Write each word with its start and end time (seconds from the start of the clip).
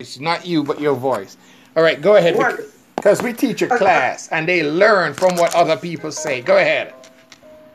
It's 0.00 0.18
not 0.18 0.46
you, 0.46 0.64
but 0.64 0.80
your 0.80 0.94
voice. 0.94 1.36
All 1.76 1.82
right, 1.82 2.00
go 2.00 2.16
ahead. 2.16 2.34
Because 2.96 3.22
we 3.22 3.34
teach 3.34 3.60
a 3.60 3.68
class 3.68 4.28
and 4.28 4.48
they 4.48 4.62
learn 4.62 5.12
from 5.12 5.36
what 5.36 5.54
other 5.54 5.76
people 5.76 6.10
say. 6.10 6.40
Go 6.40 6.56
ahead. 6.56 6.94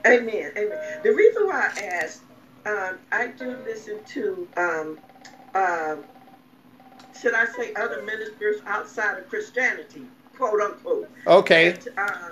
Amen. 0.07 0.51
Amen. 0.57 0.99
The 1.03 1.11
reason 1.11 1.45
why 1.45 1.69
I 1.75 1.81
asked, 1.81 2.21
um, 2.65 2.97
I 3.11 3.27
do 3.27 3.57
listen 3.65 3.99
to, 4.05 4.47
um, 4.57 4.97
uh, 5.53 5.95
should 7.19 7.35
I 7.35 7.45
say, 7.45 7.73
other 7.75 8.01
ministers 8.03 8.61
outside 8.65 9.19
of 9.19 9.29
Christianity, 9.29 10.03
quote 10.35 10.61
unquote. 10.61 11.09
Okay. 11.27 11.69
And, 11.69 11.87
uh, 11.97 12.29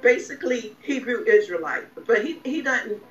basically, 0.00 0.76
Hebrew 0.80 1.24
Israelite, 1.24 1.86
but 2.06 2.24
he 2.24 2.40
he 2.44 2.62
doesn't. 2.62 3.02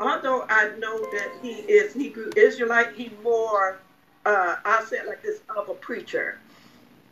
Although 0.00 0.44
I 0.48 0.70
know 0.78 0.98
that 1.12 1.30
he 1.40 1.52
is 1.52 1.94
Hebrew 1.94 2.30
Israelite, 2.36 2.94
he 2.94 3.12
more 3.22 3.78
uh, 4.24 4.56
I'll 4.64 4.84
say 4.84 4.98
it 4.98 5.06
like 5.06 5.22
this 5.22 5.40
of 5.56 5.68
a 5.68 5.74
preacher, 5.74 6.38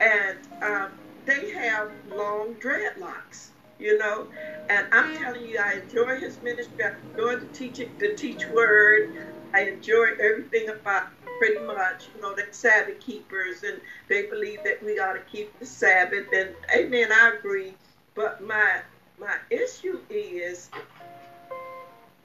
and 0.00 0.38
um, 0.62 0.90
they 1.26 1.50
have 1.52 1.90
long 2.08 2.54
dreadlocks, 2.54 3.48
you 3.78 3.98
know. 3.98 4.28
And 4.68 4.86
I'm 4.92 5.16
telling 5.18 5.44
you, 5.44 5.60
I 5.62 5.80
enjoy 5.82 6.18
his 6.18 6.40
ministry. 6.42 6.84
I 6.84 6.92
enjoy 7.12 7.40
the 7.40 7.46
teaching, 7.52 7.90
the 7.98 8.14
teach 8.16 8.48
word. 8.48 9.10
I 9.54 9.62
enjoy 9.68 10.06
everything 10.20 10.68
about 10.70 11.08
pretty 11.38 11.60
much, 11.60 12.04
you 12.14 12.22
know, 12.22 12.34
the 12.34 12.46
Sabbath 12.52 13.00
keepers, 13.00 13.62
and 13.64 13.80
they 14.08 14.26
believe 14.26 14.60
that 14.64 14.82
we 14.82 14.98
ought 14.98 15.14
to 15.14 15.20
keep 15.30 15.58
the 15.58 15.66
Sabbath. 15.66 16.26
And 16.34 16.50
Amen, 16.74 17.12
I 17.12 17.34
agree. 17.38 17.74
But 18.14 18.42
my 18.42 18.80
my 19.18 19.36
issue 19.50 20.00
is 20.10 20.70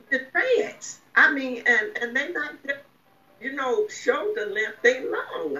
the 0.09 0.27
dreads. 0.31 0.99
I 1.15 1.31
mean, 1.33 1.63
and 1.67 1.97
and 2.01 2.15
they're 2.15 2.33
not 2.33 2.53
you 3.41 3.53
know, 3.53 3.87
shoulder 3.87 4.47
length, 4.47 4.81
they 4.81 5.03
long. 5.05 5.59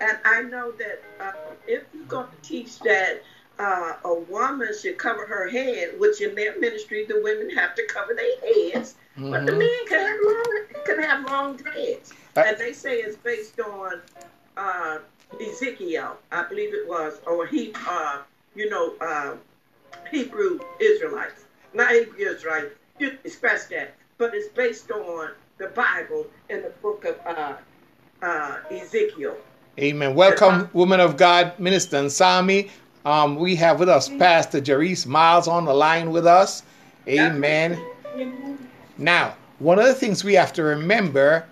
And 0.00 0.18
I 0.24 0.42
know 0.42 0.72
that 0.72 1.02
uh, 1.20 1.32
if 1.66 1.84
you're 1.94 2.04
going 2.04 2.26
to 2.26 2.48
teach 2.48 2.78
that 2.80 3.22
uh, 3.58 3.94
a 4.04 4.14
woman 4.14 4.68
should 4.80 4.98
cover 4.98 5.26
her 5.26 5.48
head, 5.48 5.98
which 5.98 6.20
in 6.20 6.34
their 6.34 6.58
ministry 6.58 7.04
the 7.06 7.20
women 7.22 7.50
have 7.50 7.74
to 7.76 7.86
cover 7.86 8.14
their 8.14 8.72
heads, 8.72 8.96
mm-hmm. 9.16 9.30
but 9.30 9.46
the 9.46 9.52
mm-hmm. 9.52 9.58
men 9.60 9.86
can 9.88 10.00
have 10.00 10.18
long 10.24 10.84
can 10.84 11.02
have 11.02 11.30
long 11.30 11.56
dreads, 11.56 12.12
and 12.36 12.58
they 12.58 12.72
say 12.72 12.96
it's 12.96 13.16
based 13.16 13.60
on 13.60 14.00
uh, 14.56 14.98
Ezekiel, 15.40 16.16
I 16.32 16.42
believe 16.44 16.74
it 16.74 16.88
was, 16.88 17.20
or 17.26 17.46
he, 17.46 17.72
uh, 17.86 18.22
you 18.54 18.68
know, 18.68 18.94
uh, 19.00 19.36
Hebrew 20.10 20.58
Israelites, 20.80 21.44
not 21.72 21.92
Hebrew 21.92 22.18
Israelites. 22.18 22.74
You 22.98 23.16
scratch 23.26 23.68
that, 23.70 23.94
but 24.18 24.34
it's 24.34 24.48
based 24.48 24.90
on 24.90 25.30
the 25.58 25.68
Bible 25.68 26.26
in 26.48 26.62
the 26.62 26.70
book 26.82 27.04
of 27.04 27.18
uh, 27.26 27.54
uh, 28.22 28.58
Ezekiel. 28.70 29.36
Amen. 29.78 30.14
Welcome, 30.14 30.68
woman 30.72 31.00
of 31.00 31.16
God, 31.16 31.58
Minister 31.58 31.98
Nsami. 31.98 32.70
Um, 33.04 33.36
we 33.36 33.54
have 33.56 33.78
with 33.78 33.88
us 33.88 34.08
Pastor 34.08 34.60
Jerice 34.60 35.06
Miles 35.06 35.46
on 35.46 35.64
the 35.64 35.74
line 35.74 36.10
with 36.10 36.26
us. 36.26 36.62
Amen. 37.06 37.80
Now, 38.98 39.36
one 39.58 39.78
of 39.78 39.84
the 39.84 39.94
things 39.94 40.24
we 40.24 40.34
have 40.34 40.52
to 40.54 40.62
remember 40.62 41.46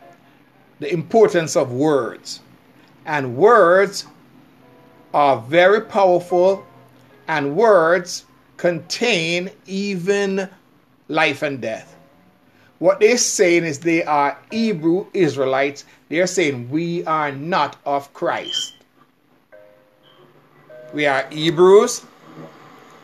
the 0.80 0.92
importance 0.92 1.56
of 1.56 1.73
words. 1.73 2.41
And 3.06 3.36
words 3.36 4.06
are 5.14 5.41
very 5.42 5.80
powerful, 5.80 6.67
and 7.28 7.55
words 7.55 8.25
contain 8.56 9.50
even 9.67 10.48
life 11.08 11.42
and 11.42 11.61
death. 11.61 11.97
What 12.83 12.99
they're 12.99 13.17
saying 13.17 13.63
is 13.63 13.79
they 13.79 14.03
are 14.03 14.37
Hebrew 14.51 15.07
Israelites. 15.15 15.85
They're 16.09 16.27
saying 16.27 16.69
we 16.69 17.05
are 17.05 17.31
not 17.31 17.77
of 17.87 18.13
Christ. 18.13 18.75
We 20.93 21.07
are 21.07 21.25
Hebrews 21.31 22.05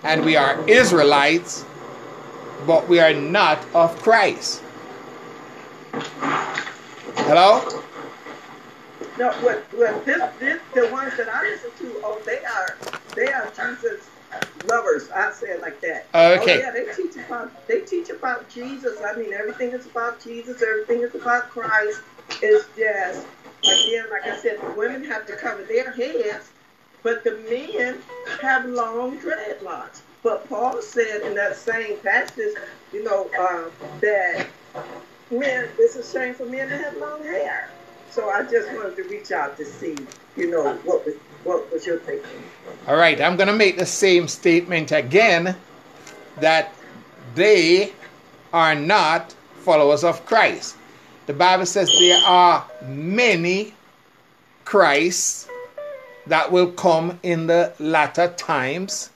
and 0.02 0.24
we 0.24 0.34
are 0.34 0.68
Israelites, 0.68 1.64
but 2.66 2.88
we 2.88 2.98
are 2.98 3.14
not 3.14 3.64
of 3.72 3.96
Christ. 4.02 4.64
Hello? 7.28 7.62
No, 9.16 9.30
what, 9.30 9.62
what 9.74 10.04
this, 10.04 10.20
this, 10.40 10.60
the 10.74 10.88
ones 10.88 11.16
that 11.16 11.28
I 11.28 11.42
listen 11.50 11.70
to, 11.78 12.00
oh, 12.02 12.20
they 12.26 12.44
are, 12.44 12.76
they 13.14 13.32
are 13.32 13.46
Jesus 13.54 14.10
lovers. 14.66 15.10
I 15.10 15.30
say 15.32 15.48
it 15.48 15.60
like 15.60 15.80
that. 15.82 16.08
Okay. 16.14 16.56
Oh, 16.56 16.58
yeah, 16.58 16.70
they 16.70 16.92
teach 16.94 17.16
about 17.16 17.68
they 17.68 17.80
teach 17.80 18.10
about 18.10 18.48
Jesus. 18.48 18.98
I 19.02 19.16
mean, 19.16 19.32
everything 19.32 19.70
is 19.70 19.86
about 19.86 20.22
Jesus. 20.22 20.62
Everything 20.62 21.02
is 21.02 21.14
about 21.14 21.50
Christ. 21.50 22.00
It's 22.42 22.66
just 22.76 23.26
again, 23.62 24.06
like 24.10 24.32
I 24.32 24.36
said, 24.36 24.60
the 24.60 24.72
women 24.76 25.04
have 25.04 25.26
to 25.26 25.36
cover 25.36 25.62
their 25.64 25.92
heads, 25.92 26.50
but 27.02 27.24
the 27.24 27.36
men 27.48 28.02
have 28.40 28.66
long 28.66 29.18
dreadlocks. 29.18 30.02
But 30.22 30.48
Paul 30.48 30.82
said 30.82 31.22
in 31.22 31.34
that 31.36 31.56
same 31.56 31.98
passage, 32.00 32.54
you 32.92 33.04
know, 33.04 33.30
uh, 33.38 33.70
that 34.00 34.46
men 35.30 35.68
it's 35.78 35.96
a 35.96 36.12
shame 36.12 36.34
for 36.34 36.46
men 36.46 36.68
to 36.68 36.78
have 36.78 36.96
long 36.96 37.22
hair. 37.22 37.70
So 38.10 38.30
I 38.30 38.42
just 38.42 38.72
wanted 38.72 38.96
to 38.96 39.02
reach 39.04 39.30
out 39.32 39.56
to 39.58 39.64
see, 39.64 39.96
you 40.36 40.50
know, 40.50 40.74
what 40.84 41.04
was 41.04 41.14
what 41.48 41.72
was 41.72 41.86
your 41.86 41.98
thinking? 42.00 42.42
All 42.86 42.96
right, 42.96 43.18
I'm 43.20 43.36
going 43.36 43.48
to 43.48 43.56
make 43.56 43.78
the 43.78 43.86
same 43.86 44.28
statement 44.28 44.92
again 44.92 45.56
that 46.40 46.74
they 47.34 47.92
are 48.52 48.74
not 48.74 49.34
followers 49.62 50.04
of 50.04 50.24
Christ. 50.26 50.76
The 51.26 51.32
Bible 51.32 51.64
says 51.64 51.90
there 51.98 52.22
are 52.24 52.64
many 52.86 53.72
Christs 54.66 55.48
that 56.26 56.52
will 56.52 56.70
come 56.72 57.18
in 57.22 57.46
the 57.46 57.72
latter 57.78 58.28
times, 58.36 59.10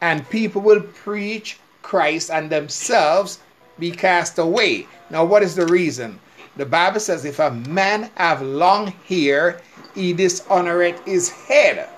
and 0.00 0.28
people 0.30 0.62
will 0.62 0.80
preach 0.80 1.58
Christ 1.82 2.28
and 2.30 2.50
themselves 2.50 3.38
be 3.78 3.92
cast 3.92 4.38
away. 4.38 4.88
Now, 5.10 5.24
what 5.24 5.44
is 5.44 5.54
the 5.54 5.66
reason? 5.66 6.18
The 6.56 6.66
Bible 6.66 7.00
says, 7.00 7.24
if 7.24 7.38
a 7.38 7.50
man 7.50 8.10
have 8.16 8.42
long 8.42 8.88
hair, 9.08 9.60
he 9.94 10.14
dishonoreth 10.14 11.04
his 11.04 11.30
head. 11.30 11.88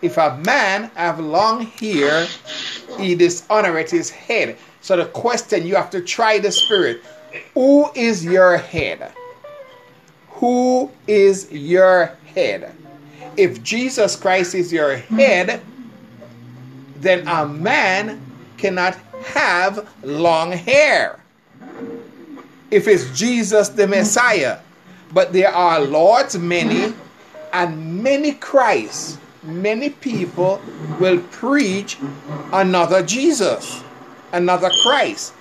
If 0.00 0.16
a 0.16 0.36
man 0.44 0.90
have 0.94 1.18
long 1.18 1.62
hair, 1.62 2.26
he 2.98 3.16
dishonoreth 3.16 3.90
his 3.90 4.10
head. 4.10 4.56
So 4.80 4.96
the 4.96 5.06
question 5.06 5.66
you 5.66 5.74
have 5.74 5.90
to 5.90 6.00
try 6.00 6.38
the 6.38 6.52
spirit. 6.52 7.02
Who 7.54 7.90
is 7.94 8.24
your 8.24 8.56
head? 8.56 9.12
Who 10.30 10.90
is 11.06 11.50
your 11.50 12.16
head? 12.34 12.74
If 13.36 13.62
Jesus 13.62 14.14
Christ 14.16 14.54
is 14.54 14.72
your 14.72 14.96
head, 14.96 15.60
then 16.96 17.26
a 17.26 17.46
man 17.46 18.20
cannot 18.56 18.96
have 19.24 19.88
long 20.02 20.52
hair. 20.52 21.18
If 22.70 22.86
it's 22.86 23.18
Jesus 23.18 23.68
the 23.68 23.86
Messiah, 23.86 24.58
but 25.12 25.32
there 25.32 25.52
are 25.52 25.80
Lord's 25.80 26.38
many 26.38 26.94
and 27.52 28.02
many 28.02 28.32
Christ. 28.32 29.18
Many 29.42 29.90
people 29.90 30.60
will 31.00 31.20
preach 31.30 31.96
another 32.52 33.02
Jesus, 33.02 33.82
another 34.32 34.70
Christ. 34.82 35.32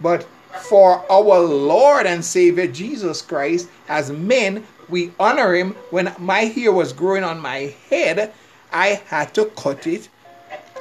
But 0.00 0.26
for 0.68 1.04
our 1.10 1.40
Lord 1.40 2.06
and 2.06 2.24
Savior 2.24 2.66
Jesus 2.66 3.22
Christ, 3.22 3.68
as 3.88 4.10
men, 4.10 4.64
we 4.88 5.12
honor 5.18 5.54
him. 5.54 5.74
When 5.90 6.14
my 6.18 6.40
hair 6.40 6.72
was 6.72 6.92
growing 6.92 7.24
on 7.24 7.40
my 7.40 7.74
head, 7.90 8.32
I 8.72 9.00
had 9.06 9.34
to 9.34 9.46
cut 9.56 9.86
it 9.86 10.08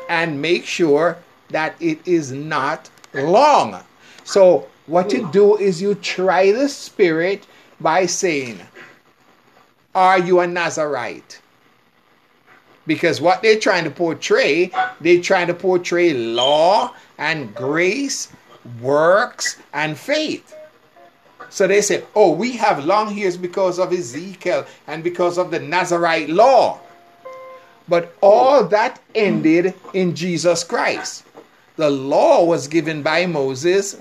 and 0.10 0.42
make 0.42 0.66
sure 0.66 1.18
that 1.50 1.76
it 1.80 2.00
is 2.08 2.32
not 2.32 2.90
long. 3.14 3.84
So, 4.24 4.68
what 4.88 5.12
you 5.12 5.30
do 5.32 5.58
is 5.58 5.82
you 5.82 5.96
try 5.96 6.52
the 6.52 6.70
spirit 6.70 7.48
by 7.80 8.06
saying, 8.06 8.60
Are 9.94 10.20
you 10.20 10.40
a 10.40 10.48
Nazarite? 10.48 11.42
Because 12.88 13.20
what 13.20 13.42
they're 13.42 13.60
trying 13.60 13.84
to 13.86 13.90
portray, 13.90 14.72
they're 15.02 15.22
trying 15.22 15.48
to 15.48 15.54
portray 15.54 16.14
law 16.14 16.94
and 17.18 17.54
grace, 17.56 18.32
works 18.82 19.58
and 19.74 19.98
faith. 19.98 20.56
So 21.50 21.68
they 21.68 21.82
say, 21.82 22.04
Oh, 22.16 22.32
we 22.32 22.54
have 22.54 22.86
long 22.86 23.16
hairs 23.16 23.38
because 23.38 23.80
of 23.80 23.94
Ezekiel 23.94 24.66
and 24.88 25.04
because 25.04 25.38
of 25.38 25.52
the 25.52 25.60
Nazarite 25.60 26.30
law. 26.30 26.80
But 27.88 28.16
all 28.22 28.64
that 28.66 29.00
ended 29.14 29.74
in 29.94 30.16
Jesus 30.16 30.64
Christ. 30.64 31.24
The 31.76 31.90
law 31.90 32.44
was 32.44 32.68
given 32.68 33.04
by 33.04 33.26
Moses, 33.26 33.98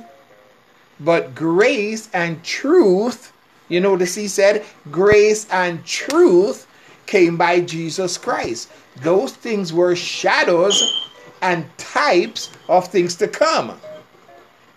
but 1.00 1.34
grace 1.34 2.08
and 2.14 2.42
truth 2.44 3.32
you 3.68 3.80
notice 3.80 4.14
he 4.14 4.28
said, 4.28 4.64
grace 4.90 5.48
and 5.50 5.84
truth 5.84 6.66
came 7.06 7.36
by 7.36 7.60
Jesus 7.60 8.18
Christ. 8.18 8.70
Those 8.96 9.32
things 9.32 9.72
were 9.72 9.96
shadows 9.96 11.10
and 11.42 11.66
types 11.78 12.50
of 12.68 12.88
things 12.88 13.14
to 13.16 13.28
come. 13.28 13.78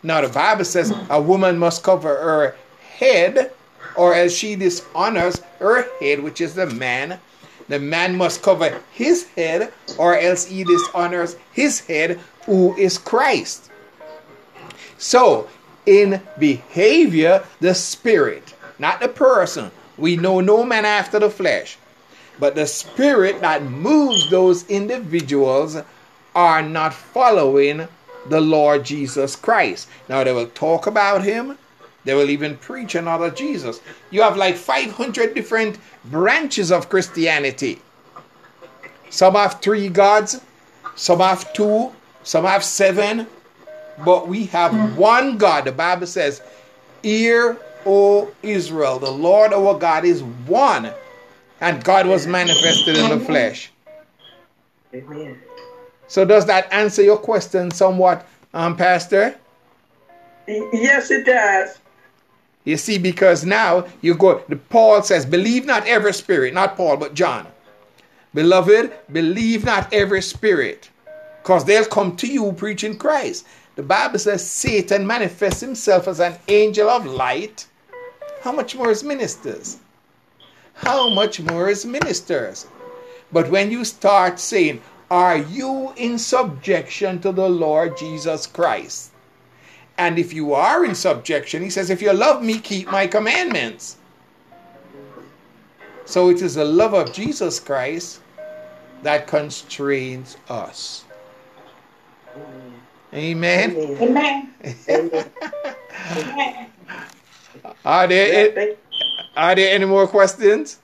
Now, 0.04 0.22
the 0.22 0.30
Bible 0.30 0.66
says 0.66 0.94
a 1.10 1.22
woman 1.22 1.58
must 1.58 1.84
cover 1.84 2.10
her 2.10 2.56
head, 2.98 3.52
or 3.96 4.14
as 4.14 4.36
she 4.36 4.56
dishonors 4.56 5.42
her 5.60 5.88
head, 6.00 6.22
which 6.22 6.42
is 6.42 6.54
the 6.54 6.68
man. 6.68 7.20
The 7.68 7.80
man 7.80 8.16
must 8.16 8.42
cover 8.42 8.82
his 8.92 9.28
head, 9.30 9.74
or 9.98 10.18
else 10.18 10.46
he 10.46 10.64
dishonors 10.64 11.36
his 11.52 11.80
head, 11.82 12.20
who 12.46 12.76
is 12.78 12.98
Christ. 12.98 13.72
So, 14.98 15.50
in 15.86 16.22
behavior, 16.40 17.44
the 17.60 17.74
spirit, 17.76 18.54
not 18.80 19.00
the 19.00 19.08
person. 19.08 19.72
We 19.98 20.16
know 20.16 20.40
no 20.40 20.64
man 20.64 20.86
after 20.86 21.20
the 21.20 21.30
flesh. 21.30 21.78
But 22.40 22.56
the 22.56 22.68
spirit 22.68 23.42
that 23.42 23.64
moves 23.64 24.30
those 24.30 24.68
individuals 24.70 25.78
are 26.36 26.62
not 26.62 26.94
following 26.94 27.88
the 28.30 28.42
Lord 28.42 28.86
Jesus 28.86 29.36
Christ. 29.36 29.88
Now 30.08 30.24
they 30.24 30.34
will 30.34 30.48
talk 30.48 30.86
about 30.86 31.24
him, 31.24 31.58
they 32.06 32.14
will 32.14 32.30
even 32.30 32.58
preach 32.58 32.96
another 32.96 33.32
Jesus. 33.32 33.82
You 34.12 34.22
have 34.22 34.38
like 34.38 34.56
500 34.56 35.34
different 35.34 35.78
branches 36.06 36.72
of 36.72 36.90
Christianity. 36.90 37.82
Some 39.10 39.36
have 39.36 39.62
three 39.62 39.90
gods, 39.90 40.40
some 40.96 41.20
have 41.20 41.52
two, 41.54 41.92
some 42.24 42.46
have 42.46 42.64
seven, 42.64 43.28
but 44.06 44.28
we 44.28 44.46
have 44.48 44.98
one 44.98 45.38
God. 45.38 45.66
The 45.66 45.72
Bible 45.72 46.08
says, 46.08 46.42
Hear, 47.04 47.58
O 47.88 48.30
Israel, 48.44 49.00
the 49.00 49.10
Lord 49.10 49.54
our 49.54 49.80
God 49.80 50.04
is 50.04 50.22
one 50.46 50.92
and 51.62 51.84
God 51.84 52.06
was 52.06 52.28
manifested 52.28 52.98
in 52.98 53.10
the 53.18 53.26
flesh. 53.26 53.72
Amen. 54.94 55.40
So 56.08 56.26
does 56.26 56.46
that 56.46 56.72
answer 56.72 57.02
your 57.02 57.18
question 57.18 57.72
somewhat, 57.72 58.28
um, 58.54 58.76
Pastor? 58.78 59.36
Yes, 60.48 61.12
it 61.12 61.26
does. 61.26 61.80
You 62.64 62.78
see, 62.78 62.98
because 62.98 63.46
now 63.46 63.86
you 64.02 64.14
go, 64.14 64.44
the 64.50 64.58
Paul 64.58 65.02
says, 65.02 65.26
believe 65.26 65.66
not 65.66 65.88
every 65.88 66.14
spirit, 66.14 66.54
not 66.54 66.76
Paul, 66.76 66.98
but 66.98 67.14
John. 67.14 67.48
Beloved, 68.34 68.94
believe 69.12 69.64
not 69.64 69.92
every 69.94 70.22
spirit, 70.22 70.90
because 71.42 71.64
they'll 71.64 71.86
come 71.86 72.16
to 72.18 72.28
you 72.28 72.52
preaching 72.52 72.98
Christ. 72.98 73.46
The 73.76 73.84
Bible 73.84 74.20
says 74.20 74.46
Satan 74.46 75.08
manifests 75.08 75.62
himself 75.62 76.08
as 76.08 76.20
an 76.20 76.36
angel 76.48 76.90
of 76.90 77.06
light. 77.06 77.68
How 78.48 78.54
much 78.54 78.78
more 78.78 78.90
as 78.90 79.04
ministers? 79.04 79.76
how 80.74 81.10
much 81.10 81.42
more 81.42 81.68
as 81.68 81.86
ministers? 81.86 82.66
But 83.34 83.50
when 83.50 83.72
you 83.72 83.84
start 83.84 84.40
saying, 84.40 84.80
Are 85.12 85.36
you 85.36 85.92
in 85.98 86.18
subjection 86.18 87.20
to 87.24 87.34
the 87.34 87.50
Lord 87.50 87.98
Jesus 87.98 88.48
Christ? 88.48 89.12
And 89.98 90.18
if 90.18 90.32
you 90.32 90.54
are 90.54 90.86
in 90.86 90.96
subjection, 90.96 91.62
he 91.62 91.70
says, 91.70 91.90
If 91.90 92.02
you 92.02 92.14
love 92.14 92.42
me, 92.42 92.60
keep 92.60 92.90
my 92.90 93.06
commandments. 93.06 93.98
So 96.06 96.30
it 96.30 96.42
is 96.42 96.56
the 96.56 96.64
love 96.64 96.94
of 96.94 97.12
Jesus 97.12 97.60
Christ 97.60 98.22
that 99.04 99.28
constrains 99.28 100.38
us. 100.48 101.04
Amen. 103.14 103.76
Amen. 104.00 104.54
Amen. 104.88 106.72
Are 107.86 108.08
there 108.08 108.76
are 109.36 109.56
there 109.56 109.74
any 109.74 109.86
more 109.86 110.08
questions? 110.08 110.80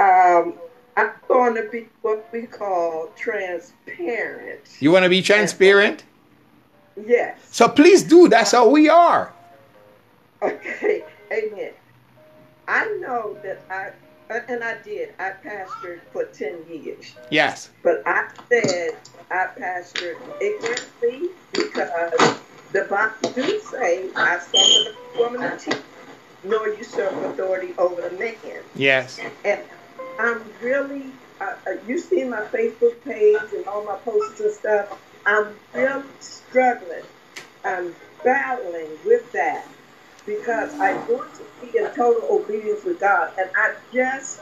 Um, 0.00 0.54
I'm 0.96 1.10
going 1.28 1.54
to 1.54 1.68
be 1.70 1.88
what 2.02 2.28
we 2.32 2.42
call 2.42 3.10
transparent. 3.16 4.60
You 4.80 4.90
want 4.90 5.04
to 5.04 5.08
be 5.08 5.22
transparent? 5.22 6.04
Yes. 7.06 7.38
So 7.50 7.68
please 7.68 8.02
do. 8.02 8.28
That's 8.28 8.52
how 8.52 8.68
we 8.68 8.88
are. 8.88 9.32
Okay. 10.42 11.04
Amen. 11.32 11.72
I 12.68 12.86
know 13.00 13.36
that 13.42 13.62
I, 13.70 13.92
and 14.48 14.64
I 14.64 14.80
did, 14.82 15.14
I 15.18 15.32
pastored 15.44 16.00
for 16.12 16.24
10 16.24 16.64
years. 16.68 17.14
Yes. 17.30 17.70
But 17.82 18.02
I 18.06 18.28
said 18.48 18.96
I 19.30 19.48
pastored 19.58 20.16
ignorantly 20.40 21.30
because 21.52 22.38
the 22.74 22.82
Bible 22.90 23.30
do 23.34 23.60
say 23.60 24.10
I 24.16 24.40
suffered 24.40 24.96
the 25.14 25.18
woman 25.20 25.44
of 25.44 25.62
teeth 25.62 25.82
nor 26.42 26.68
usurp 26.68 27.12
authority 27.24 27.72
over 27.78 28.08
the 28.08 28.18
man. 28.18 28.34
Yes. 28.74 29.20
And 29.44 29.62
I'm 30.18 30.42
really, 30.60 31.04
uh, 31.40 31.54
uh, 31.66 31.70
you 31.86 31.98
see 31.98 32.24
my 32.24 32.42
Facebook 32.46 33.02
page 33.04 33.40
and 33.54 33.64
all 33.66 33.84
my 33.84 33.96
posts 33.98 34.40
and 34.40 34.52
stuff. 34.52 35.00
I'm 35.24 35.54
really 35.72 36.02
struggling. 36.18 37.04
I'm 37.64 37.94
battling 38.24 38.90
with 39.06 39.30
that 39.32 39.66
because 40.26 40.74
I 40.74 40.94
want 41.08 41.32
to 41.34 41.44
be 41.62 41.78
in 41.78 41.86
total 41.94 42.28
obedience 42.28 42.84
with 42.84 42.98
God. 42.98 43.32
And 43.38 43.48
I 43.56 43.74
just, 43.92 44.40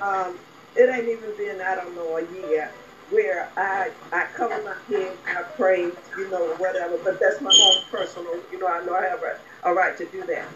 um, 0.00 0.38
it 0.74 0.88
ain't 0.88 1.06
even 1.06 1.36
been, 1.36 1.60
I 1.60 1.74
don't 1.74 1.94
know, 1.94 2.16
a 2.16 2.22
year 2.32 2.72
where 3.12 3.48
I 3.56 3.90
I 4.12 4.26
cover 4.34 4.62
my 4.62 4.74
head, 4.94 5.16
I 5.26 5.42
pray, 5.42 5.82
you 5.82 6.30
know, 6.30 6.54
whatever. 6.56 6.98
But 7.04 7.20
that's 7.20 7.40
my 7.40 7.50
own 7.50 7.82
personal, 7.90 8.34
you 8.50 8.58
know, 8.58 8.66
I 8.68 8.84
know 8.84 8.94
I 8.94 9.04
have 9.04 9.22
a, 9.22 9.38
a 9.70 9.74
right 9.74 9.96
to 9.98 10.06
do 10.06 10.24
that 10.26 10.46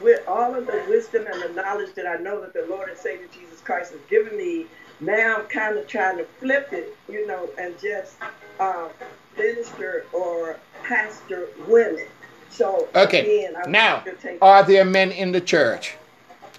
with 0.00 0.26
all 0.28 0.54
of 0.54 0.66
the 0.66 0.84
wisdom 0.88 1.26
and 1.30 1.42
the 1.42 1.60
knowledge 1.60 1.94
that 1.94 2.06
I 2.06 2.16
know 2.16 2.40
that 2.40 2.54
the 2.54 2.66
Lord 2.68 2.88
and 2.88 2.98
Savior 2.98 3.26
Jesus 3.32 3.60
Christ 3.60 3.92
has 3.92 4.00
given 4.08 4.36
me, 4.36 4.66
now 5.00 5.38
I'm 5.38 5.46
kind 5.46 5.76
of 5.76 5.86
trying 5.86 6.18
to 6.18 6.24
flip 6.24 6.68
it, 6.72 6.96
you 7.08 7.26
know, 7.26 7.48
and 7.58 7.78
just 7.80 8.16
uh, 8.60 8.88
minister 9.36 10.04
or 10.12 10.56
pastor 10.82 11.48
women. 11.66 12.06
So 12.50 12.88
okay, 12.94 13.44
again, 13.44 13.56
now 13.68 14.04
are 14.40 14.62
there 14.62 14.84
men 14.84 15.10
in 15.12 15.32
the 15.32 15.40
church? 15.40 15.96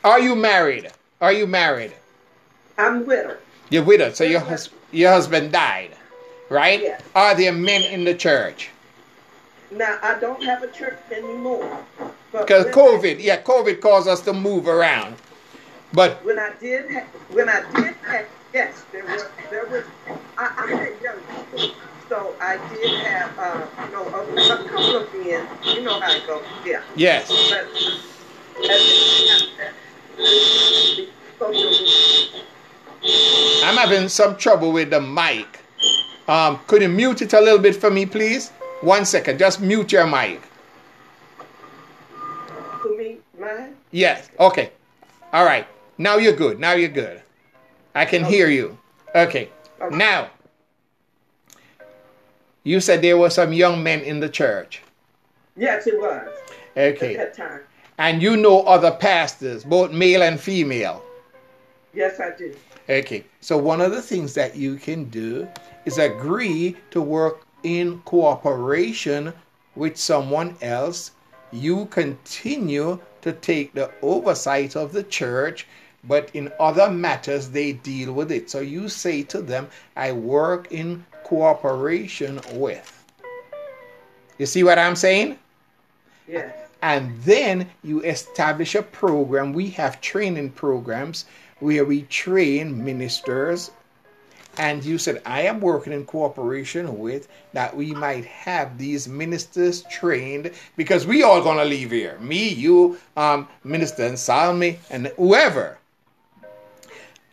Are 0.03 0.19
you 0.19 0.35
married? 0.35 0.91
Are 1.19 1.33
you 1.33 1.47
married? 1.47 1.93
I'm 2.77 3.05
widowed. 3.05 3.37
You're 3.69 3.83
widowed, 3.83 4.15
so 4.15 4.23
your 4.23 4.39
hus- 4.39 4.69
your 4.91 5.11
husband 5.11 5.51
died, 5.51 5.95
right? 6.49 6.81
Yes. 6.81 7.01
Are 7.15 7.35
there 7.35 7.51
men 7.53 7.83
in 7.83 8.03
the 8.03 8.15
church? 8.15 8.69
Now 9.71 9.99
I 10.01 10.19
don't 10.19 10.43
have 10.43 10.63
a 10.63 10.67
church 10.71 10.97
anymore. 11.11 11.85
Because 12.31 12.65
COVID, 12.67 13.17
yeah, 13.19 13.41
COVID 13.41 13.81
caused 13.81 14.07
us 14.07 14.21
to 14.21 14.33
move 14.33 14.67
around. 14.67 15.15
But 15.93 16.23
when 16.23 16.37
I 16.37 16.51
did, 16.59 16.91
ha- 16.91 17.05
when 17.31 17.49
I 17.49 17.61
did, 17.75 17.95
have, 17.95 18.27
yes, 18.53 18.83
there 18.91 19.03
was, 19.05 19.25
there 19.49 19.65
was. 19.65 19.83
I, 20.37 20.53
I 20.57 20.75
had 20.75 21.01
young 21.01 21.17
people, 21.19 21.75
so 22.07 22.35
I 22.39 22.57
did 22.69 22.99
have, 23.05 23.37
uh, 23.39 23.65
you 23.85 23.91
know, 23.91 24.03
a, 24.03 24.63
a 24.63 24.69
couple 24.69 24.95
of 24.97 25.13
men. 25.13 25.47
You 25.63 25.81
know 25.81 25.99
how 25.99 26.11
it 26.11 26.27
goes, 26.27 26.43
yeah. 26.65 26.81
Yes. 26.95 27.27
But, 27.51 27.67
I'm 33.03 33.77
having 33.77 34.09
some 34.09 34.35
trouble 34.37 34.71
with 34.71 34.89
the 34.89 35.01
mic. 35.01 35.59
Um, 36.27 36.59
could 36.67 36.81
you 36.81 36.89
mute 36.89 37.21
it 37.21 37.33
a 37.33 37.41
little 37.41 37.59
bit 37.59 37.75
for 37.75 37.89
me, 37.89 38.05
please? 38.05 38.49
One 38.81 39.05
second, 39.05 39.39
just 39.39 39.61
mute 39.61 39.91
your 39.91 40.07
mic. 40.07 40.41
For 42.81 42.95
me, 42.97 43.17
mine? 43.39 43.75
Yes. 43.91 44.29
Okay. 44.39 44.71
All 45.33 45.45
right. 45.45 45.67
Now 45.97 46.17
you're 46.17 46.35
good. 46.35 46.59
Now 46.59 46.73
you're 46.73 46.89
good. 46.89 47.21
I 47.95 48.05
can 48.05 48.23
okay. 48.23 48.31
hear 48.31 48.49
you. 48.49 48.77
Okay. 49.15 49.49
okay. 49.81 49.95
Now, 49.95 50.29
you 52.63 52.79
said 52.79 53.01
there 53.01 53.17
were 53.17 53.29
some 53.29 53.51
young 53.51 53.81
men 53.81 54.01
in 54.01 54.19
the 54.19 54.29
church. 54.29 54.81
Yes, 55.57 55.87
it 55.87 55.99
was. 55.99 56.29
Okay. 56.77 57.15
At 57.15 57.35
that 57.35 57.45
time. 57.45 57.61
And 57.97 58.21
you 58.21 58.37
know 58.37 58.61
other 58.61 58.91
pastors, 58.91 59.63
both 59.63 59.91
male 59.91 60.21
and 60.21 60.39
female. 60.39 61.03
Yes, 61.93 62.19
I 62.19 62.35
do. 62.37 62.55
Okay. 62.89 63.23
So 63.39 63.57
one 63.57 63.81
of 63.81 63.91
the 63.91 64.01
things 64.01 64.33
that 64.33 64.55
you 64.55 64.75
can 64.77 65.05
do 65.05 65.47
is 65.85 65.99
agree 65.99 66.75
to 66.91 67.01
work 67.01 67.45
in 67.63 67.99
cooperation 68.05 69.33
with 69.75 69.95
someone 69.95 70.55
else, 70.61 71.11
you 71.51 71.85
continue 71.85 72.99
to 73.21 73.33
take 73.33 73.73
the 73.73 73.91
oversight 74.01 74.75
of 74.75 74.91
the 74.91 75.03
church, 75.03 75.67
but 76.05 76.31
in 76.33 76.51
other 76.59 76.89
matters 76.89 77.49
they 77.49 77.73
deal 77.73 78.13
with 78.13 78.31
it. 78.31 78.49
So 78.49 78.59
you 78.59 78.89
say 78.89 79.23
to 79.23 79.41
them, 79.41 79.67
I 79.95 80.11
work 80.11 80.71
in 80.71 81.05
cooperation 81.23 82.39
with. 82.53 82.95
You 84.37 84.45
see 84.45 84.63
what 84.63 84.79
I'm 84.79 84.95
saying? 84.95 85.37
Yes. 86.27 86.55
And 86.81 87.19
then 87.23 87.69
you 87.83 88.01
establish 88.03 88.73
a 88.75 88.81
program. 88.81 89.51
We 89.51 89.69
have 89.71 89.99
training 89.99 90.51
programs 90.51 91.25
where 91.59 91.85
we 91.85 92.03
train 92.03 92.83
ministers 92.83 93.71
and 94.59 94.83
you 94.83 94.97
said, 94.97 95.21
I 95.25 95.43
am 95.43 95.61
working 95.61 95.93
in 95.93 96.05
cooperation 96.05 96.99
with 96.99 97.29
that 97.53 97.75
we 97.75 97.93
might 97.93 98.25
have 98.25 98.77
these 98.77 99.07
ministers 99.07 99.83
trained 99.83 100.51
because 100.75 101.07
we 101.07 101.23
all 101.23 101.41
gonna 101.41 101.63
leave 101.63 101.91
here. 101.91 102.19
Me, 102.19 102.49
you, 102.49 102.97
um, 103.15 103.47
Minister 103.63 104.03
and 104.03 104.19
Salmi, 104.19 104.79
and 104.89 105.07
whoever. 105.15 105.77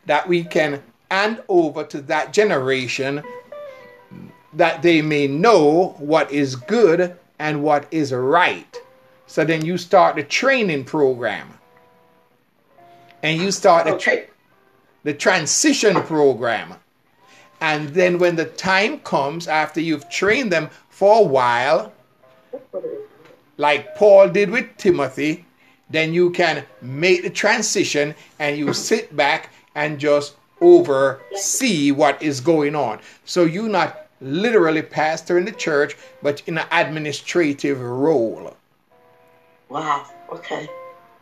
That 0.06 0.28
we 0.28 0.44
can 0.44 0.80
hand 1.10 1.42
over 1.48 1.82
to 1.84 2.00
that 2.02 2.32
generation 2.32 3.24
that 4.52 4.82
they 4.82 5.02
may 5.02 5.26
know 5.26 5.96
what 5.98 6.30
is 6.30 6.54
good 6.54 7.16
and 7.40 7.62
what 7.62 7.86
is 7.90 8.12
right. 8.12 8.80
So 9.26 9.44
then 9.44 9.64
you 9.64 9.78
start 9.78 10.14
the 10.14 10.22
training 10.22 10.84
program. 10.84 11.58
And 13.26 13.42
you 13.42 13.50
start 13.50 13.86
the, 15.02 15.14
transition 15.14 16.00
program. 16.02 16.74
And 17.60 17.88
then 17.88 18.20
when 18.20 18.36
the 18.36 18.44
time 18.44 19.00
comes 19.00 19.48
after 19.48 19.80
you've 19.80 20.08
trained 20.08 20.52
them 20.52 20.70
for 20.90 21.18
a 21.18 21.22
while, 21.22 21.92
like 23.56 23.96
Paul 23.96 24.28
did 24.28 24.50
with 24.50 24.76
Timothy, 24.76 25.44
then 25.90 26.14
you 26.14 26.30
can 26.30 26.64
make 26.80 27.24
the 27.24 27.30
transition 27.30 28.14
and 28.38 28.56
you 28.56 28.72
sit 28.72 29.16
back 29.16 29.50
and 29.74 29.98
just 29.98 30.36
oversee 30.60 31.90
what 31.90 32.22
is 32.22 32.40
going 32.40 32.76
on. 32.76 33.00
So 33.24 33.42
you're 33.42 33.68
not 33.68 34.06
literally 34.20 34.82
pastor 34.82 35.36
in 35.36 35.46
the 35.46 35.52
church, 35.52 35.96
but 36.22 36.44
in 36.46 36.58
an 36.58 36.66
administrative 36.70 37.80
role. 37.80 38.54
Wow. 39.68 40.06
Okay. 40.30 40.68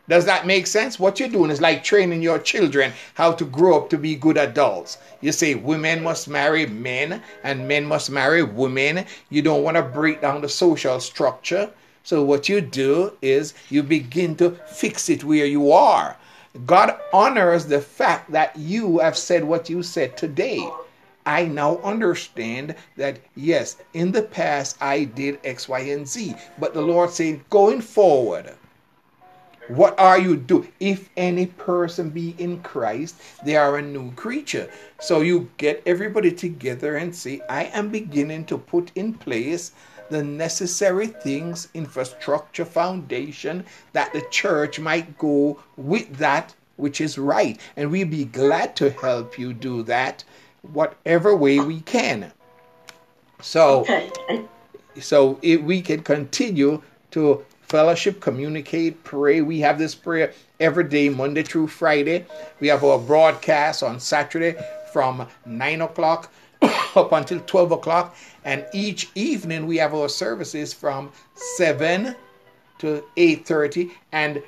Does 0.06 0.26
that 0.26 0.46
make 0.46 0.66
sense? 0.66 0.98
What 0.98 1.18
you're 1.18 1.30
doing 1.30 1.50
is 1.50 1.62
like 1.62 1.82
training 1.82 2.20
your 2.20 2.38
children 2.38 2.92
how 3.14 3.32
to 3.32 3.44
grow 3.46 3.78
up 3.78 3.88
to 3.88 3.96
be 3.96 4.14
good 4.14 4.36
adults. 4.36 4.98
You 5.22 5.32
say 5.32 5.54
women 5.54 6.02
must 6.02 6.28
marry 6.28 6.66
men 6.66 7.22
and 7.42 7.66
men 7.66 7.86
must 7.86 8.10
marry 8.10 8.42
women. 8.42 9.06
You 9.30 9.40
don't 9.40 9.62
want 9.62 9.78
to 9.78 9.82
break 9.82 10.20
down 10.20 10.42
the 10.42 10.48
social 10.48 11.00
structure. 11.00 11.70
So, 12.02 12.22
what 12.22 12.50
you 12.50 12.60
do 12.60 13.14
is 13.22 13.54
you 13.70 13.82
begin 13.82 14.36
to 14.36 14.50
fix 14.66 15.08
it 15.08 15.24
where 15.24 15.46
you 15.46 15.72
are. 15.72 16.18
God 16.66 16.98
honors 17.10 17.64
the 17.64 17.80
fact 17.80 18.30
that 18.30 18.54
you 18.56 18.98
have 18.98 19.16
said 19.16 19.42
what 19.42 19.70
you 19.70 19.82
said 19.82 20.18
today. 20.18 20.68
I 21.24 21.46
now 21.46 21.78
understand 21.78 22.74
that 22.98 23.20
yes, 23.34 23.78
in 23.94 24.12
the 24.12 24.22
past 24.22 24.76
I 24.82 25.04
did 25.04 25.40
X, 25.44 25.66
Y, 25.66 25.80
and 25.80 26.06
Z, 26.06 26.34
but 26.58 26.74
the 26.74 26.82
Lord 26.82 27.08
said, 27.08 27.48
going 27.48 27.80
forward, 27.80 28.54
what 29.68 29.98
are 29.98 30.18
you 30.18 30.36
do? 30.36 30.66
If 30.80 31.08
any 31.16 31.46
person 31.46 32.10
be 32.10 32.34
in 32.38 32.60
Christ, 32.62 33.16
they 33.44 33.56
are 33.56 33.78
a 33.78 33.82
new 33.82 34.12
creature. 34.12 34.70
So 35.00 35.20
you 35.20 35.50
get 35.56 35.82
everybody 35.86 36.32
together 36.32 36.96
and 36.96 37.14
say, 37.14 37.40
I 37.48 37.64
am 37.64 37.90
beginning 37.90 38.44
to 38.46 38.58
put 38.58 38.92
in 38.94 39.14
place 39.14 39.72
the 40.10 40.22
necessary 40.22 41.06
things, 41.06 41.68
infrastructure, 41.74 42.64
foundation, 42.64 43.64
that 43.92 44.12
the 44.12 44.22
church 44.30 44.78
might 44.78 45.16
go 45.18 45.60
with 45.76 46.16
that 46.16 46.54
which 46.76 47.00
is 47.00 47.18
right. 47.18 47.58
And 47.76 47.90
we'd 47.90 48.10
be 48.10 48.24
glad 48.24 48.76
to 48.76 48.90
help 48.90 49.38
you 49.38 49.52
do 49.52 49.82
that, 49.84 50.24
whatever 50.62 51.34
way 51.36 51.60
we 51.60 51.80
can. 51.80 52.32
So 53.40 53.82
Okay. 53.82 54.10
so 55.00 55.38
if 55.42 55.60
we 55.62 55.82
can 55.82 56.02
continue 56.02 56.82
to 57.12 57.44
fellowship, 57.68 58.20
communicate, 58.20 59.02
pray. 59.04 59.40
We 59.40 59.60
have 59.60 59.78
this 59.78 59.94
prayer 59.94 60.32
every 60.60 60.84
day, 60.84 61.08
Monday 61.08 61.42
through 61.42 61.68
Friday. 61.68 62.26
We 62.60 62.68
have 62.68 62.84
our 62.84 62.98
broadcast 62.98 63.82
on 63.82 64.00
Saturday 64.00 64.56
from 64.92 65.26
9 65.46 65.80
o'clock 65.80 66.32
up 66.62 67.12
until 67.12 67.40
12 67.40 67.72
o'clock. 67.72 68.16
And 68.44 68.66
each 68.72 69.10
evening 69.14 69.66
we 69.66 69.76
have 69.78 69.94
our 69.94 70.08
services 70.08 70.72
from 70.72 71.12
7 71.56 72.14
to 72.78 73.04
8.30 73.16 73.90
and 74.12 74.42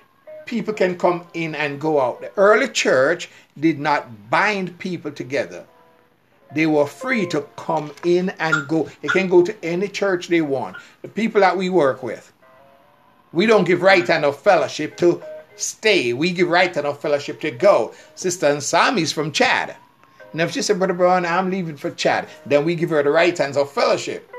people 0.44 0.74
can 0.74 0.96
come 0.96 1.26
in 1.34 1.54
and 1.54 1.80
go 1.80 2.00
out. 2.00 2.20
The 2.20 2.32
early 2.36 2.68
church 2.68 3.30
did 3.58 3.78
not 3.78 4.30
bind 4.30 4.78
people 4.78 5.10
together 5.10 5.66
they 6.54 6.66
were 6.66 6.86
free 6.86 7.26
to 7.26 7.42
come 7.56 7.92
in 8.04 8.30
and 8.38 8.68
go. 8.68 8.88
They 9.02 9.08
can 9.08 9.28
go 9.28 9.44
to 9.44 9.64
any 9.64 9.88
church 9.88 10.28
they 10.28 10.42
want. 10.42 10.76
The 11.02 11.08
people 11.08 11.40
that 11.40 11.56
we 11.56 11.70
work 11.70 12.02
with, 12.02 12.32
we 13.36 13.44
don't 13.44 13.64
give 13.64 13.82
right 13.82 14.08
and 14.08 14.24
of 14.24 14.38
fellowship 14.40 14.96
to 14.96 15.22
stay. 15.56 16.14
We 16.14 16.32
give 16.32 16.48
right 16.48 16.74
and 16.74 16.86
of 16.86 16.98
fellowship 16.98 17.38
to 17.42 17.50
go. 17.50 17.92
Sister 18.14 18.46
Ansami's 18.46 19.12
from 19.12 19.30
Chad. 19.30 19.76
And 20.32 20.40
if 20.40 20.52
she 20.52 20.62
said, 20.62 20.78
Brother 20.78 20.94
Brown, 20.94 21.26
I'm 21.26 21.50
leaving 21.50 21.76
for 21.76 21.90
Chad, 21.90 22.30
then 22.46 22.64
we 22.64 22.74
give 22.74 22.88
her 22.88 23.02
the 23.02 23.10
right 23.10 23.36
hands 23.36 23.58
of 23.58 23.70
fellowship. 23.70 24.32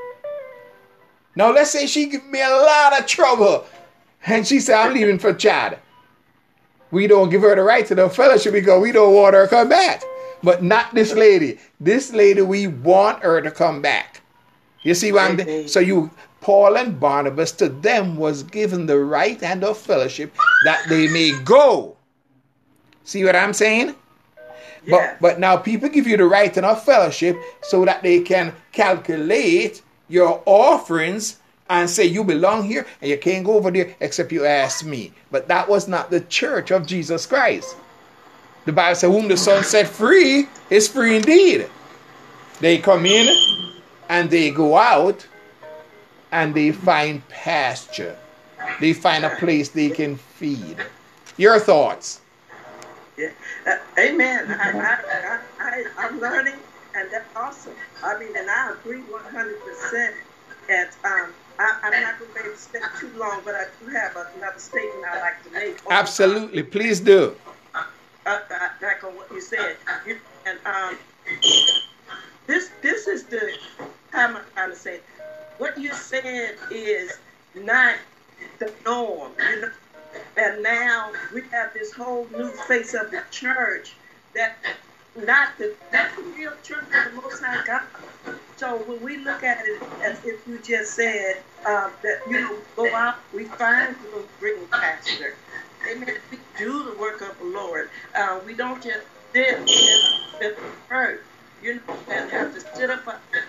Now 1.36 1.52
let's 1.52 1.70
say 1.70 1.86
she 1.86 2.06
give 2.06 2.26
me 2.26 2.42
a 2.42 2.50
lot 2.50 2.98
of 2.98 3.06
trouble 3.06 3.66
and 4.26 4.44
she 4.44 4.58
said, 4.58 4.74
I'm 4.74 4.94
leaving 4.94 5.20
for 5.20 5.32
Chad. 5.32 5.78
We 6.90 7.06
don't 7.06 7.30
give 7.30 7.42
her 7.42 7.54
the 7.54 7.62
right 7.62 7.86
to 7.86 7.94
the 7.94 8.10
fellowship 8.10 8.52
because 8.52 8.82
we 8.82 8.90
don't 8.90 9.14
want 9.14 9.34
her 9.36 9.44
to 9.44 9.48
come 9.48 9.68
back. 9.68 10.02
But 10.42 10.64
not 10.64 10.92
this 10.92 11.14
lady. 11.14 11.60
This 11.78 12.12
lady, 12.12 12.42
we 12.42 12.66
want 12.66 13.22
her 13.22 13.40
to 13.42 13.50
come 13.52 13.80
back. 13.80 14.22
You 14.82 14.94
see 14.94 15.12
what 15.12 15.30
I'm 15.30 15.40
Amen. 15.40 15.68
So 15.68 15.80
you, 15.80 16.10
Paul 16.40 16.76
and 16.76 16.98
Barnabas, 16.98 17.52
to 17.52 17.68
them 17.68 18.16
was 18.16 18.42
given 18.42 18.86
the 18.86 18.98
right 18.98 19.40
hand 19.40 19.64
of 19.64 19.76
fellowship 19.76 20.34
that 20.64 20.84
they 20.88 21.08
may 21.08 21.32
go. 21.44 21.96
See 23.04 23.24
what 23.24 23.36
I'm 23.36 23.52
saying? 23.52 23.94
But 24.88 25.20
but 25.20 25.38
now 25.38 25.56
people 25.56 25.88
give 25.88 26.06
you 26.06 26.16
the 26.16 26.24
right 26.24 26.56
and 26.56 26.64
of 26.64 26.82
fellowship 26.82 27.36
so 27.62 27.84
that 27.84 28.02
they 28.02 28.20
can 28.20 28.54
calculate 28.72 29.82
your 30.08 30.42
offerings 30.46 31.38
and 31.68 31.90
say 31.90 32.04
you 32.04 32.24
belong 32.24 32.64
here 32.64 32.86
and 33.00 33.10
you 33.10 33.18
can't 33.18 33.44
go 33.44 33.54
over 33.54 33.70
there 33.70 33.94
except 34.00 34.32
you 34.32 34.46
ask 34.46 34.84
me. 34.84 35.12
But 35.30 35.48
that 35.48 35.68
was 35.68 35.88
not 35.88 36.10
the 36.10 36.20
church 36.20 36.70
of 36.70 36.86
Jesus 36.86 37.26
Christ. 37.26 37.76
The 38.64 38.72
Bible 38.72 38.94
said, 38.94 39.10
Whom 39.10 39.28
the 39.28 39.36
Son 39.36 39.62
set 39.64 39.86
free 39.86 40.48
is 40.70 40.88
free 40.88 41.16
indeed. 41.16 41.68
They 42.60 42.78
come 42.78 43.06
in 43.06 43.28
and 44.08 44.30
they 44.30 44.50
go 44.50 44.76
out 44.76 45.26
and 46.32 46.54
they 46.54 46.72
find 46.72 47.26
pasture. 47.28 48.16
They 48.80 48.92
find 48.92 49.24
a 49.24 49.36
place 49.36 49.68
they 49.70 49.90
can 49.90 50.16
feed. 50.16 50.76
Your 51.36 51.58
thoughts? 51.58 52.20
Yeah. 53.16 53.30
Uh, 53.66 53.76
amen. 53.98 54.50
I, 54.50 54.70
I, 54.70 54.98
I, 55.20 55.40
I, 55.60 55.84
I'm 55.98 56.20
learning, 56.20 56.54
and 56.94 57.08
that's 57.10 57.28
awesome. 57.36 57.74
I 58.02 58.18
mean, 58.18 58.36
and 58.36 58.48
I 58.50 58.72
agree 58.72 59.02
100%. 59.02 60.12
And 60.70 60.88
um, 61.04 61.32
I, 61.58 61.78
I'm 61.82 62.02
not 62.02 62.18
going 62.18 62.30
to 62.30 62.34
be 62.34 62.40
able 62.40 62.52
to 62.52 62.58
stay 62.58 62.78
too 63.00 63.10
long, 63.16 63.40
but 63.44 63.54
I 63.54 63.64
do 63.80 63.90
have 63.90 64.16
another 64.36 64.58
statement 64.58 65.04
I'd 65.10 65.20
like 65.20 65.44
to 65.44 65.50
make. 65.50 65.78
Absolutely. 65.90 66.62
Please 66.62 67.00
do. 67.00 67.34
Uh, 67.74 67.82
uh, 68.26 68.40
back 68.80 69.02
on 69.02 69.16
what 69.16 69.30
you 69.32 69.40
said. 69.40 69.76
You, 70.06 70.18
and 70.46 70.58
um, 70.66 70.98
Said 76.08 76.56
is 76.70 77.18
not 77.54 77.96
the 78.58 78.72
norm, 78.86 79.32
you 79.38 79.60
know. 79.60 79.70
And 80.38 80.62
now 80.62 81.12
we 81.34 81.42
have 81.50 81.74
this 81.74 81.92
whole 81.92 82.26
new 82.30 82.50
face 82.66 82.94
of 82.94 83.10
the 83.10 83.22
church 83.30 83.94
that 84.34 84.56
not 85.14 85.58
the 85.58 85.76
not 85.92 86.16
the 86.16 86.22
real 86.22 86.52
church 86.62 86.84
of 86.84 87.12
the 87.12 87.20
Most 87.20 87.42
High 87.42 87.62
God. 87.66 87.82
So 88.56 88.78
when 88.78 89.02
we 89.02 89.18
look 89.18 89.42
at 89.42 89.66
it 89.66 89.82
as 90.02 90.24
if 90.24 90.46
you 90.46 90.58
just 90.60 90.94
said 90.94 91.42
um, 91.66 91.92
that 92.02 92.20
you 92.26 92.40
know 92.40 92.56
go 92.74 92.94
out, 92.94 93.16
we 93.34 93.44
find 93.44 93.94
people 93.98 94.24
bring 94.40 94.66
pastor. 94.68 95.34
Amen. 95.92 96.16
We 96.30 96.38
do 96.56 96.84
the 96.84 96.98
work 96.98 97.20
of 97.20 97.38
the 97.38 97.44
Lord. 97.44 97.90
Uh, 98.14 98.40
we 98.46 98.54
don't 98.54 98.82
just 98.82 99.04
sit 99.34 99.58
the 100.40 100.56
church, 100.88 101.20
you 101.62 101.74
know, 101.74 101.98
and 102.08 102.30
have 102.30 102.54
to 102.54 102.60
sit 102.74 102.88
up 102.88 103.06
and 103.06 103.44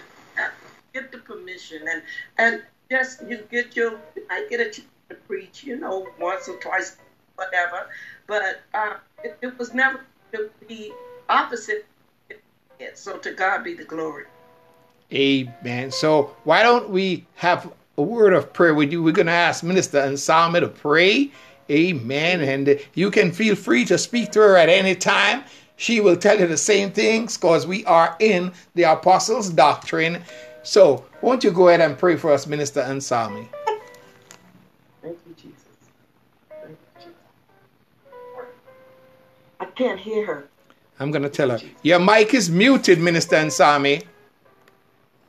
get 0.94 1.12
the 1.12 1.20
permission 1.20 1.88
and 1.90 2.02
and 2.38 2.64
just 2.90 3.22
you 3.28 3.44
get 3.52 3.76
your 3.76 4.00
I 4.30 4.48
get 4.50 4.60
a 4.60 4.66
chance 4.66 4.88
to 5.10 5.16
preach, 5.16 5.64
you 5.64 5.78
know, 5.78 6.08
once 6.20 6.48
or 6.48 6.58
twice, 6.58 6.98
whatever. 7.36 7.88
But 8.28 8.62
uh, 8.74 8.96
it, 9.24 9.38
it 9.42 9.58
was 9.58 9.74
never 9.74 10.02
to 10.34 10.50
be 10.68 10.94
opposite. 11.28 11.86
So 12.94 13.18
to 13.18 13.34
God 13.34 13.64
be 13.64 13.74
the 13.74 13.84
glory. 13.84 14.26
Amen. 15.12 15.92
So 15.92 16.36
why 16.44 16.64
don't 16.64 16.90
we 16.90 17.26
have 17.36 17.72
a 17.98 18.02
word 18.02 18.34
of 18.34 18.54
prayer 18.54 18.74
with 18.74 18.92
you? 18.92 19.04
We're 19.04 19.12
going 19.12 19.26
to 19.26 19.34
ask 19.34 19.64
Minister 19.64 20.00
Ansama 20.00 20.62
to 20.62 20.68
pray. 20.70 21.32
Amen. 21.70 22.42
And 22.42 22.80
you 22.94 23.12
can 23.12 23.32
feel 23.32 23.56
free 23.56 23.86
to 23.86 23.98
speak 23.98 24.32
to 24.32 24.40
her 24.40 24.56
at 24.56 24.70
any 24.70 24.96
time. 24.96 25.44
She 25.76 26.00
will 26.00 26.16
tell 26.16 26.40
you 26.40 26.48
the 26.48 26.58
same 26.58 26.92
things 26.92 27.38
because 27.38 27.66
we 27.66 27.86
are 27.86 28.16
in 28.20 28.52
the 28.76 28.84
Apostles' 28.84 29.50
Doctrine. 29.50 30.24
So 30.64 31.06
won't 31.22 31.44
you 31.44 31.52
go 31.52 31.70
ahead 31.70 31.82
and 31.82 31.98
pray 31.98 32.16
for 32.16 32.32
us, 32.32 32.48
Minister 32.48 32.82
Ansami? 32.82 33.48
Thank 35.02 35.18
you, 35.28 35.36
Jesus. 35.36 35.64
Thank 36.50 36.70
you, 36.70 37.02
Jesus. 37.02 37.14
I 39.60 39.66
can't 39.66 40.00
hear 40.00 40.26
her. 40.26 40.50
I'm 41.00 41.12
going 41.12 41.24
to 41.24 41.30
tell 41.30 41.50
her. 41.50 41.60
Your 41.82 42.00
mic 42.00 42.34
is 42.34 42.50
muted, 42.50 43.00
Minister 43.00 43.38
Ansami. 43.38 44.04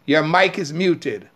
Your 0.07 0.25
mic 0.25 0.59
is 0.59 0.73
muted. 0.73 1.29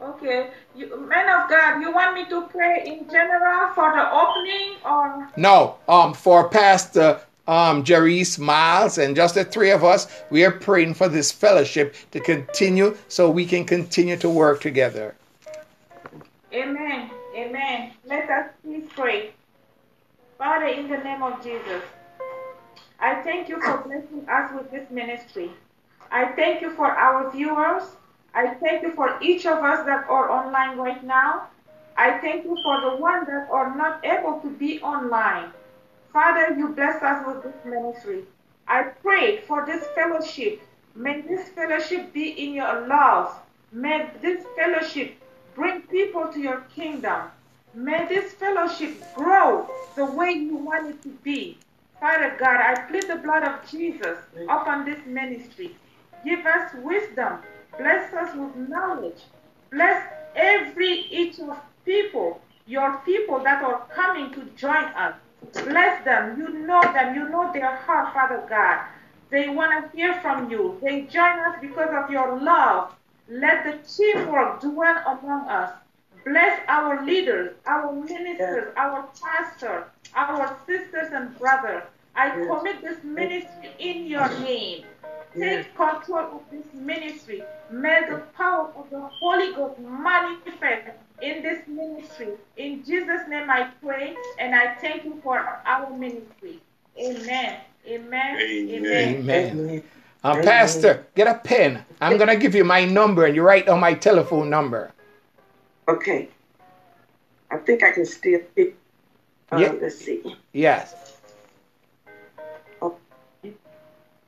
Okay, 0.00 0.50
you, 0.76 1.00
man 1.08 1.28
of 1.28 1.48
God, 1.48 1.80
you 1.80 1.92
want 1.92 2.14
me 2.14 2.28
to 2.28 2.42
pray 2.48 2.82
in 2.86 3.08
general 3.10 3.72
for 3.74 3.92
the 3.92 4.12
opening 4.12 4.76
or? 4.84 5.28
No, 5.36 5.76
um, 5.88 6.12
for 6.12 6.48
Pastor 6.48 7.20
um 7.48 7.84
Jerice 7.84 8.38
Miles 8.38 8.98
and 8.98 9.16
just 9.16 9.34
the 9.34 9.44
three 9.44 9.70
of 9.70 9.82
us, 9.84 10.06
we 10.30 10.44
are 10.44 10.50
praying 10.50 10.94
for 10.94 11.08
this 11.08 11.32
fellowship 11.32 11.94
to 12.12 12.20
continue 12.20 12.96
so 13.08 13.30
we 13.30 13.46
can 13.46 13.64
continue 13.64 14.16
to 14.16 14.28
work 14.28 14.60
together. 14.60 15.14
Amen. 16.52 17.10
Amen. 17.34 17.92
Let 18.04 18.28
us 18.30 18.50
please 18.62 18.88
pray. 18.94 19.32
Father, 20.38 20.66
in 20.66 20.88
the 20.88 20.98
name 20.98 21.22
of 21.22 21.42
Jesus, 21.42 21.82
I 23.00 23.22
thank 23.22 23.48
you 23.48 23.60
for 23.60 23.78
blessing 23.78 24.28
us 24.28 24.52
with 24.54 24.70
this 24.70 24.90
ministry. 24.90 25.50
I 26.10 26.26
thank 26.32 26.60
you 26.60 26.70
for 26.70 26.86
our 26.86 27.30
viewers. 27.30 27.84
I 28.34 28.54
thank 28.54 28.82
you 28.82 28.92
for 28.92 29.18
each 29.22 29.46
of 29.46 29.58
us 29.58 29.84
that 29.86 30.06
are 30.08 30.30
online 30.30 30.78
right 30.78 31.02
now. 31.02 31.48
I 31.96 32.18
thank 32.18 32.44
you 32.44 32.56
for 32.62 32.80
the 32.80 32.96
ones 32.96 33.26
that 33.26 33.48
are 33.50 33.74
not 33.76 34.04
able 34.04 34.40
to 34.40 34.50
be 34.50 34.80
online. 34.80 35.52
Father, 36.12 36.54
you 36.56 36.68
bless 36.68 37.02
us 37.02 37.26
with 37.26 37.42
this 37.42 37.64
ministry. 37.64 38.24
I 38.68 38.82
pray 38.82 39.38
for 39.38 39.64
this 39.64 39.84
fellowship. 39.94 40.60
May 40.94 41.22
this 41.22 41.48
fellowship 41.48 42.12
be 42.12 42.30
in 42.30 42.52
your 42.52 42.86
love. 42.86 43.34
May 43.72 44.10
this 44.20 44.44
fellowship 44.54 45.14
bring 45.54 45.80
people 45.82 46.30
to 46.30 46.38
your 46.38 46.60
kingdom. 46.74 47.30
May 47.74 48.06
this 48.06 48.34
fellowship 48.34 49.02
grow 49.14 49.70
the 49.96 50.04
way 50.04 50.32
you 50.32 50.56
want 50.56 50.90
it 50.90 51.02
to 51.02 51.08
be. 51.08 51.56
Father 51.98 52.36
God, 52.38 52.56
I 52.56 52.82
plead 52.90 53.08
the 53.08 53.16
blood 53.16 53.44
of 53.44 53.66
Jesus 53.70 54.18
upon 54.50 54.84
this 54.84 54.98
ministry. 55.06 55.74
Give 56.24 56.44
us 56.44 56.74
wisdom. 56.82 57.38
Bless 57.78 58.12
us 58.12 58.36
with 58.36 58.68
knowledge. 58.68 59.22
Bless 59.70 60.06
every 60.36 61.06
each 61.10 61.38
of 61.40 61.58
people, 61.86 62.42
your 62.66 62.98
people 62.98 63.42
that 63.44 63.62
are 63.62 63.86
coming 63.94 64.30
to 64.34 64.44
join 64.56 64.84
us. 64.94 65.14
Bless 65.52 66.04
them. 66.04 66.38
You 66.38 66.48
know 66.66 66.80
them. 66.80 67.14
You 67.14 67.28
know 67.28 67.52
their 67.52 67.76
heart, 67.76 68.14
Father 68.14 68.44
God. 68.48 68.84
They 69.30 69.48
want 69.48 69.90
to 69.90 69.96
hear 69.96 70.20
from 70.20 70.50
you. 70.50 70.78
They 70.82 71.02
join 71.02 71.38
us 71.38 71.56
because 71.60 71.88
of 71.92 72.10
your 72.10 72.38
love. 72.40 72.94
Let 73.28 73.64
the 73.64 73.78
teamwork 73.88 74.60
dwell 74.60 75.02
among 75.06 75.48
us. 75.48 75.72
Bless 76.24 76.60
our 76.68 77.04
leaders, 77.04 77.54
our 77.66 77.92
ministers, 77.92 78.72
our 78.76 79.08
pastor, 79.20 79.86
our 80.14 80.56
sisters 80.66 81.08
and 81.12 81.36
brothers. 81.38 81.82
I 82.14 82.30
commit 82.30 82.82
this 82.82 83.02
ministry 83.02 83.70
in 83.78 84.06
your 84.06 84.28
name. 84.40 84.84
Take 85.34 85.74
control 85.74 86.36
of 86.36 86.42
this 86.50 86.66
ministry. 86.74 87.42
May 87.70 88.02
the 88.08 88.18
power 88.36 88.70
of 88.76 88.90
the 88.90 89.00
Holy 89.00 89.54
Ghost 89.54 89.78
manifest 89.80 90.90
in 91.22 91.42
this 91.42 91.66
ministry. 91.66 92.34
In 92.56 92.84
Jesus' 92.84 93.28
name 93.28 93.48
I 93.48 93.70
pray 93.82 94.14
and 94.38 94.54
I 94.54 94.74
thank 94.74 95.04
you 95.04 95.18
for 95.22 95.38
our 95.38 95.90
ministry. 95.90 96.60
Amen. 96.98 97.60
Amen. 97.86 98.36
Amen. 98.36 99.14
Amen. 99.16 99.58
Amen. 99.58 99.82
Um, 100.24 100.42
Pastor, 100.42 101.06
get 101.14 101.26
a 101.26 101.34
pen. 101.34 101.84
I'm 102.00 102.16
going 102.16 102.28
to 102.28 102.36
give 102.36 102.54
you 102.54 102.64
my 102.64 102.84
number 102.84 103.24
and 103.24 103.34
you 103.34 103.42
write 103.42 103.68
on 103.68 103.80
my 103.80 103.94
telephone 103.94 104.50
number. 104.50 104.92
Okay. 105.88 106.28
I 107.50 107.56
think 107.58 107.82
I 107.82 107.92
can 107.92 108.06
still 108.06 108.40
pick. 108.54 108.76
Uh, 109.50 109.58
Yeah. 109.58 109.72
Let's 109.80 109.98
see. 109.98 110.36
Yes. 110.52 110.94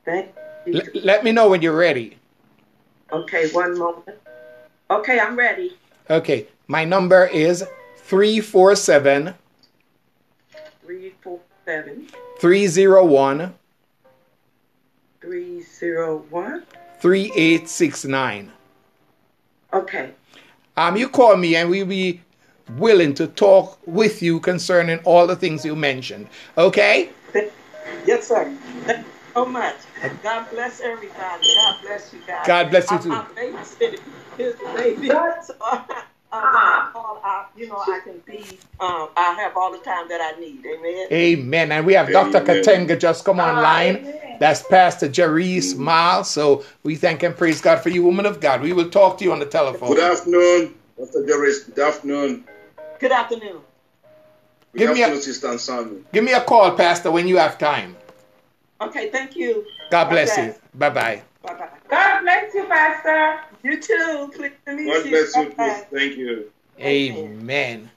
Thank 0.05 0.29
you. 0.65 0.83
Let 1.03 1.23
me 1.23 1.31
know 1.31 1.49
when 1.49 1.61
you're 1.61 1.75
ready. 1.75 2.17
Okay, 3.11 3.49
one 3.51 3.77
moment. 3.77 4.17
Okay, 4.91 5.19
I'm 5.19 5.35
ready. 5.35 5.75
Okay. 6.09 6.47
My 6.67 6.85
number 6.85 7.25
is 7.27 7.65
347 7.97 9.33
Three 10.85 11.13
four 11.21 11.39
seven 11.65 12.07
301 12.39 13.53
three 15.19 15.61
zero 15.63 16.23
one. 16.29 16.63
3869. 16.99 18.51
Okay. 19.73 20.11
Um, 20.77 20.95
you 20.95 21.09
call 21.09 21.35
me 21.37 21.55
and 21.55 21.69
we'll 21.69 21.85
be 21.85 22.21
willing 22.77 23.13
to 23.15 23.27
talk 23.27 23.79
with 23.85 24.21
you 24.21 24.39
concerning 24.39 24.99
all 24.99 25.25
the 25.27 25.35
things 25.35 25.65
you 25.65 25.75
mentioned. 25.75 26.27
Okay? 26.57 27.09
Yes, 28.07 28.27
sir. 28.27 28.55
Thank 28.83 29.05
you 29.05 29.13
so 29.33 29.45
much. 29.45 29.75
God 30.21 30.49
bless 30.51 30.81
everybody. 30.81 31.47
God 31.55 31.81
bless 31.83 32.13
you 32.13 32.19
guys. 32.27 32.47
God 32.47 32.69
bless 32.69 32.91
you 32.91 32.99
too. 32.99 33.21
I'm 34.37 34.45
his 34.45 34.55
baby. 34.75 35.07
So, 35.07 35.55
uh, 35.61 35.83
uh, 36.31 36.91
when 36.91 37.21
I 37.23 37.45
you 37.55 37.67
know, 37.67 37.77
I 37.77 37.99
can 38.03 38.19
be, 38.25 38.59
um, 38.79 39.09
I 39.15 39.33
have 39.39 39.55
all 39.55 39.71
the 39.71 39.77
time 39.79 40.07
that 40.09 40.19
I 40.21 40.39
need. 40.39 40.65
Amen. 40.65 41.07
Amen. 41.11 41.71
And 41.71 41.85
we 41.85 41.93
have 41.93 42.11
Dr. 42.11 42.41
Katenga 42.41 42.99
just 42.99 43.23
come 43.23 43.39
online. 43.39 43.97
Amen. 43.97 44.37
That's 44.39 44.63
Pastor 44.63 45.07
Jerice 45.07 45.77
Miles. 45.77 46.29
So 46.29 46.65
we 46.83 46.95
thank 46.95 47.23
and 47.23 47.35
praise 47.35 47.61
God 47.61 47.81
for 47.81 47.89
you, 47.89 48.03
woman 48.03 48.25
of 48.25 48.41
God. 48.41 48.61
We 48.61 48.73
will 48.73 48.89
talk 48.89 49.17
to 49.19 49.23
you 49.23 49.31
on 49.31 49.39
the 49.39 49.45
telephone. 49.45 49.89
Good 49.89 50.03
afternoon, 50.11 50.75
Dr. 50.97 51.23
Jerris. 51.23 51.73
Good 51.73 51.79
afternoon. 51.79 52.45
Good 52.99 53.11
afternoon. 53.11 53.61
Good 54.73 54.79
Give 54.79 54.89
me 54.93 55.01
a- 55.01 55.05
afternoon, 55.05 55.21
Sister 55.21 55.47
Ansami. 55.47 56.03
Give 56.11 56.23
me 56.23 56.33
a 56.33 56.41
call, 56.41 56.75
Pastor, 56.75 57.11
when 57.11 57.27
you 57.29 57.37
have 57.37 57.57
time. 57.57 57.95
Okay, 58.81 59.09
thank 59.09 59.37
you. 59.37 59.65
God 59.89 60.09
bless 60.09 60.35
you. 60.37 60.43
Okay. 60.43 60.57
Bye 60.73 60.89
bye. 60.89 60.95
Bye 60.99 61.15
bye. 61.17 61.23
God 61.89 62.21
bless 62.21 62.53
you, 62.53 62.63
Pastor. 62.65 63.39
You 63.63 63.79
too. 63.81 64.31
Please 64.35 64.51
to 64.65 64.85
God 64.85 65.03
bless 65.09 65.35
you, 65.35 65.45
Bye-bye. 65.49 65.85
please. 65.89 65.99
Thank 65.99 66.17
you. 66.17 66.51
Amen. 66.79 67.89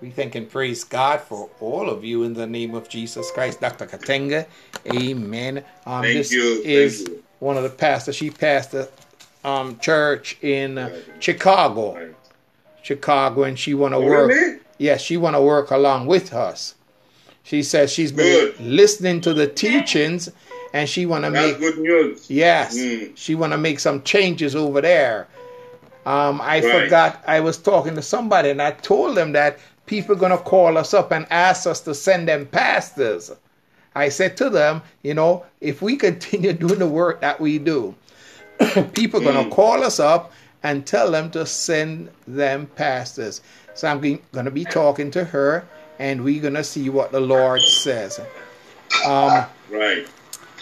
We 0.00 0.10
thank 0.10 0.34
and 0.34 0.48
praise 0.50 0.82
God 0.84 1.20
for 1.20 1.50
all 1.60 1.90
of 1.90 2.04
you 2.04 2.22
in 2.22 2.32
the 2.32 2.46
name 2.46 2.74
of 2.74 2.88
Jesus 2.88 3.30
Christ. 3.32 3.60
Dr. 3.60 3.86
Katenga. 3.86 4.46
Amen. 4.86 5.58
Um, 5.84 6.02
Thank 6.02 6.14
this 6.16 6.32
you, 6.32 6.54
thank 6.56 6.66
is 6.66 7.00
you. 7.02 7.22
one 7.40 7.56
of 7.58 7.62
the 7.64 7.68
pastors. 7.70 8.16
She 8.16 8.30
pastored 8.30 8.88
um, 9.44 9.78
church 9.78 10.38
in 10.42 10.78
uh, 10.78 10.88
Right. 10.88 11.22
Chicago. 11.22 11.94
Right. 11.96 12.14
Chicago, 12.82 13.42
and 13.42 13.58
she 13.58 13.74
want 13.74 13.92
to 13.92 13.98
Oh, 13.98 14.06
work. 14.06 14.30
really? 14.30 14.58
Yes, 14.78 15.02
she 15.02 15.18
want 15.18 15.36
to 15.36 15.42
work 15.42 15.70
along 15.70 16.06
with 16.06 16.32
us. 16.32 16.74
She 17.42 17.62
says 17.62 17.92
she's 17.92 18.10
been 18.12 18.24
Good. 18.54 18.60
listening 18.60 19.20
to 19.22 19.34
the 19.34 19.46
teachings, 19.46 20.30
and 20.72 20.88
she 20.88 21.06
want 21.06 21.24
to 21.24 21.30
make 21.30 21.58
good 21.58 21.78
news. 21.78 22.30
yes, 22.30 22.76
Mm. 22.76 23.16
she 23.16 23.34
want 23.34 23.52
to 23.52 23.58
make 23.58 23.80
some 23.80 24.02
changes 24.02 24.54
over 24.54 24.80
there. 24.80 25.28
Um, 26.06 26.40
I 26.40 26.60
Right. 26.60 26.84
forgot 26.84 27.22
I 27.26 27.40
was 27.40 27.58
talking 27.58 27.94
to 27.94 28.02
somebody, 28.02 28.50
and 28.50 28.60
I 28.62 28.70
told 28.72 29.16
them 29.16 29.32
that 29.32 29.58
people 29.86 30.14
gonna 30.16 30.38
call 30.38 30.78
us 30.78 30.94
up 30.94 31.10
and 31.12 31.26
ask 31.30 31.66
us 31.66 31.80
to 31.80 31.94
send 31.94 32.28
them 32.28 32.46
pastors. 32.46 33.30
I 33.94 34.08
said 34.08 34.36
to 34.38 34.48
them, 34.50 34.82
you 35.02 35.14
know, 35.14 35.44
if 35.60 35.82
we 35.82 35.96
continue 35.96 36.52
doing 36.64 36.78
the 36.78 36.86
work 36.86 37.20
that 37.20 37.40
we 37.40 37.58
do, 37.58 37.94
people 38.94 39.20
gonna 39.20 39.44
Mm. 39.44 39.50
call 39.50 39.82
us 39.84 39.98
up 40.00 40.32
and 40.62 40.86
tell 40.86 41.10
them 41.10 41.30
to 41.30 41.44
send 41.46 42.10
them 42.28 42.66
pastors. 42.76 43.40
So 43.74 43.88
I'm 43.88 44.00
going 44.00 44.44
to 44.44 44.50
be 44.50 44.66
talking 44.66 45.10
to 45.12 45.24
her, 45.24 45.64
and 45.98 46.22
we're 46.22 46.42
gonna 46.42 46.62
see 46.64 46.90
what 46.90 47.12
the 47.12 47.20
Lord 47.20 47.62
says. 47.62 48.20
Um, 49.06 49.44
Right. 49.70 50.06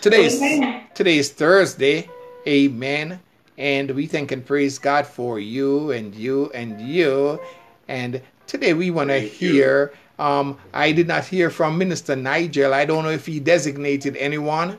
Today's 0.01 0.41
Amen. 0.43 0.83
today's 0.95 1.31
Thursday, 1.31 2.09
Amen. 2.47 3.21
And 3.57 3.91
we 3.91 4.07
thank 4.07 4.31
and 4.31 4.45
praise 4.47 4.79
God 4.79 5.07
for 5.07 5.41
you 5.41 5.91
and 5.91 6.15
you 6.15 6.51
and 6.55 6.81
you. 6.81 7.41
And 7.89 8.23
today 8.47 8.73
we 8.73 8.91
want 8.91 9.11
to 9.11 9.21
Thank 9.21 9.41
you. 9.43 9.53
hear. 9.53 9.93
Um, 10.21 10.59
I 10.73 10.93
did 10.93 11.09
not 11.09 11.25
hear 11.25 11.51
from 11.51 11.77
Minister 11.79 12.15
Nigel. 12.17 12.73
I 12.75 12.85
don't 12.85 13.03
know 13.05 13.11
if 13.11 13.27
he 13.27 13.41
designated 13.41 14.17
anyone. 14.17 14.79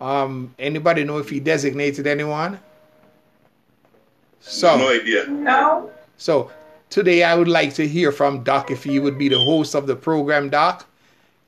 Um, 0.00 0.54
anybody 0.58 1.04
know 1.04 1.18
if 1.18 1.28
he 1.30 1.40
designated 1.40 2.06
anyone? 2.06 2.60
So, 4.40 4.76
No 4.76 4.90
idea. 4.90 5.26
No. 5.26 5.90
so 6.16 6.50
today 6.90 7.24
I 7.24 7.34
would 7.34 7.48
like 7.48 7.74
to 7.74 7.88
hear 7.88 8.12
from 8.12 8.44
Doc 8.44 8.70
if 8.70 8.84
he 8.84 9.00
would 9.00 9.18
be 9.18 9.28
the 9.28 9.38
host 9.38 9.74
of 9.74 9.86
the 9.88 9.96
program, 9.96 10.50
Doc. 10.50 10.86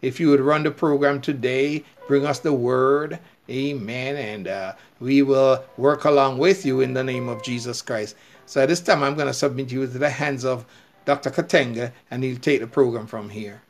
If 0.01 0.21
you 0.21 0.31
would 0.31 0.41
run 0.41 0.63
the 0.63 0.71
program 0.71 1.21
today, 1.21 1.85
bring 2.07 2.25
us 2.25 2.39
the 2.39 2.53
word. 2.53 3.19
Amen. 3.51 4.17
And 4.17 4.49
uh, 4.49 4.75
we 5.01 5.23
will 5.23 5.65
work 5.77 6.05
along 6.05 6.39
with 6.39 6.65
you 6.65 6.81
in 6.81 6.95
the 6.95 7.03
name 7.03 7.29
of 7.29 7.43
Jesus 7.43 7.83
Christ. 7.83 8.15
So 8.47 8.63
at 8.63 8.69
this 8.69 8.81
time, 8.81 9.03
I'm 9.03 9.15
going 9.15 9.27
to 9.27 9.35
submit 9.35 9.73
you 9.73 9.87
to 9.87 9.99
the 9.99 10.11
hands 10.11 10.45
of 10.45 10.65
Dr. 11.05 11.31
Katenga, 11.31 11.93
and 12.11 12.23
he'll 12.23 12.39
take 12.39 12.61
the 12.61 12.67
program 12.67 13.07
from 13.07 13.31
here. 13.31 13.63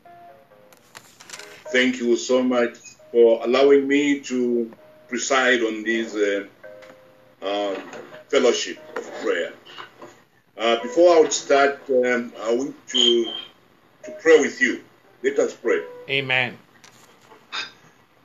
Thank 1.71 1.99
you 1.99 2.15
so 2.17 2.43
much 2.43 2.77
for 3.11 3.43
allowing 3.43 3.87
me 3.87 4.19
to 4.21 4.71
preside 5.07 5.61
on 5.61 5.83
this 5.83 6.15
uh, 6.15 6.45
uh, 7.41 7.75
fellowship 8.27 8.77
of 8.95 9.11
prayer. 9.21 9.53
Uh, 10.57 10.81
before 10.81 11.15
I 11.15 11.21
would 11.21 11.33
start, 11.33 11.79
um, 11.89 12.33
I 12.41 12.53
want 12.53 12.75
to, 12.89 13.33
to 14.03 14.11
pray 14.21 14.39
with 14.39 14.61
you. 14.61 14.83
Let 15.21 15.37
us 15.39 15.53
pray. 15.53 15.81
Amen. 16.09 16.57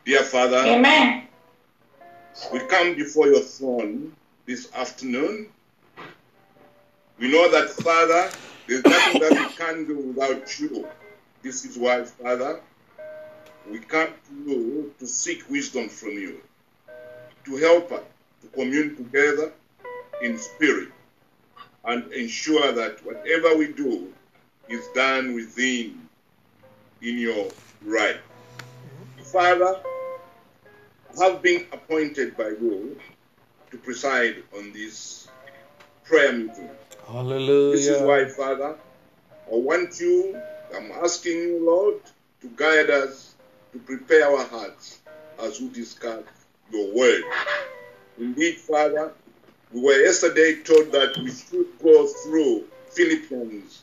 Dear 0.04 0.22
Father, 0.22 0.58
Amen. 0.58 1.26
we 2.52 2.60
come 2.60 2.94
before 2.94 3.26
your 3.26 3.40
throne 3.40 4.12
this 4.46 4.72
afternoon. 4.72 5.48
We 7.18 7.32
know 7.32 7.50
that, 7.50 7.70
Father, 7.70 8.30
there's 8.68 8.84
nothing 8.84 9.18
that 9.18 9.32
we 9.32 9.46
can 9.56 9.86
do 9.86 9.98
without 9.98 10.60
you. 10.60 10.86
This 11.42 11.64
is 11.64 11.76
why, 11.76 12.04
Father, 12.04 12.60
we 13.68 13.78
come 13.80 14.08
to 14.28 14.34
you 14.50 14.94
to 14.98 15.06
seek 15.06 15.48
wisdom 15.50 15.88
from 15.88 16.10
you, 16.10 16.40
to 17.44 17.56
help 17.56 17.90
us 17.90 18.04
to 18.42 18.48
commune 18.48 18.96
together 18.96 19.52
in 20.22 20.38
spirit 20.38 20.90
and 21.84 22.12
ensure 22.12 22.72
that 22.72 23.04
whatever 23.04 23.56
we 23.56 23.72
do 23.72 24.12
is 24.68 24.86
done 24.94 25.34
within 25.34 26.03
in 27.04 27.18
your 27.18 27.48
right. 27.84 28.16
Father, 29.24 29.78
have 31.20 31.42
been 31.42 31.66
appointed 31.70 32.36
by 32.36 32.48
you 32.48 32.98
to 33.70 33.78
preside 33.78 34.42
on 34.56 34.72
this 34.72 35.28
prayer 36.04 36.32
meeting. 36.32 36.70
Hallelujah. 37.06 37.76
This 37.76 37.86
is 37.88 38.02
why, 38.02 38.24
Father, 38.24 38.76
I 39.46 39.54
want 39.54 40.00
you, 40.00 40.40
I'm 40.74 40.90
asking 40.92 41.36
you, 41.36 41.66
Lord, 41.66 42.00
to 42.40 42.48
guide 42.56 42.90
us, 42.90 43.34
to 43.72 43.78
prepare 43.80 44.30
our 44.30 44.44
hearts 44.46 45.00
as 45.42 45.60
we 45.60 45.68
discuss 45.68 46.22
your 46.72 46.94
word. 46.94 47.22
Indeed, 48.18 48.56
Father, 48.56 49.12
we 49.72 49.82
were 49.82 50.00
yesterday 50.00 50.62
told 50.62 50.90
that 50.92 51.16
we 51.18 51.30
should 51.30 51.66
go 51.82 52.06
through 52.06 52.64
Philippians 52.90 53.82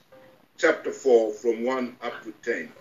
chapter 0.58 0.92
4 0.92 1.34
from 1.34 1.66
1 1.66 1.98
up 2.02 2.24
to 2.24 2.34
10. 2.44 2.72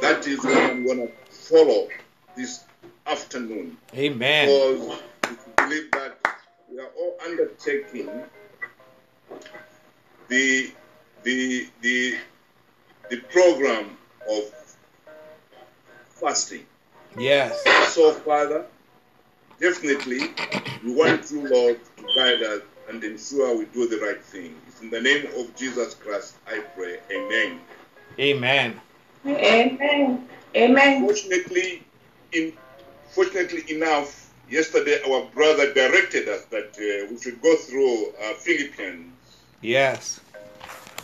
That 0.00 0.26
is 0.26 0.42
what 0.42 0.56
I'm 0.56 0.84
going 0.84 1.06
to 1.06 1.12
follow 1.30 1.88
this 2.36 2.64
afternoon. 3.06 3.76
Amen. 3.94 4.46
Because 4.46 5.00
we 5.28 5.36
believe 5.56 5.90
that 5.92 6.18
we 6.70 6.78
are 6.78 6.90
all 6.98 7.16
undertaking 7.24 8.10
the 10.28 10.72
the 11.22 11.68
the 11.82 12.16
the 13.10 13.16
program 13.30 13.96
of 14.30 14.44
fasting. 16.08 16.66
Yes. 17.18 17.62
So, 17.94 18.12
Father, 18.12 18.64
definitely 19.60 20.30
we 20.82 20.94
want 20.94 21.30
you, 21.30 21.48
Lord, 21.48 21.78
to 21.98 22.02
guide 22.16 22.42
us 22.42 22.62
and 22.88 23.02
ensure 23.04 23.56
we 23.56 23.66
do 23.66 23.88
the 23.88 23.98
right 23.98 24.22
thing. 24.22 24.54
It's 24.66 24.80
in 24.80 24.90
the 24.90 25.00
name 25.00 25.26
of 25.38 25.54
Jesus 25.54 25.94
Christ 25.94 26.36
I 26.46 26.60
pray. 26.74 26.98
Amen. 27.10 27.60
Amen. 28.18 28.80
Amen. 29.26 30.28
Amen. 30.56 31.04
Fortunately, 31.06 31.82
in 32.32 32.52
fortunately 33.10 33.62
enough, 33.76 34.32
yesterday 34.50 35.00
our 35.08 35.24
brother 35.34 35.72
directed 35.72 36.28
us 36.28 36.44
that 36.46 36.70
uh, 36.76 37.10
we 37.10 37.20
should 37.20 37.40
go 37.40 37.54
through 37.56 38.08
uh, 38.22 38.34
Philippians 38.34 39.12
Yes. 39.60 40.20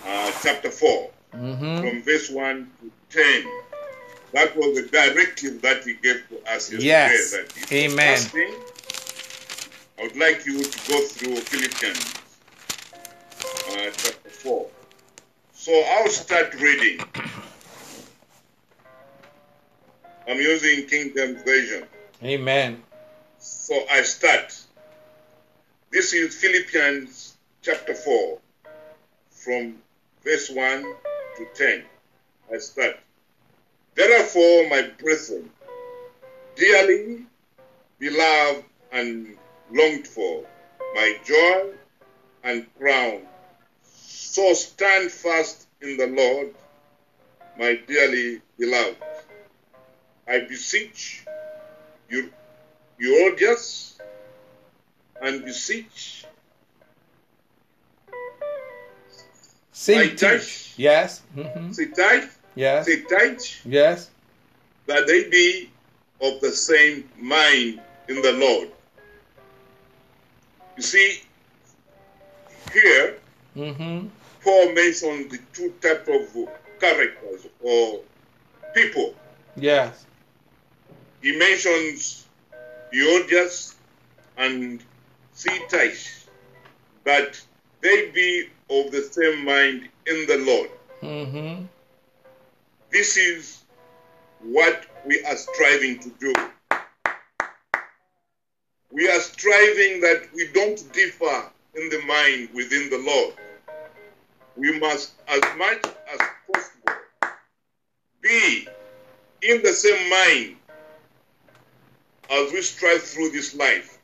uh, 0.07 0.33
chapter 0.43 0.71
4 0.71 1.11
Mm-hmm. 1.35 1.81
from 1.87 2.03
verse 2.03 2.31
1 2.31 2.71
to 2.81 2.91
10. 3.11 3.45
That 4.33 4.57
was 4.57 4.75
the 4.77 4.89
directive 4.89 5.61
that 5.61 5.85
he 5.85 5.93
gave 5.93 6.27
to 6.31 6.39
us 6.51 6.73
yesterday. 6.73 6.81
Yes. 6.85 7.35
Amen. 7.71 8.17
fasting, 8.17 8.55
I 9.99 10.03
would 10.05 10.17
like 10.17 10.47
you 10.47 10.63
to 10.65 10.91
go 10.91 11.01
through 11.05 11.37
Philippians 11.37 12.15
uh, 13.69 13.91
chapter 13.95 14.31
4. 14.31 14.67
So 15.53 15.73
I'll 15.87 16.09
start 16.09 16.55
reading. 16.55 17.01
I'm 20.29 20.37
using 20.37 20.87
King 20.87 21.13
James 21.17 21.43
Version. 21.43 21.85
Amen. 22.23 22.83
So 23.39 23.83
I 23.91 24.03
start. 24.03 24.55
This 25.91 26.13
is 26.13 26.35
Philippians 26.35 27.39
chapter 27.63 27.95
4, 27.95 28.39
from 29.31 29.77
verse 30.23 30.51
1 30.51 30.83
to 30.83 31.47
10. 31.55 31.83
I 32.53 32.59
start. 32.59 32.99
Therefore, 33.95 34.69
my 34.69 34.91
brethren, 35.01 35.49
dearly 36.57 37.25
beloved 37.99 38.65
and 38.93 39.35
longed 39.73 40.07
for, 40.07 40.45
my 40.95 41.17
joy 41.25 41.71
and 42.45 42.67
crown, 42.79 43.23
so 43.83 44.53
stand 44.53 45.11
fast 45.11 45.69
in 45.81 45.97
the 45.97 46.07
Lord, 46.09 46.55
my 47.59 47.81
dearly 47.87 48.43
beloved. 48.59 48.97
I 50.29 50.41
beseech 50.41 51.25
you, 52.11 52.31
Euodias, 53.01 53.99
and 55.23 55.45
beseech 55.45 56.25
Like 59.89 60.17
to? 60.19 60.41
Yes. 60.77 61.23
Mm-hmm. 61.37 61.71
Syntyche, 61.71 62.29
Yes. 62.55 62.87
Syntyche, 62.89 63.61
Yes. 63.65 64.11
that 64.87 65.07
they 65.07 65.29
be 65.31 65.71
of 66.21 66.41
the 66.41 66.51
same 66.51 67.09
mind 67.21 67.81
in 68.09 68.21
the 68.21 68.33
Lord. 68.33 68.69
You 70.77 70.83
see, 70.83 71.23
here 72.73 73.15
Mm-hmm. 73.57 74.07
Paul 74.45 74.73
mentions 74.73 75.31
the 75.33 75.39
two 75.53 75.71
type 75.81 76.07
of 76.07 76.49
characters 76.79 77.47
or 77.61 78.01
people. 78.75 79.15
Yes. 79.57 80.07
He 81.29 81.37
mentions 81.37 82.27
Euodias 82.91 83.75
and 84.39 84.83
Syntyche, 85.37 86.25
but 87.05 87.39
they 87.83 88.11
be 88.13 88.49
of 88.71 88.91
the 88.91 89.03
same 89.03 89.45
mind 89.45 89.91
in 90.07 90.27
the 90.27 90.39
Lord. 90.39 90.71
Mm-hmm. 91.03 91.65
This 92.91 93.19
is 93.19 93.63
what 94.41 94.87
we 95.05 95.23
are 95.25 95.37
striving 95.37 95.99
to 95.99 96.09
do. 96.19 96.33
We 98.91 99.11
are 99.11 99.21
striving 99.21 100.01
that 100.01 100.31
we 100.35 100.49
don't 100.55 100.91
differ 100.95 101.53
in 101.75 101.91
the 101.91 102.01
mind 102.07 102.49
within 102.55 102.89
the 102.89 103.05
Lord. 103.07 103.35
We 104.57 104.81
must, 104.81 105.13
as 105.29 105.43
much 105.59 105.85
as 106.11 106.21
possible, 106.51 106.95
be 108.23 108.67
in 109.43 109.63
the 109.63 109.75
same 109.75 110.09
mind 110.09 110.55
as 112.31 112.53
we 112.53 112.63
strive 112.63 113.03
through 113.03 113.31
this 113.31 113.55
life. 113.55 113.99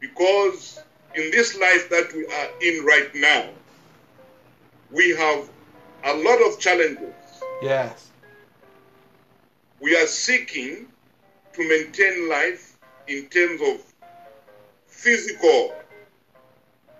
Because 0.00 0.80
in 1.14 1.30
this 1.30 1.58
life 1.58 1.88
that 1.90 2.12
we 2.14 2.26
are 2.26 2.48
in 2.60 2.84
right 2.84 3.14
now, 3.14 3.48
we 4.90 5.10
have 5.10 5.48
a 6.04 6.14
lot 6.14 6.40
of 6.42 6.58
challenges. 6.58 7.14
Yes. 7.62 8.10
We 9.80 9.96
are 9.96 10.06
seeking 10.06 10.86
to 11.52 11.68
maintain 11.68 12.28
life 12.28 12.76
in 13.06 13.26
terms 13.26 13.60
of 13.62 13.82
physical 14.86 15.74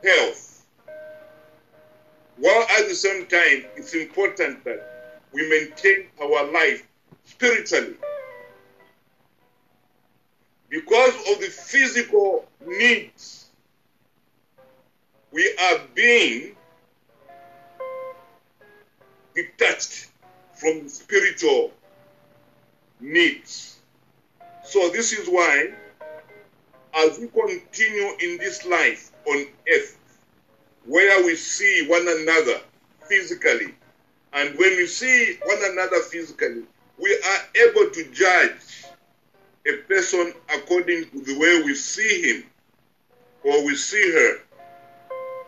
health. 0.02 0.66
While 2.38 2.62
at 2.78 2.88
the 2.88 2.94
same 2.94 3.26
time, 3.26 3.64
it's 3.76 3.94
important 3.94 4.64
that 4.64 5.22
we 5.32 5.48
maintain 5.48 6.06
our 6.22 6.50
life 6.50 6.86
spiritually. 7.24 7.96
Because 10.70 11.14
of 11.28 11.40
the 11.40 11.48
physical 11.48 12.46
needs, 12.64 13.46
we 15.32 15.52
are 15.60 15.80
being 15.94 16.54
detached 19.34 20.10
from 20.54 20.88
spiritual 20.88 21.72
needs. 23.00 23.80
So, 24.64 24.88
this 24.90 25.12
is 25.12 25.26
why, 25.26 25.74
as 26.94 27.18
we 27.18 27.26
continue 27.26 28.12
in 28.20 28.38
this 28.38 28.64
life 28.64 29.10
on 29.26 29.46
earth, 29.68 29.98
where 30.86 31.26
we 31.26 31.34
see 31.34 31.84
one 31.88 32.06
another 32.06 32.60
physically, 33.08 33.74
and 34.32 34.56
when 34.56 34.76
we 34.76 34.86
see 34.86 35.36
one 35.42 35.58
another 35.72 36.00
physically, 36.02 36.62
we 36.96 37.12
are 37.12 37.66
able 37.66 37.90
to 37.90 38.04
judge 38.12 38.84
a 39.66 39.76
person 39.88 40.32
according 40.54 41.10
to 41.10 41.20
the 41.20 41.38
way 41.38 41.62
we 41.62 41.74
see 41.74 42.22
him 42.22 42.44
or 43.44 43.64
we 43.64 43.74
see 43.74 44.12
her. 44.12 44.38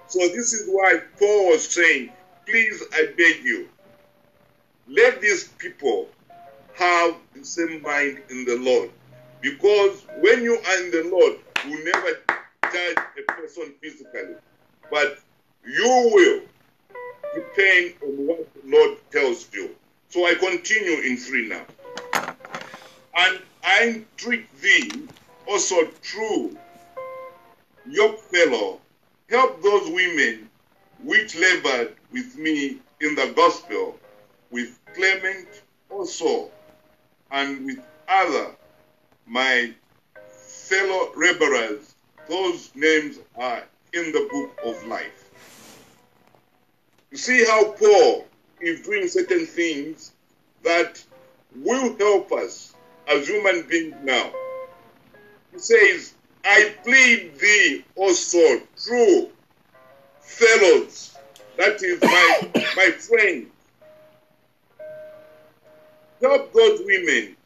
So, 0.08 0.18
this 0.28 0.52
is 0.52 0.68
why 0.68 1.00
Paul 1.18 1.48
was 1.48 1.66
saying, 1.68 2.10
Please, 2.46 2.82
I 2.92 3.06
beg 3.16 3.44
you, 3.44 3.68
let 4.88 5.20
these 5.20 5.48
people 5.58 6.08
have 6.74 7.14
the 7.34 7.44
same 7.44 7.80
mind 7.82 8.20
in 8.30 8.44
the 8.44 8.56
Lord. 8.56 8.90
Because 9.40 10.04
when 10.20 10.42
you 10.42 10.54
are 10.54 10.84
in 10.84 10.90
the 10.90 11.08
Lord, 11.10 11.38
you 11.66 11.84
never 11.84 12.18
judge 12.72 12.96
a 13.18 13.32
person 13.32 13.74
physically, 13.80 14.34
but 14.90 15.18
you 15.64 16.10
will 16.12 16.40
depend 17.34 17.94
on 18.02 18.26
what 18.26 18.48
the 18.54 18.76
Lord 18.76 18.98
tells 19.10 19.48
you. 19.52 19.70
So 20.08 20.26
I 20.26 20.34
continue 20.34 21.00
in 21.00 21.16
3 21.16 21.48
now. 21.48 21.64
And 23.16 23.40
I 23.64 23.84
entreat 23.84 24.46
thee 24.60 25.08
also 25.46 25.86
true 26.02 26.56
yoke 27.86 28.20
fellow, 28.20 28.80
help 29.28 29.62
those 29.62 29.88
women 29.90 30.48
which 31.02 31.36
labored 31.36 31.96
with 32.12 32.36
me 32.36 32.78
in 33.00 33.14
the 33.14 33.32
gospel, 33.34 33.98
with 34.50 34.78
Clement 34.94 35.48
also, 35.90 36.50
and 37.30 37.64
with 37.64 37.80
other 38.08 38.54
my 39.26 39.72
fellow 40.28 41.12
laborers. 41.16 41.94
Those 42.28 42.70
names 42.74 43.18
are 43.36 43.64
in 43.92 44.12
the 44.12 44.28
book 44.30 44.58
of 44.64 44.86
life. 44.86 45.30
You 47.10 47.16
see 47.18 47.44
how 47.44 47.72
Paul 47.72 48.26
is 48.60 48.82
doing 48.82 49.08
certain 49.08 49.44
things 49.44 50.12
that 50.62 51.02
will 51.56 51.96
help 51.98 52.32
us 52.32 52.74
as 53.08 53.26
human 53.28 53.66
beings 53.68 53.94
now. 54.02 54.30
He 55.52 55.58
says, 55.58 56.14
I 56.44 56.74
plead 56.82 57.38
thee 57.38 57.84
also, 57.94 58.60
true 58.82 59.28
fellows, 60.20 61.16
that 61.56 61.82
is 61.82 62.00
my, 62.00 62.48
my 62.76 62.90
friend, 62.92 63.46
help 66.20 66.52
those 66.52 66.80
women 66.84 67.36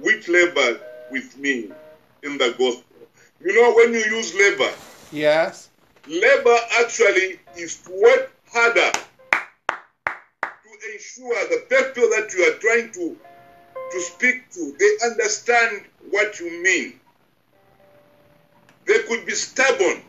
which 0.00 0.28
labor 0.28 0.80
with 1.10 1.36
me 1.38 1.70
in 2.22 2.38
the 2.38 2.54
gospel. 2.58 2.96
You 3.40 3.54
know, 3.54 3.74
when 3.74 3.92
you 3.92 4.00
use 4.00 4.34
labor, 4.34 4.70
Yes. 5.12 5.70
labor 6.06 6.56
actually 6.80 7.38
is 7.56 7.76
to 7.82 7.92
work 8.02 8.32
harder 8.52 8.90
to 9.32 10.92
ensure 10.92 11.48
the 11.48 11.64
people 11.68 12.08
that 12.10 12.32
you 12.36 12.44
are 12.44 12.58
trying 12.58 12.92
to 12.92 13.16
to 13.92 14.00
speak 14.00 14.50
to. 14.52 14.74
They 14.78 15.06
understand 15.06 15.84
what 16.10 16.40
you 16.40 16.62
mean. 16.62 17.00
They 18.86 18.98
could 19.04 19.24
be 19.26 19.32
stubborn 19.32 20.02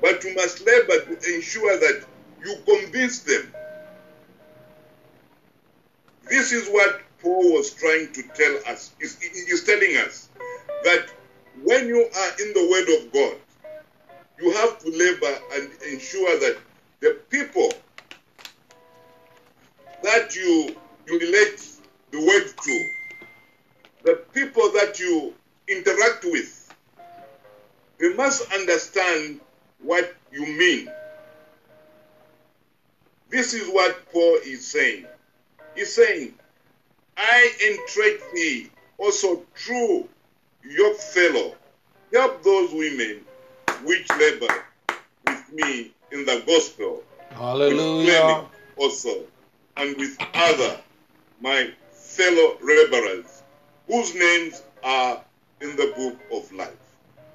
but 0.00 0.22
you 0.24 0.34
must 0.34 0.64
labor 0.66 1.00
to 1.00 1.34
ensure 1.34 1.78
that 1.78 2.04
you 2.44 2.56
convince 2.64 3.20
them. 3.20 3.52
This 6.28 6.52
is 6.52 6.68
what 6.68 7.00
paul 7.20 7.54
was 7.54 7.70
trying 7.72 8.12
to 8.12 8.22
tell 8.34 8.56
us. 8.72 8.92
He's, 9.00 9.18
he's 9.20 9.64
telling 9.64 9.96
us 9.96 10.28
that 10.84 11.06
when 11.62 11.88
you 11.88 11.98
are 11.98 12.30
in 12.40 12.52
the 12.52 12.68
word 12.70 13.00
of 13.00 13.12
god 13.12 13.36
you 14.38 14.50
have 14.52 14.78
to 14.78 14.90
labor 14.90 15.38
and 15.54 15.70
ensure 15.90 16.38
that 16.40 16.58
the 17.00 17.18
people 17.30 17.72
that 20.02 20.36
you 20.36 20.76
you 21.06 21.18
relate 21.18 21.64
the 22.10 22.18
word 22.18 22.52
to, 22.62 22.90
the 24.06 24.14
people 24.32 24.70
that 24.70 25.00
you 25.00 25.34
interact 25.66 26.24
with, 26.24 26.72
they 27.98 28.14
must 28.14 28.52
understand 28.52 29.40
what 29.82 30.14
you 30.32 30.46
mean. 30.46 30.88
This 33.28 33.52
is 33.52 33.68
what 33.68 34.10
Paul 34.12 34.38
is 34.44 34.64
saying. 34.64 35.06
He's 35.74 35.92
saying, 35.92 36.34
I 37.16 37.50
entreat 37.68 38.20
thee 38.32 38.70
also 38.96 39.42
true 39.54 40.08
your 40.62 40.94
fellow, 40.94 41.56
help 42.12 42.44
those 42.44 42.72
women 42.72 43.22
which 43.82 44.08
labor 44.10 44.64
with 45.26 45.52
me 45.52 45.90
in 46.12 46.24
the 46.24 46.44
gospel, 46.46 47.02
Hallelujah. 47.30 48.44
Also, 48.76 49.24
and 49.76 49.96
with 49.96 50.16
other 50.32 50.78
my 51.40 51.72
fellow 51.92 52.56
laborers, 52.62 53.42
whose 53.86 54.14
names 54.14 54.62
are 54.82 55.22
in 55.60 55.76
the 55.76 55.92
book 55.96 56.18
of 56.32 56.52
life. 56.52 56.76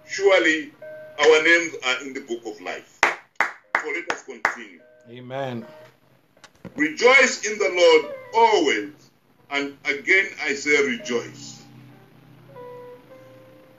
Surely 0.07 0.71
our 1.19 1.43
names 1.43 1.75
are 1.85 2.01
in 2.01 2.13
the 2.13 2.21
book 2.21 2.45
of 2.45 2.59
life. 2.61 2.99
So 3.03 3.87
let 3.87 4.11
us 4.11 4.23
continue. 4.23 4.81
Amen. 5.09 5.65
Rejoice 6.75 7.45
in 7.45 7.57
the 7.57 7.69
Lord 7.73 8.15
always, 8.33 8.91
and 9.49 9.77
again 9.85 10.27
I 10.43 10.53
say 10.53 10.85
rejoice. 10.85 11.63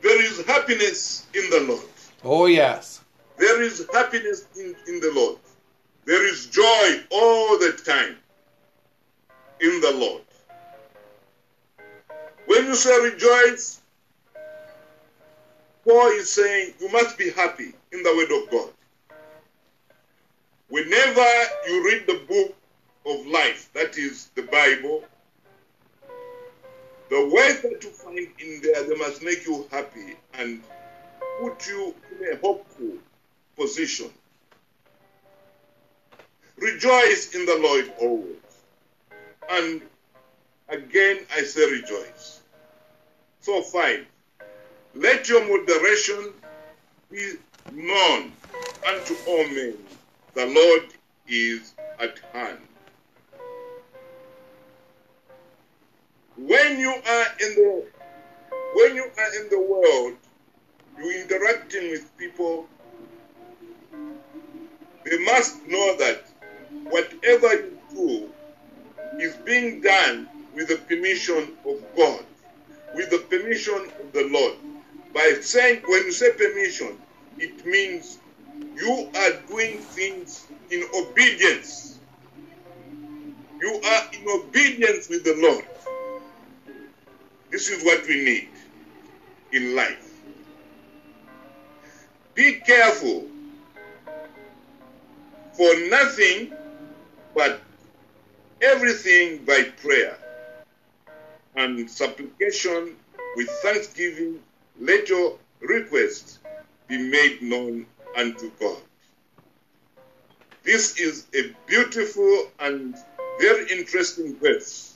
There 0.03 0.21
is 0.21 0.45
happiness 0.47 1.27
in 1.33 1.49
the 1.51 1.61
Lord. 1.61 1.87
Oh, 2.25 2.47
yes. 2.47 3.01
There 3.37 3.63
is 3.63 3.87
happiness 3.93 4.47
in, 4.57 4.75
in 4.89 5.01
the 5.01 5.13
Lord. 5.15 5.39
There 6.05 6.29
is 6.29 6.47
joy 6.47 7.05
all 7.11 7.59
the 7.59 7.81
time 7.85 8.17
in 9.61 9.81
the 9.81 9.93
Lord. 9.93 10.23
When 12.53 12.67
you 12.67 12.75
say 12.75 12.95
rejoice, 13.01 13.81
Paul 15.85 16.09
is 16.09 16.29
saying 16.29 16.75
you 16.81 16.93
must 16.93 17.17
be 17.17 17.31
happy 17.31 17.73
in 17.93 18.03
the 18.03 18.15
word 18.15 18.31
of 18.31 18.51
God. 18.51 18.69
Whenever 20.69 21.27
you 21.67 21.83
read 21.83 22.07
the 22.07 22.21
book 22.29 22.55
of 23.07 23.27
life, 23.27 23.71
that 23.73 23.97
is 23.97 24.29
the 24.35 24.43
Bible, 24.43 25.03
the 27.09 27.27
words 27.33 27.62
that 27.62 27.83
you 27.83 27.88
find 27.88 28.19
in 28.19 28.61
there, 28.62 28.87
they 28.87 28.97
must 28.97 29.23
make 29.23 29.47
you 29.47 29.67
happy 29.71 30.17
and 30.35 30.62
put 31.41 31.67
you 31.67 31.95
in 32.21 32.35
a 32.35 32.37
hopeful 32.37 32.99
position. 33.57 34.11
Rejoice 36.59 37.35
in 37.35 37.47
the 37.47 37.59
Lord 37.62 37.91
always. 37.99 38.37
And 39.49 39.81
again, 40.69 41.21
I 41.35 41.45
say 41.45 41.71
rejoice. 41.71 42.42
So, 43.43 43.61
five, 43.61 44.07
let 44.95 45.29
your 45.29 45.45
moderation 45.45 46.33
be 47.11 47.33
known 47.73 48.33
unto 48.89 49.17
all 49.27 49.45
men. 49.49 49.77
The 50.35 50.47
Lord 50.47 50.85
is 51.27 51.75
at 51.99 52.21
hand. 52.33 52.61
When 56.37 56.79
you 56.79 56.91
are 56.91 57.27
in 57.41 57.55
the 57.57 57.85
when 58.75 58.95
you 58.95 59.11
are 59.19 59.43
in 59.43 59.51
the 59.51 59.61
world, 59.61 60.17
you 60.99 61.23
interacting 61.23 61.91
with 61.91 62.17
people, 62.17 62.67
they 65.05 65.19
must 65.25 65.67
know 65.67 65.97
that 65.99 66.23
whatever 66.85 67.55
you 67.55 67.79
do 67.93 68.33
is 69.19 69.37
being 69.39 69.81
done 69.81 70.29
with 70.55 70.69
the 70.69 70.77
permission 70.77 71.57
of 71.67 71.77
God, 71.97 72.25
with 72.95 73.11
the 73.11 73.19
permission 73.19 73.91
of 74.01 74.13
the 74.13 74.29
Lord. 74.31 74.55
By 75.15 75.39
saying, 75.41 75.83
when 75.87 76.05
you 76.05 76.13
say 76.13 76.33
permission, 76.33 76.99
it 77.39 77.65
means 77.67 78.19
you 78.77 79.09
are 79.17 79.33
doing 79.49 79.79
things 79.79 80.47
in 80.71 80.85
obedience. 80.95 81.99
You 83.61 83.81
are 83.85 84.09
in 84.13 84.29
obedience 84.29 85.09
with 85.09 85.25
the 85.25 85.35
Lord. 85.37 85.65
This 87.51 87.69
is 87.69 87.85
what 87.85 88.07
we 88.07 88.17
need 88.25 88.49
in 89.53 89.77
life. 89.77 90.13
Be 92.35 92.55
careful 92.55 93.27
for 95.53 95.75
nothing 95.89 96.53
but 97.35 97.61
everything 98.63 99.45
by 99.45 99.65
prayer 99.83 100.17
and 101.57 101.91
supplication 101.91 102.97
with 103.37 103.49
thanksgiving. 103.62 104.41
Let 104.81 105.09
your 105.09 105.38
request 105.61 106.38
be 106.88 106.99
made 106.99 107.43
known 107.43 107.87
unto 108.17 108.51
God. 108.61 108.79
This 110.62 110.99
is 110.99 111.27
a 111.35 111.55
beautiful 111.67 112.51
and 112.61 112.97
very 113.41 113.69
interesting 113.71 114.37
verse. 114.37 114.95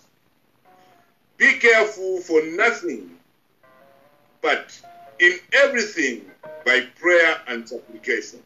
Be 1.37 1.59
careful 1.59 2.21
for 2.21 2.43
nothing, 2.45 3.11
but 4.41 4.81
in 5.19 5.39
everything 5.53 6.25
by 6.65 6.83
prayer 7.01 7.41
and 7.49 7.69
supplication. 7.69 8.43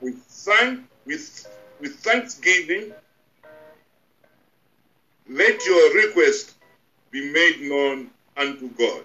With 0.00 0.22
thank 0.22 0.84
with 1.04 1.46
with 1.80 1.96
thanksgiving, 1.96 2.92
let 5.28 5.64
your 5.64 5.94
request 5.94 6.54
be 7.10 7.32
made 7.32 7.60
known 7.62 8.10
unto 8.36 8.68
God. 8.70 9.02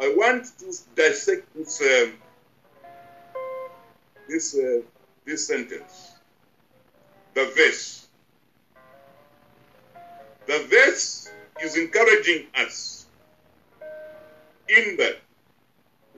I 0.00 0.14
want 0.16 0.46
to 0.58 0.72
dissect 0.94 1.54
this 1.54 1.80
um, 1.80 2.12
this 4.28 4.54
uh, 4.54 4.80
this 5.24 5.46
sentence, 5.46 6.12
the 7.34 7.44
verse. 7.56 8.06
The 10.46 10.64
verse 10.70 11.30
is 11.60 11.76
encouraging 11.76 12.46
us 12.54 13.06
in 14.68 14.96
that 14.98 15.16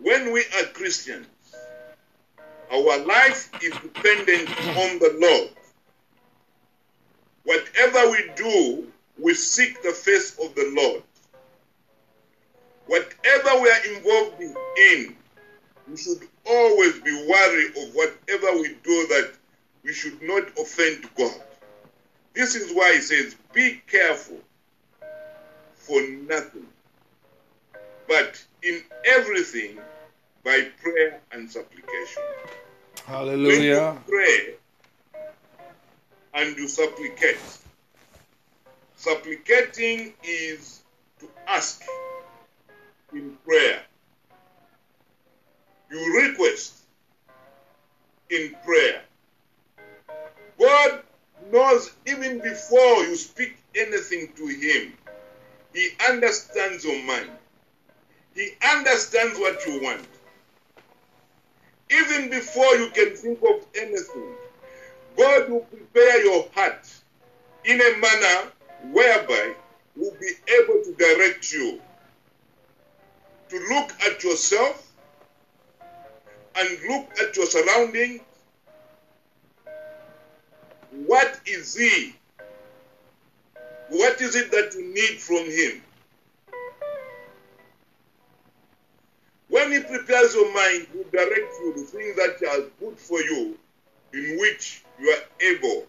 when 0.03 0.33
we 0.33 0.41
are 0.59 0.65
Christians, 0.75 1.27
our 2.71 2.99
life 3.05 3.51
is 3.63 3.73
dependent 3.73 4.49
on 4.51 4.99
the 4.99 5.17
Lord. 5.19 5.58
Whatever 7.49 8.11
we 8.11 8.31
do, 8.37 8.87
we 9.19 9.33
seek 9.33 9.83
the 9.83 9.93
face 9.93 10.39
of 10.39 10.55
the 10.55 10.71
Lord. 10.77 11.03
Whatever 12.87 13.63
we 13.63 13.71
are 13.71 13.97
involved 13.97 14.43
in, 14.43 15.17
we 15.91 15.97
should 15.97 16.29
always 16.45 17.01
be 17.01 17.27
wary 17.27 17.69
of 17.69 17.95
whatever 17.95 18.61
we 18.61 18.77
do 18.85 19.07
that 19.09 19.33
we 19.83 19.95
should 19.95 20.21
not 20.21 20.43
offend 20.59 21.09
God. 21.17 21.41
This 22.35 22.55
is 22.55 22.71
why 22.75 22.93
he 22.93 23.01
says, 23.01 23.35
Be 23.55 23.81
careful 23.87 24.41
for 25.75 26.03
nothing, 26.29 26.67
but 28.07 28.45
in 28.63 28.83
everything 29.07 29.79
by 30.45 30.69
prayer 30.83 31.23
and 31.33 31.51
supplication. 31.51 32.23
Hallelujah. 33.07 33.47
When 33.47 33.63
you 33.63 34.01
pray, 34.07 34.55
and 36.35 36.57
you 36.57 36.69
supplicate. 36.69 37.39
Supplicating 38.97 40.13
is 40.23 40.83
to 41.21 41.29
ask 41.47 41.83
in 43.13 43.37
prayer. 43.45 43.83
You 45.91 46.29
request 46.29 46.75
in 48.31 48.55
prayer. 48.65 49.03
God 50.59 51.01
knows 51.51 51.93
even 52.07 52.41
before 52.41 53.05
you 53.05 53.17
speak 53.17 53.57
anything 53.75 54.33
to 54.37 54.47
Him, 54.47 54.93
He 55.73 55.91
understands 56.09 56.85
your 56.85 57.03
mind. 57.05 57.31
He 58.35 58.51
understands 58.75 59.39
what 59.39 59.65
you 59.67 59.81
want. 59.83 60.07
Even 61.91 62.29
before 62.29 62.75
you 62.77 62.91
can 62.91 63.17
think 63.17 63.41
of 63.43 63.65
anything, 63.75 64.35
God 65.19 65.51
will 65.51 65.61
prepare 65.63 66.25
your 66.25 66.47
heart 66.55 66.89
in 67.65 67.81
a 67.81 67.99
manner 67.99 68.53
whereby 68.93 69.55
He 69.95 70.01
will 70.01 70.17
be 70.21 70.31
able 70.63 70.85
to 70.85 70.95
direct 70.97 71.53
you 71.53 71.81
to 73.49 73.59
look 73.69 73.91
at 74.07 74.23
yourself 74.23 74.93
and 76.55 76.69
look 76.89 77.11
at 77.21 77.37
your 77.37 77.47
surroundings. 77.47 78.21
What 81.05 81.41
is 81.47 81.75
He? 81.75 82.15
What 83.89 84.21
is 84.21 84.37
it 84.37 84.53
that 84.53 84.73
you 84.75 84.95
need 84.95 85.19
from 85.19 85.51
Him? 85.51 85.83
When 89.49 89.73
He 89.73 89.81
prepares 89.81 90.35
your 90.35 90.55
mind, 90.55 90.87
He 90.93 90.99
will 90.99 91.11
direct 91.11 91.55
you 91.61 91.75
the 91.75 91.83
things 91.83 92.17
that 92.17 92.49
are 92.49 92.69
good 92.79 92.99
for 92.99 93.21
you, 93.21 93.59
in 94.13 94.39
which 94.39 94.83
you 94.99 95.09
are 95.11 95.23
able 95.41 95.87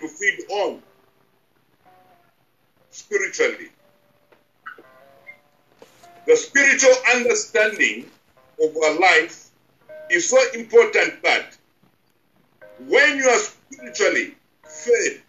to 0.00 0.08
feed 0.08 0.50
on 0.50 0.82
spiritually. 2.90 3.68
The 6.26 6.36
spiritual 6.36 6.94
understanding 7.14 8.10
of 8.62 8.76
our 8.76 9.00
life 9.00 9.50
is 10.10 10.28
so 10.28 10.38
important 10.54 11.22
that 11.22 11.56
when 12.86 13.16
you 13.16 13.28
are 13.28 13.38
spiritually 13.38 14.34
fed, 14.62 15.22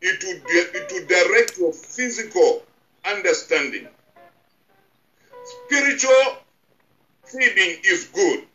it 0.00 0.22
will, 0.22 0.40
it 0.46 0.92
will 0.92 1.06
direct 1.06 1.58
your 1.58 1.72
physical 1.72 2.62
understanding. 3.04 3.88
Spiritual 5.66 6.38
feeding 7.24 7.80
is 7.84 8.04
good 8.14 8.47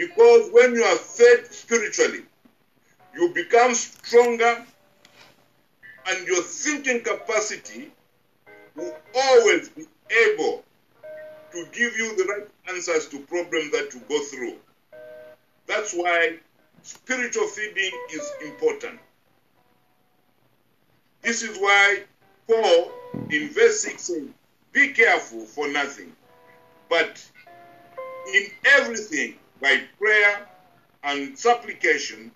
because 0.00 0.50
when 0.50 0.72
you 0.72 0.82
are 0.82 0.96
fed 0.96 1.44
spiritually, 1.52 2.22
you 3.14 3.28
become 3.34 3.74
stronger 3.74 4.64
and 6.08 6.26
your 6.26 6.42
thinking 6.42 7.02
capacity 7.02 7.92
will 8.74 8.96
always 9.14 9.68
be 9.68 9.84
able 10.30 10.64
to 11.52 11.66
give 11.72 11.94
you 11.98 12.16
the 12.16 12.24
right 12.24 12.48
answers 12.74 13.08
to 13.08 13.18
problems 13.18 13.70
that 13.72 13.90
you 13.92 14.00
go 14.08 14.18
through. 14.24 14.54
That's 15.66 15.92
why 15.92 16.38
spiritual 16.82 17.46
feeding 17.48 17.92
is 18.10 18.32
important. 18.46 18.98
This 21.20 21.42
is 21.42 21.58
why 21.58 22.04
Paul 22.46 22.90
in 23.28 23.50
verse 23.50 23.82
6 23.82 24.02
says, 24.02 24.22
Be 24.72 24.92
careful 24.94 25.44
for 25.44 25.68
nothing, 25.68 26.10
but 26.88 27.22
in 28.34 28.46
everything 28.64 29.34
by 29.60 29.82
prayer 29.98 30.46
and 31.04 31.38
supplication 31.38 32.30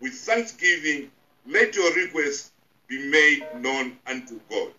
with 0.00 0.14
thanksgiving, 0.14 1.10
let 1.46 1.74
your 1.74 1.92
requests 1.94 2.52
be 2.88 3.10
made 3.10 3.46
known 3.60 3.96
unto 4.06 4.40
God. 4.50 4.72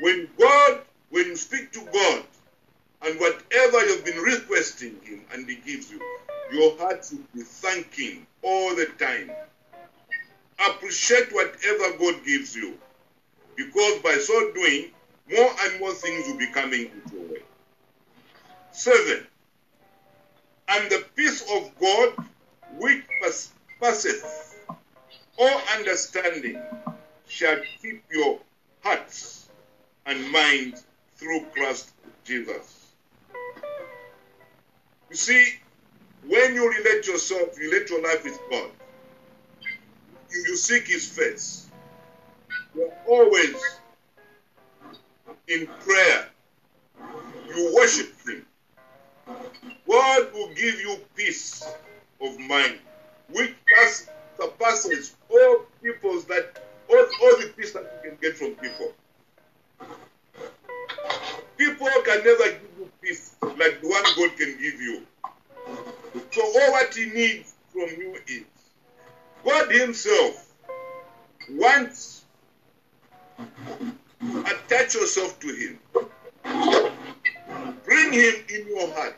When 0.00 0.28
God, 0.38 0.80
when 1.10 1.26
you 1.26 1.36
speak 1.36 1.72
to 1.72 1.80
God, 1.92 2.24
and 3.02 3.18
whatever 3.18 3.86
you've 3.86 4.04
been 4.04 4.18
requesting 4.18 4.96
Him 5.02 5.24
and 5.32 5.48
He 5.48 5.56
gives 5.56 5.90
you, 5.90 6.00
your 6.52 6.76
heart 6.78 7.04
should 7.04 7.32
be 7.32 7.42
thanking 7.42 8.26
all 8.42 8.74
the 8.74 8.86
time. 8.98 9.30
Appreciate 10.68 11.32
whatever 11.32 11.96
God 11.98 12.24
gives 12.24 12.54
you, 12.54 12.76
because 13.56 14.00
by 14.02 14.18
so 14.20 14.52
doing, 14.52 14.90
more 15.30 15.50
and 15.62 15.80
more 15.80 15.92
things 15.92 16.26
will 16.26 16.38
be 16.38 16.48
coming 16.48 16.90
into 16.90 17.16
your 17.16 17.28
way. 17.32 17.42
Seven, 18.72 19.26
and 20.70 20.90
the 20.90 21.04
peace 21.16 21.42
of 21.56 21.70
God, 21.80 22.14
which 22.78 23.02
passeth 23.80 24.56
all 25.38 25.60
understanding, 25.76 26.58
shall 27.26 27.56
keep 27.80 28.04
your 28.10 28.38
hearts 28.82 29.48
and 30.06 30.30
minds 30.30 30.84
through 31.16 31.44
Christ 31.52 31.90
Jesus. 32.24 32.92
You 35.10 35.16
see, 35.16 35.54
when 36.26 36.54
you 36.54 36.70
relate 36.70 37.06
yourself, 37.06 37.58
relate 37.58 37.90
your 37.90 38.02
life 38.02 38.22
with 38.24 38.38
God, 38.50 38.70
you, 40.30 40.44
you 40.46 40.56
seek 40.56 40.86
His 40.86 41.08
face. 41.08 41.66
You're 42.74 42.92
always 43.08 43.56
in 45.48 45.66
prayer. 45.66 46.28
You 47.48 47.74
worship 47.74 48.12
Him. 48.26 48.46
God 49.88 50.32
will 50.32 50.48
give 50.54 50.80
you 50.80 50.96
peace 51.16 51.66
of 52.20 52.38
mind, 52.38 52.78
which 53.32 53.54
pass, 53.74 54.08
surpasses 54.38 55.16
all 55.30 55.60
people's 55.82 56.24
that 56.26 56.58
all, 56.88 56.98
all 56.98 57.38
the 57.38 57.52
peace 57.56 57.72
that 57.72 57.82
you 58.04 58.10
can 58.10 58.18
get 58.20 58.36
from 58.36 58.52
people. 58.52 58.92
People 61.56 61.88
can 62.04 62.24
never 62.24 62.44
give 62.44 62.70
you 62.78 62.90
peace 63.02 63.36
like 63.42 63.80
the 63.80 63.88
one 63.88 64.02
God 64.16 64.36
can 64.36 64.56
give 64.58 64.80
you. 64.80 65.02
So 66.30 66.42
all 66.42 66.72
what 66.72 66.94
He 66.94 67.06
needs 67.06 67.54
from 67.72 67.88
you 67.98 68.16
is 68.26 68.44
God 69.44 69.70
Himself 69.70 70.52
wants 71.50 72.24
attach 74.20 74.94
yourself 74.94 75.38
to 75.40 75.48
Him. 75.48 75.78
Bring 77.90 78.12
Him 78.12 78.34
in 78.54 78.68
your 78.68 78.86
heart 78.94 79.16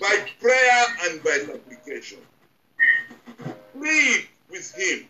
by 0.00 0.26
prayer 0.40 0.84
and 1.04 1.22
by 1.22 1.38
supplication. 1.46 2.18
Plead 3.72 4.26
with 4.50 4.74
Him. 4.74 5.06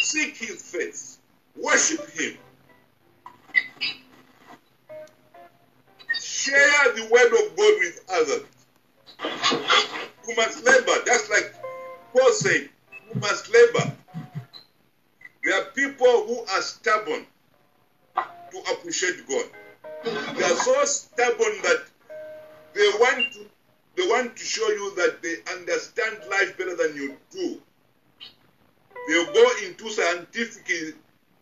Seek 0.00 0.34
His 0.34 0.62
face. 0.62 1.18
Worship 1.54 2.08
Him. 2.12 2.38
Share 6.18 6.94
the 6.94 7.06
word 7.12 7.26
of 7.26 7.54
God 7.54 7.74
with 7.80 8.02
others. 8.14 8.46
You 10.26 10.34
must 10.34 10.64
labor, 10.64 11.04
just 11.04 11.30
like 11.30 11.54
Paul 12.14 12.32
said, 12.32 12.70
you 13.12 13.20
must 13.20 13.52
labor. 13.52 13.92
There 15.44 15.60
are 15.60 15.66
people 15.72 16.24
who 16.24 16.40
are 16.50 16.62
stubborn 16.62 17.26
to 18.16 18.58
appreciate 18.72 19.28
God. 19.28 19.44
They 20.04 20.44
are 20.44 20.56
so 20.56 20.84
stubborn 20.84 21.62
that 21.62 21.84
they 22.74 22.88
want 22.98 23.32
to 23.34 23.46
they 23.94 24.06
want 24.08 24.36
to 24.36 24.44
show 24.44 24.66
you 24.68 24.94
that 24.96 25.22
they 25.22 25.36
understand 25.52 26.16
life 26.30 26.56
better 26.56 26.74
than 26.76 26.96
you 26.96 27.16
do. 27.30 27.60
They'll 29.06 29.32
go 29.32 29.50
into 29.66 29.90
scientific 29.90 30.96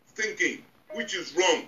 thinking, 0.09 0.63
which 0.95 1.15
is 1.15 1.35
wrong. 1.37 1.67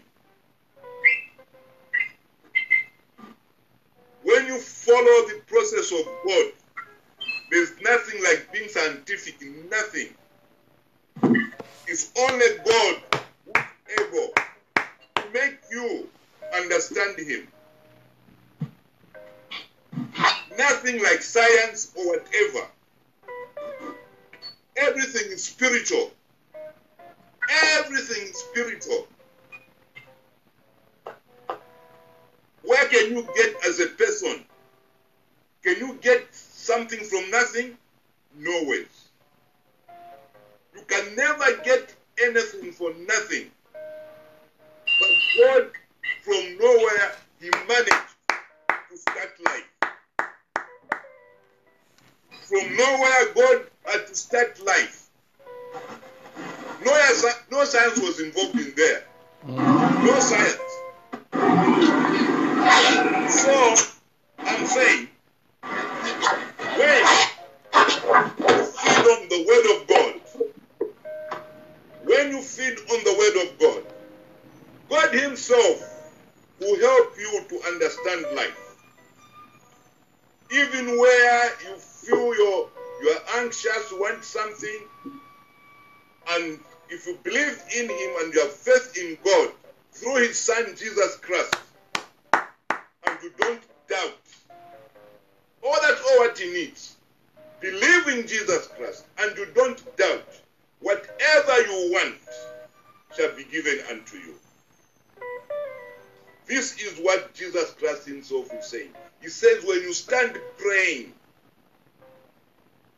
When 4.24 4.46
you 4.46 4.58
follow 4.58 5.28
the 5.28 5.40
process 5.46 5.92
of 5.92 6.04
God, 6.26 6.52
there's 7.50 7.72
nothing 7.80 8.22
like 8.24 8.48
being 8.52 8.68
scientific, 8.68 9.36
nothing. 9.70 10.08
It's 11.86 12.10
only 12.18 12.46
God 12.64 13.02
who's 13.44 13.64
able 14.00 14.32
to 15.16 15.22
make 15.32 15.58
you 15.70 16.08
understand 16.54 17.18
Him. 17.18 17.48
Nothing 20.56 21.02
like 21.02 21.22
science 21.22 21.92
or 21.96 22.06
whatever. 22.06 22.66
Everything 24.76 25.32
is 25.32 25.44
spiritual. 25.44 26.10
Everything 27.76 28.22
is 28.22 28.36
spiritual. 28.36 29.06
Where 32.62 32.86
can 32.88 33.10
you 33.10 33.26
get 33.36 33.54
as 33.66 33.80
a 33.80 33.86
person? 33.86 34.44
Can 35.62 35.78
you 35.78 35.98
get 36.00 36.26
something 36.32 37.00
from 37.00 37.30
nothing? 37.30 37.76
No 38.38 38.64
ways. 38.64 39.08
You 40.74 40.82
can 40.86 41.14
never 41.16 41.56
get 41.64 41.94
anything 42.22 42.72
for 42.72 42.92
nothing. 43.06 43.50
But 45.00 45.08
God, 45.38 45.70
from 46.22 46.58
nowhere, 46.58 47.12
He 47.40 47.50
managed 47.68 48.14
to 48.90 48.96
start 48.96 49.32
life. 49.44 49.68
from 52.42 52.76
nowhere, 52.76 53.32
God 53.34 53.66
had 53.86 54.06
to 54.06 54.14
start 54.14 54.64
life. 54.64 55.08
No, 56.84 56.92
no 57.50 57.64
science 57.64 57.98
was 58.00 58.20
involved 58.20 58.58
in 58.58 58.72
there. 58.76 59.04
No 59.46 60.18
science. 60.20 60.58
So, 63.32 63.74
I'm 64.38 64.66
saying, 64.66 65.08
when 66.76 67.04
you 68.38 68.64
feed 68.64 69.06
on 69.06 69.28
the 69.28 69.44
Word 69.48 69.66
of 69.74 69.88
God, 69.88 70.14
when 72.04 72.30
you 72.32 72.42
feed 72.42 72.78
on 72.78 73.04
the 73.04 73.14
Word 73.18 73.36
of 73.46 73.58
God, 73.58 73.82
God 74.90 75.14
Himself 75.14 75.91
will 76.62 76.78
help 76.80 77.18
you 77.18 77.44
to 77.48 77.66
understand 77.68 78.26
life. 78.34 78.76
Even 80.52 80.98
where 80.98 81.50
you 81.64 81.76
feel 81.76 82.34
you're, 82.34 82.68
you're 83.02 83.20
anxious, 83.36 83.92
want 83.92 84.22
something, 84.22 84.80
and 86.30 86.60
if 86.88 87.06
you 87.06 87.18
believe 87.22 87.62
in 87.74 87.88
Him 87.88 88.10
and 88.20 88.34
you 88.34 88.40
have 88.40 88.52
faith 88.52 88.96
in 88.98 89.18
God 89.24 89.50
through 89.92 90.16
His 90.16 90.38
Son 90.38 90.74
Jesus 90.76 91.16
Christ, 91.16 91.54
and 92.32 93.18
you 93.22 93.32
don't 93.38 93.62
doubt, 93.88 94.18
all 95.64 95.76
that's 95.80 96.00
all 96.00 96.18
what 96.18 96.38
He 96.38 96.52
needs. 96.52 96.96
Believe 97.60 98.08
in 98.08 98.26
Jesus 98.26 98.68
Christ 98.76 99.04
and 99.20 99.36
you 99.36 99.46
don't 99.54 99.96
doubt, 99.96 100.26
whatever 100.80 101.60
you 101.62 101.92
want 101.92 102.16
shall 103.16 103.34
be 103.36 103.44
given 103.44 103.78
unto 103.90 104.16
you. 104.16 104.34
This 106.52 106.78
is 106.82 106.98
what 106.98 107.32
Jesus 107.32 107.72
Christ 107.78 108.06
Himself 108.06 108.52
is 108.52 108.66
saying. 108.66 108.90
He 109.22 109.28
says, 109.28 109.64
when 109.64 109.80
you 109.80 109.94
stand 109.94 110.38
praying, 110.58 111.14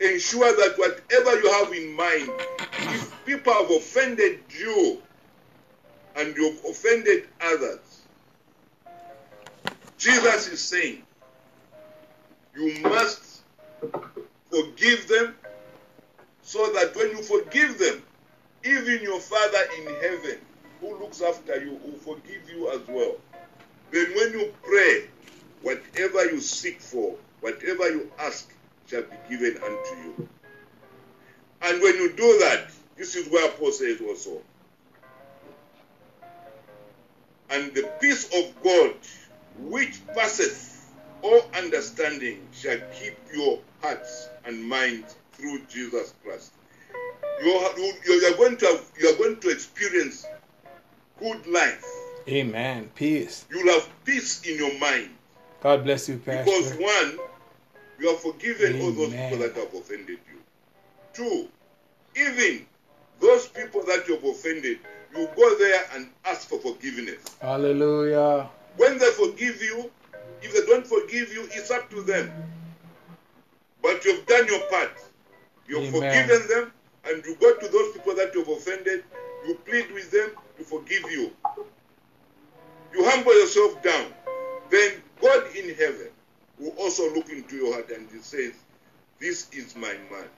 ensure 0.01 0.57
that 0.57 0.77
whatever 0.77 1.41
you 1.41 1.53
have 1.53 1.73
in 1.73 1.93
mind, 1.93 2.31
if 2.73 3.25
people 3.25 3.53
have 3.53 3.71
offended 3.71 4.41
you 4.49 5.01
and 6.17 6.37
you've 6.37 6.65
offended 6.65 7.29
others, 7.41 8.03
Jesus 9.99 10.49
is 10.49 10.61
saying, 10.61 11.05
you 12.57 12.83
must 12.83 13.43
forgive 14.51 15.07
them 15.07 15.37
so 16.43 16.73
that 16.73 16.97
when 16.97 17.11
you 17.11 17.23
forgive 17.23 17.79
them, 17.79 18.03
even 18.65 19.01
your 19.01 19.21
Father 19.21 19.63
in 19.79 19.95
heaven, 20.03 20.39
who 20.81 20.99
looks 20.99 21.23
after 21.23 21.65
you, 21.65 21.79
will 21.85 21.99
forgive 22.01 22.51
you 22.51 22.73
as 22.73 22.81
well. 22.89 23.15
Then 23.95 24.13
when 24.17 24.33
you 24.33 24.53
pray, 24.65 25.05
whatever 25.63 26.25
you 26.25 26.41
seek 26.41 26.81
for, 26.81 27.15
whatever 27.41 27.89
you 27.91 28.11
ask, 28.19 28.53
shall 28.89 29.03
be 29.03 29.17
given 29.31 29.57
unto 29.63 29.97
you. 30.03 30.29
And 31.63 31.81
when 31.81 31.95
you 31.95 32.13
do 32.13 32.39
that, 32.41 32.71
this 32.97 33.15
is 33.15 33.29
where 33.29 33.49
Paul 33.53 33.71
says 33.71 34.01
also, 34.01 34.43
and 37.51 37.73
the 37.73 37.89
peace 38.01 38.25
of 38.35 38.53
God, 38.65 38.95
which 39.69 40.05
passeth 40.09 40.93
all 41.23 41.43
understanding, 41.57 42.41
shall 42.53 42.79
keep 43.01 43.17
your 43.33 43.61
hearts 43.81 44.29
and 44.45 44.61
minds 44.61 45.15
through 45.35 45.61
Jesus 45.67 46.15
Christ. 46.25 46.53
You 47.45 47.51
are, 47.53 47.79
you 47.79 48.33
are 48.33 48.37
going 48.37 48.57
to 48.57 48.67
have, 48.67 48.91
you 48.99 49.09
are 49.15 49.19
going 49.19 49.39
to 49.39 49.51
experience 49.51 50.27
good 51.21 51.47
life. 51.47 52.04
Amen. 52.29 52.91
Peace. 52.95 53.45
You 53.51 53.65
will 53.65 53.75
have 53.75 53.89
peace 54.05 54.43
in 54.47 54.57
your 54.57 54.79
mind. 54.79 55.11
God 55.61 55.85
bless 55.85 56.09
you, 56.09 56.17
Pastor. 56.19 56.45
Because 56.45 56.73
one, 56.79 57.19
you 57.99 58.09
have 58.09 58.21
forgiven 58.21 58.81
all 58.81 58.93
those 58.93 59.13
people 59.13 59.39
that 59.39 59.55
have 59.55 59.75
offended 59.75 60.19
you. 60.31 60.41
Two, 61.13 61.49
even 62.17 62.67
those 63.21 63.49
people 63.49 63.83
that 63.85 64.09
you 64.09 64.15
have 64.15 64.25
offended, 64.25 64.79
you 65.15 65.29
go 65.37 65.59
there 65.59 65.85
and 65.95 66.09
ask 66.25 66.49
for 66.49 66.59
forgiveness. 66.59 67.25
Hallelujah. 67.41 68.49
When 68.77 68.99
they 68.99 69.11
forgive 69.11 69.63
you, 69.63 69.91
if 70.43 70.53
they 70.53 70.67
don't 70.67 70.87
forgive 70.87 71.33
you, 71.33 71.47
it's 71.53 71.71
up 71.71 71.89
to 71.91 72.03
them. 72.03 72.33
But 73.83 74.05
you've 74.05 74.27
done 74.27 74.47
your 74.47 74.61
part. 74.71 74.93
You've 75.69 75.95
Amen. 75.95 76.27
forgiven 76.27 76.49
them, 76.49 76.73
and 77.07 77.25
you 77.25 77.37
go 77.37 77.55
to 77.55 77.69
those 77.69 77.93
people 77.93 78.15
that 78.17 78.35
you've 78.35 78.49
offended, 78.49 79.05
you 79.47 79.55
plead 79.67 79.93
with 79.93 80.11
them 80.11 80.31
to 80.59 80.65
forgive 80.65 81.11
you. 81.11 81.31
You 82.95 83.05
humble 83.11 83.39
yourself 83.39 83.83
down. 83.83 84.07
Then 84.71 84.93
God 85.21 85.45
in 85.57 85.75
heaven 85.75 86.09
will 86.59 86.73
also 86.79 87.13
look 87.15 87.29
into 87.29 87.57
your 87.57 87.75
heart 87.75 87.91
and 87.91 88.09
he 88.11 88.19
says, 88.19 88.53
This 89.19 89.49
is 89.51 89.75
my 89.77 89.93
man. 90.11 90.29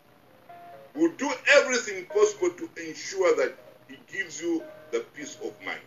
Will 0.94 1.12
do 1.18 1.30
everything 1.58 2.06
possible 2.06 2.50
to 2.50 2.70
ensure 2.88 3.36
that 3.36 3.54
he 3.88 3.96
gives 4.10 4.40
you 4.40 4.62
the 4.90 5.00
peace 5.14 5.36
of 5.44 5.52
mind. 5.64 5.80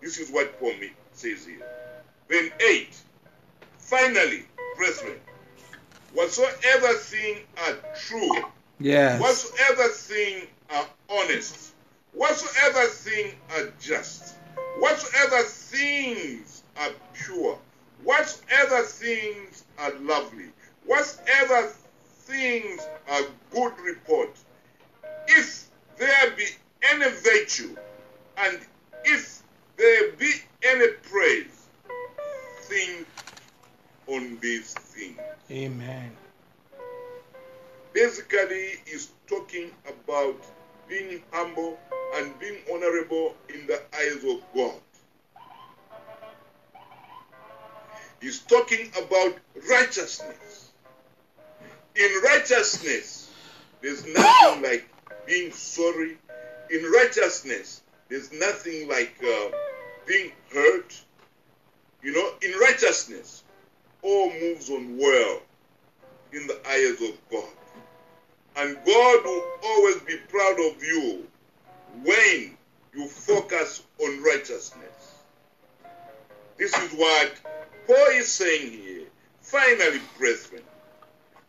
This 0.00 0.18
is 0.18 0.30
what 0.30 0.58
Paul 0.58 0.72
says 1.12 1.46
here. 1.46 1.66
Then 2.28 2.50
8. 2.66 2.96
Finally, 3.78 4.44
brethren, 4.76 5.18
whatsoever 6.14 6.94
thing 6.94 7.38
are 7.58 7.76
true, 8.06 8.30
Yes. 8.80 9.20
whatsoever 9.20 9.88
thing 9.88 10.48
are 10.70 10.86
honest, 11.10 11.74
whatsoever 12.14 12.86
thing 12.86 13.32
are 13.54 13.72
just, 13.78 14.34
whatsoever 14.78 15.42
things 15.42 16.62
are 16.78 16.90
pure, 17.14 17.58
whatsoever 18.04 18.82
things 18.82 19.64
are 19.78 19.92
lovely, 20.00 20.46
whatsoever 20.86 21.72
things 22.24 22.80
are 23.10 23.22
good 23.50 23.72
report, 23.80 24.30
if 25.28 25.68
there 25.98 26.30
be 26.36 26.46
any 26.90 27.10
virtue, 27.10 27.76
and 28.38 28.58
if 29.04 29.42
there 29.76 30.12
be 30.12 30.32
any 30.62 30.88
praise, 31.10 31.68
think 32.62 33.06
on 34.06 34.38
these 34.40 34.72
things 34.74 35.18
Amen. 35.50 36.10
basically 37.92 38.80
is 38.86 39.10
talking 39.26 39.70
about 39.86 40.36
being 40.88 41.22
humble 41.32 41.78
and 42.16 42.38
being 42.38 42.58
honorable 42.72 43.34
in 43.48 43.66
the 43.66 43.80
eyes 43.94 44.24
of 44.24 44.42
God. 44.54 44.80
He's 48.20 48.40
talking 48.40 48.90
about 49.04 49.36
righteousness. 49.68 50.70
In 51.96 52.10
righteousness, 52.24 53.30
there's 53.80 54.06
nothing 54.06 54.62
like 54.62 54.88
being 55.26 55.50
sorry. 55.52 56.16
In 56.70 56.90
righteousness, 56.92 57.82
there's 58.08 58.32
nothing 58.32 58.88
like 58.88 59.14
uh, 59.22 59.50
being 60.06 60.30
hurt. 60.52 61.00
You 62.02 62.12
know, 62.12 62.30
in 62.42 62.58
righteousness, 62.58 63.42
all 64.02 64.32
moves 64.32 64.70
on 64.70 64.98
well 64.98 65.40
in 66.32 66.46
the 66.46 66.60
eyes 66.68 67.00
of 67.08 67.18
God. 67.30 67.48
And 68.56 68.76
God 68.84 69.24
will 69.24 69.44
always 69.64 69.96
be 70.00 70.16
proud 70.28 70.58
of 70.60 70.82
you 70.82 71.26
when 72.04 72.56
you 72.94 73.06
focus 73.08 73.82
on 74.00 74.22
righteousness. 74.22 75.22
This 76.58 76.76
is 76.76 76.92
what 76.92 77.32
Paul 77.86 78.06
is 78.12 78.30
saying 78.30 78.72
here. 78.72 79.02
Finally, 79.40 80.00
brethren, 80.18 80.62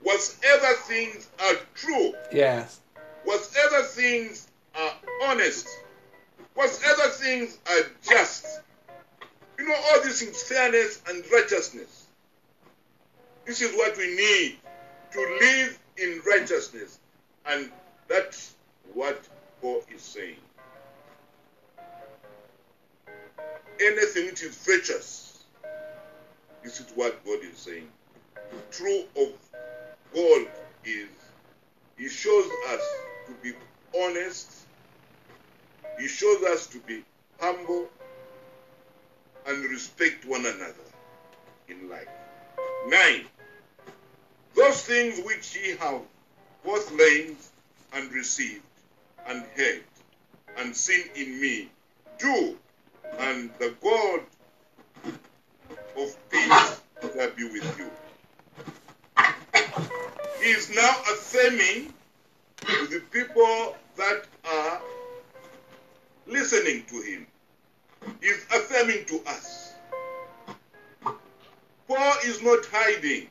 whatever 0.02 0.74
things 0.88 1.28
are 1.40 1.56
true, 1.76 2.14
Yes. 2.32 2.80
whatever 3.24 3.84
things 3.84 4.48
are 4.76 4.94
honest, 5.24 5.68
whatever 6.56 7.10
things 7.10 7.58
are 7.70 7.82
just, 8.10 8.46
you 9.60 9.68
know, 9.68 9.76
all 9.76 10.02
these 10.04 10.22
things, 10.22 10.42
fairness 10.44 11.02
and 11.10 11.24
righteousness. 11.32 12.08
This 13.46 13.62
is 13.62 13.76
what 13.76 13.96
we 13.98 14.16
need 14.16 14.58
to 15.12 15.38
live 15.42 15.80
in 15.98 16.22
righteousness. 16.26 17.00
And 17.46 17.72
that's 18.08 18.56
what 18.94 19.22
Paul 19.62 19.82
is 19.94 20.02
saying. 20.02 20.38
Anything 23.82 24.28
which 24.28 24.44
is 24.44 24.56
virtuous, 24.58 25.46
this 26.64 26.80
is 26.80 26.88
what 26.96 27.24
God 27.26 27.40
is 27.44 27.58
saying. 27.58 27.88
True 28.72 29.04
of 29.18 29.32
God 30.14 30.48
is 30.86 31.10
He 31.98 32.08
shows 32.08 32.46
us 32.70 32.82
to 33.28 33.34
be 33.42 33.54
honest, 34.00 34.52
He 36.00 36.08
shows 36.08 36.44
us 36.44 36.68
to 36.68 36.80
be 36.82 37.04
humble 37.40 37.88
and 39.48 39.64
respect 39.66 40.26
one 40.26 40.46
another 40.46 40.76
in 41.68 41.90
life. 41.90 42.08
Nine, 42.88 43.26
those 44.56 44.82
things 44.84 45.20
which 45.26 45.56
ye 45.56 45.76
have 45.78 46.02
both 46.64 46.92
learned 46.92 47.38
and 47.94 48.12
received 48.12 48.62
and 49.28 49.44
heard 49.56 49.84
and 50.58 50.76
seen 50.76 51.06
in 51.16 51.40
me, 51.42 51.70
do, 52.20 52.58
and 53.20 53.50
the 53.60 53.74
God 53.82 54.22
of 55.98 56.30
peace 56.30 56.82
shall 57.02 57.32
be 57.32 57.44
with 57.46 57.78
you. 57.80 57.90
He 60.42 60.50
is 60.50 60.70
now 60.76 60.92
affirming 61.12 61.94
to 62.58 62.88
the 62.88 63.02
people 63.12 63.76
that 63.98 64.26
are 64.46 64.82
listening 66.28 66.84
to 66.88 67.02
him. 67.02 67.28
He 68.22 68.28
is 68.28 68.46
affirming 68.54 69.06
to 69.06 69.22
us. 69.28 69.74
Paul 71.88 72.14
is 72.26 72.42
not 72.42 72.66
hiding. 72.72 73.28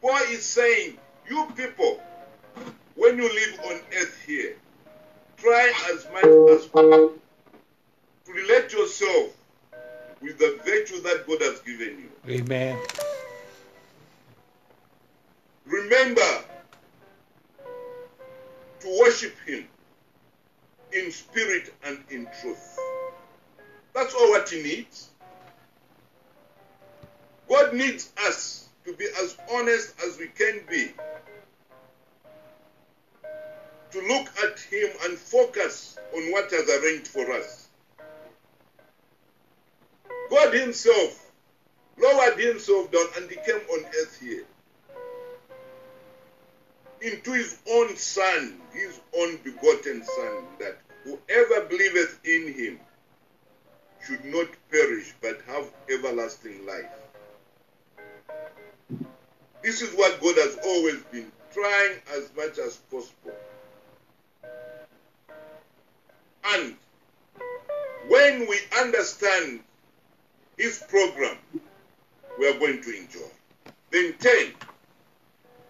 Paul 0.00 0.18
is 0.30 0.44
saying, 0.44 0.96
you 1.28 1.46
people, 1.56 2.00
when 2.94 3.16
you 3.16 3.28
live 3.28 3.60
on 3.66 3.80
earth 4.00 4.22
here, 4.26 4.54
try 5.36 5.72
as 5.92 6.06
much 6.12 6.24
as 6.24 6.66
possible 6.66 7.14
to 8.24 8.32
relate 8.32 8.72
yourself 8.72 9.32
with 10.20 10.38
the 10.38 10.58
virtue 10.64 11.00
that 11.02 11.26
God 11.26 11.40
has 11.42 11.60
given 11.60 11.98
you. 11.98 12.38
Amen. 12.40 12.78
Remember 15.66 16.44
to 18.80 18.98
worship 19.00 19.34
Him 19.46 19.66
in 20.92 21.10
spirit 21.10 21.74
and 21.84 21.98
in 22.10 22.26
truth. 22.40 22.78
That's 23.94 24.14
all 24.14 24.30
what 24.30 24.48
He 24.48 24.62
needs. 24.62 25.10
God 27.48 27.74
needs 27.74 28.12
us 28.26 28.67
to 28.88 28.94
be 28.94 29.04
as 29.20 29.36
honest 29.52 29.92
as 30.06 30.16
we 30.16 30.28
can 30.28 30.62
be, 30.66 30.90
to 33.90 34.00
look 34.08 34.28
at 34.42 34.58
Him 34.60 34.88
and 35.04 35.18
focus 35.18 35.98
on 36.14 36.32
what 36.32 36.50
has 36.50 36.68
arranged 36.70 37.08
for 37.08 37.30
us. 37.32 37.68
God 40.30 40.54
Himself 40.54 41.30
lowered 41.98 42.38
Himself 42.38 42.90
down 42.90 43.06
and 43.18 43.30
He 43.30 43.36
came 43.36 43.60
on 43.70 43.84
earth 43.84 44.18
here 44.22 44.44
into 47.00 47.32
his 47.32 47.56
own 47.70 47.94
son, 47.94 48.60
his 48.72 48.98
own 49.16 49.36
begotten 49.44 50.02
son, 50.02 50.44
that 50.58 50.78
whoever 51.04 51.66
believeth 51.66 52.18
in 52.24 52.52
him 52.52 52.80
should 54.04 54.24
not 54.24 54.48
perish 54.68 55.14
but 55.20 55.38
have 55.46 55.70
everlasting 55.88 56.66
life. 56.66 57.07
This 59.68 59.82
is 59.82 59.94
what 59.98 60.18
God 60.22 60.34
has 60.36 60.56
always 60.64 60.96
been 61.12 61.30
trying 61.52 61.98
as 62.16 62.30
much 62.34 62.58
as 62.58 62.78
possible. 62.90 63.34
And 66.42 66.74
when 68.08 68.48
we 68.48 68.58
understand 68.80 69.60
his 70.56 70.82
program, 70.88 71.36
we 72.38 72.48
are 72.48 72.58
going 72.58 72.80
to 72.80 72.96
enjoy. 72.96 73.28
Then 73.90 74.14
10. 74.18 74.54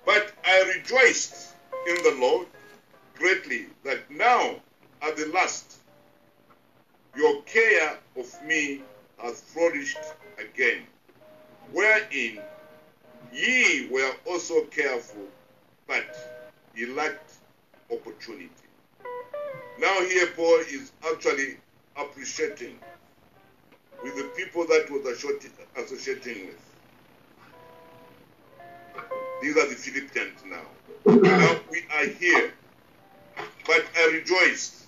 But 0.06 0.32
I 0.46 0.74
rejoiced 0.76 1.56
in 1.88 1.96
the 1.96 2.18
Lord 2.20 2.46
greatly 3.16 3.66
that 3.82 4.08
now 4.12 4.60
at 5.02 5.16
the 5.16 5.26
last 5.34 5.78
your 7.16 7.42
care 7.42 7.98
of 8.16 8.32
me 8.46 8.82
hath 9.20 9.40
flourished 9.40 9.98
again, 10.38 10.82
wherein 11.72 12.38
ye 13.32 13.88
were 13.90 14.12
also 14.26 14.62
careful, 14.66 15.26
but 15.86 16.04
ye 16.74 16.86
lacked 16.86 17.34
opportunity. 17.90 18.50
Now 19.78 20.00
here 20.00 20.28
Paul 20.36 20.60
is 20.70 20.92
actually 21.10 21.56
appreciating 21.96 22.78
with 24.02 24.16
the 24.16 24.30
people 24.36 24.66
that 24.66 24.88
was 24.90 25.06
associating 25.76 26.46
with. 26.46 26.64
These 29.42 29.56
are 29.56 29.68
the 29.68 29.74
Philippians 29.74 30.42
now. 30.46 30.66
now 31.06 31.60
we 31.70 31.82
are 31.94 32.06
here. 32.06 32.52
But 33.66 33.84
I 33.96 34.10
rejoiced 34.14 34.86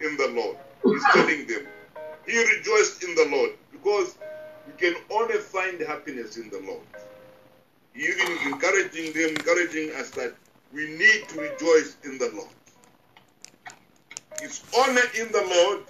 in 0.00 0.16
the 0.16 0.28
Lord. 0.28 0.56
He's 0.84 1.04
telling 1.12 1.46
them. 1.46 1.66
He 2.26 2.38
rejoiced 2.38 3.04
in 3.04 3.14
the 3.14 3.28
Lord 3.30 3.50
because 3.70 4.16
we 4.66 4.72
can 4.74 5.00
only 5.12 5.38
find 5.38 5.80
happiness 5.80 6.36
in 6.36 6.50
the 6.50 6.60
Lord. 6.66 6.82
Even 7.94 8.52
encouraging 8.52 9.12
them, 9.12 9.30
encouraging 9.30 9.90
us 9.96 10.10
that 10.10 10.34
we 10.72 10.86
need 10.86 11.28
to 11.28 11.40
rejoice 11.40 11.96
in 12.04 12.18
the 12.18 12.30
Lord. 12.34 12.48
It's 14.40 14.62
only 14.76 15.02
in 15.18 15.30
the 15.30 15.42
Lord 15.42 15.84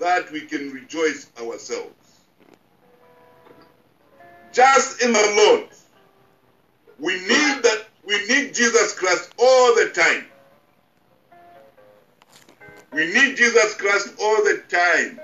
that 0.00 0.30
we 0.30 0.42
can 0.42 0.70
rejoice 0.70 1.28
ourselves. 1.40 1.94
Just 4.52 5.02
in 5.02 5.12
the 5.12 5.34
Lord 5.36 5.68
we 6.98 7.14
need 7.14 7.62
that 7.62 7.86
we 8.04 8.26
need 8.26 8.54
Jesus 8.54 8.94
Christ 8.94 9.32
all 9.38 9.74
the 9.74 9.90
time. 9.90 10.26
We 12.92 13.06
need 13.12 13.36
Jesus 13.36 13.74
Christ 13.74 14.14
all 14.20 14.42
the 14.42 14.62
time. 14.68 15.20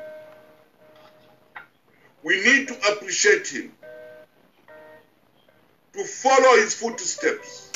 We 2.22 2.43
need 2.45 2.68
to 2.68 2.93
appreciate 2.93 3.49
him. 3.49 3.72
To 5.95 6.05
follow 6.05 6.57
his 6.57 6.74
footsteps. 6.74 7.70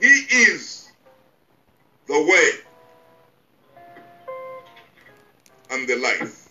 He 0.00 0.06
is 0.06 0.88
the 2.06 2.22
way 2.22 2.50
and 5.70 5.88
the 5.88 5.96
life. 5.96 6.48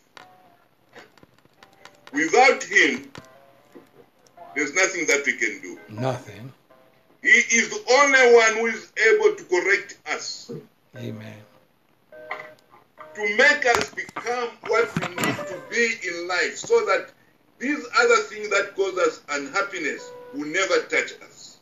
Without 2.12 2.64
him, 2.64 3.10
there's 4.56 4.74
nothing 4.74 5.06
that 5.08 5.24
we 5.26 5.34
can 5.38 5.62
do. 5.62 5.80
Nothing. 5.90 6.52
He 7.22 7.30
is 7.30 7.70
the 7.70 7.84
only 7.94 8.36
one 8.36 8.54
who 8.56 8.66
is 8.66 8.92
able 8.98 9.36
to 9.36 9.44
correct 9.46 9.98
us, 10.12 10.52
Amen. 10.98 11.38
To 13.16 13.38
make 13.38 13.66
us 13.66 13.94
become 13.94 14.50
what 14.68 14.90
we 15.00 15.16
need 15.16 15.36
to 15.36 15.62
be 15.70 15.94
in 16.08 16.28
life, 16.28 16.58
so 16.58 16.86
that 16.86 17.12
these 17.60 17.86
other 18.00 18.18
things 18.24 18.50
that 18.50 18.76
cause 18.76 18.98
us 18.98 19.22
unhappiness 19.30 20.10
will 20.34 20.48
never 20.48 20.82
touch 20.84 21.14
us. 21.24 21.60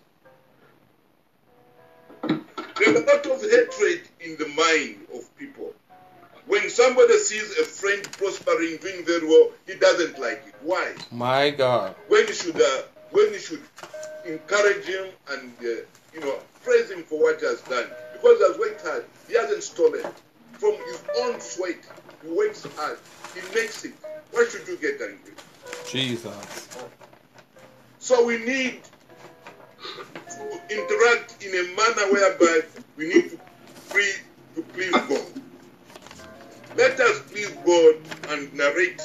There's 2.77 3.01
a 3.01 3.05
lot 3.05 3.25
of 3.25 3.41
hatred 3.41 4.07
in 4.21 4.37
the 4.37 4.47
mind 4.55 5.07
of 5.13 5.37
people. 5.37 5.73
When 6.47 6.69
somebody 6.69 7.17
sees 7.17 7.57
a 7.59 7.63
friend 7.63 8.03
prospering, 8.13 8.77
doing 8.77 9.05
very 9.05 9.27
well, 9.27 9.51
he 9.67 9.75
doesn't 9.75 10.17
like 10.19 10.43
it. 10.47 10.55
Why? 10.61 10.95
My 11.11 11.49
God. 11.49 11.95
When 12.07 12.25
he 12.25 12.33
should, 12.33 12.59
uh, 12.59 12.81
when 13.11 13.33
he 13.33 13.39
should 13.39 13.61
encourage 14.25 14.85
him 14.85 15.09
and 15.31 15.53
uh, 15.59 15.83
you 16.13 16.21
know 16.21 16.39
praise 16.63 16.89
him 16.89 17.03
for 17.03 17.21
what 17.21 17.39
he 17.39 17.45
has 17.45 17.61
done, 17.61 17.87
because 18.13 18.37
he 18.37 18.43
has 18.45 18.57
worked 18.57 18.81
hard. 18.81 19.05
He 19.27 19.35
hasn't 19.35 19.63
stolen 19.63 20.05
from 20.59 20.75
his 20.85 21.01
own 21.19 21.39
sweat. 21.39 21.77
He 22.21 22.29
works 22.29 22.67
hard. 22.75 22.99
He 23.33 23.41
makes 23.55 23.85
it. 23.85 23.93
Why 24.31 24.45
should 24.49 24.67
you 24.67 24.77
get 24.77 25.01
angry? 25.01 25.33
Jesus. 25.87 26.67
So 27.99 28.25
we 28.25 28.37
need 28.37 28.81
to 29.81 30.61
interact 30.69 31.43
in 31.43 31.53
a 31.53 31.75
manner 31.75 32.13
whereby 32.13 32.61
we 32.97 33.07
need 33.07 33.31
to 33.31 33.39
free 33.89 34.13
to 34.55 34.61
please 34.61 34.91
God. 34.91 35.25
Let 36.75 36.99
us 36.99 37.21
please 37.31 37.49
God 37.65 37.95
and 38.29 38.53
narrate 38.53 39.01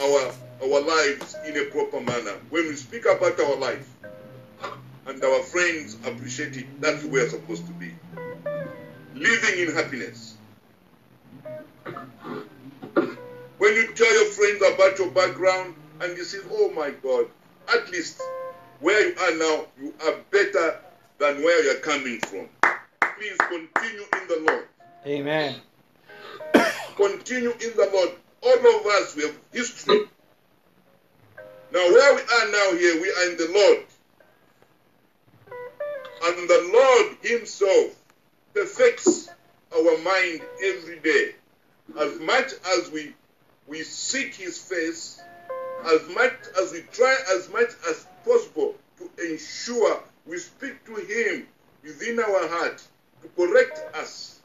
our 0.00 0.32
our 0.62 0.80
lives 0.80 1.36
in 1.46 1.56
a 1.56 1.64
proper 1.66 2.00
manner. 2.00 2.38
When 2.50 2.66
we 2.68 2.76
speak 2.76 3.04
about 3.06 3.38
our 3.40 3.56
life 3.56 3.88
and 5.06 5.22
our 5.22 5.42
friends 5.42 5.96
appreciate 6.06 6.56
it, 6.56 6.80
that's 6.80 7.02
where 7.04 7.24
we're 7.24 7.28
supposed 7.28 7.66
to 7.66 7.72
be. 7.72 7.92
Living 9.14 9.68
in 9.68 9.74
happiness. 9.74 10.35
When 13.66 13.74
you 13.74 13.92
tell 13.94 14.14
your 14.14 14.26
friends 14.26 14.62
about 14.62 14.96
your 14.96 15.10
background 15.10 15.74
and 16.00 16.16
you 16.16 16.22
say, 16.22 16.38
oh 16.52 16.70
my 16.70 16.90
God, 17.02 17.26
at 17.74 17.90
least 17.90 18.22
where 18.78 19.08
you 19.08 19.16
are 19.18 19.34
now, 19.36 19.64
you 19.76 19.92
are 20.04 20.14
better 20.30 20.78
than 21.18 21.42
where 21.42 21.64
you're 21.64 21.80
coming 21.80 22.20
from. 22.20 22.48
Please 23.18 23.36
continue 23.38 24.04
in 24.20 24.28
the 24.28 24.44
Lord. 24.46 24.68
Amen. 25.04 25.56
Continue 26.94 27.50
in 27.50 27.76
the 27.76 27.90
Lord. 27.92 28.10
All 28.42 28.78
of 28.78 28.86
us, 28.86 29.16
we 29.16 29.22
have 29.22 29.36
history. 29.52 30.02
Now, 31.72 31.90
where 31.90 32.14
we 32.14 32.20
are 32.20 32.52
now 32.52 32.78
here, 32.78 33.02
we 33.02 33.10
are 33.10 33.30
in 33.32 33.36
the 33.36 33.50
Lord. 33.52 33.84
And 36.22 36.48
the 36.48 36.70
Lord 36.72 37.16
Himself 37.20 37.96
perfects 38.54 39.28
our 39.76 39.98
mind 40.04 40.42
every 40.62 41.00
day. 41.00 41.34
As 41.98 42.20
much 42.20 42.52
as 42.78 42.92
we, 42.92 43.12
we 43.68 43.82
seek 43.82 44.34
His 44.34 44.58
face, 44.58 45.20
as 45.84 46.08
much 46.14 46.32
as 46.60 46.72
we 46.72 46.80
try 46.92 47.16
as 47.34 47.50
much 47.50 47.70
as 47.88 48.06
possible 48.24 48.74
to 48.98 49.30
ensure 49.30 50.02
we 50.26 50.38
speak 50.38 50.84
to 50.86 50.94
Him 50.96 51.46
within 51.82 52.18
our 52.20 52.48
heart 52.48 52.82
to 53.22 53.28
correct 53.28 53.96
us. 53.96 54.40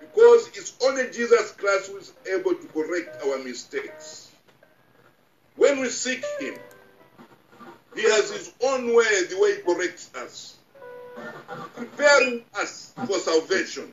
Because 0.00 0.48
it's 0.48 0.74
only 0.84 1.10
Jesus 1.10 1.52
Christ 1.52 1.90
who 1.90 1.98
is 1.98 2.12
able 2.32 2.54
to 2.54 2.66
correct 2.68 3.22
our 3.24 3.38
mistakes. 3.38 4.30
When 5.56 5.80
we 5.80 5.88
seek 5.88 6.24
Him, 6.40 6.54
He 7.94 8.02
has 8.02 8.30
His 8.30 8.52
own 8.64 8.94
way, 8.94 9.24
the 9.28 9.38
way 9.40 9.56
He 9.56 9.62
corrects 9.62 10.10
us, 10.14 10.56
preparing 11.74 12.44
us 12.54 12.92
for 13.06 13.18
salvation. 13.18 13.92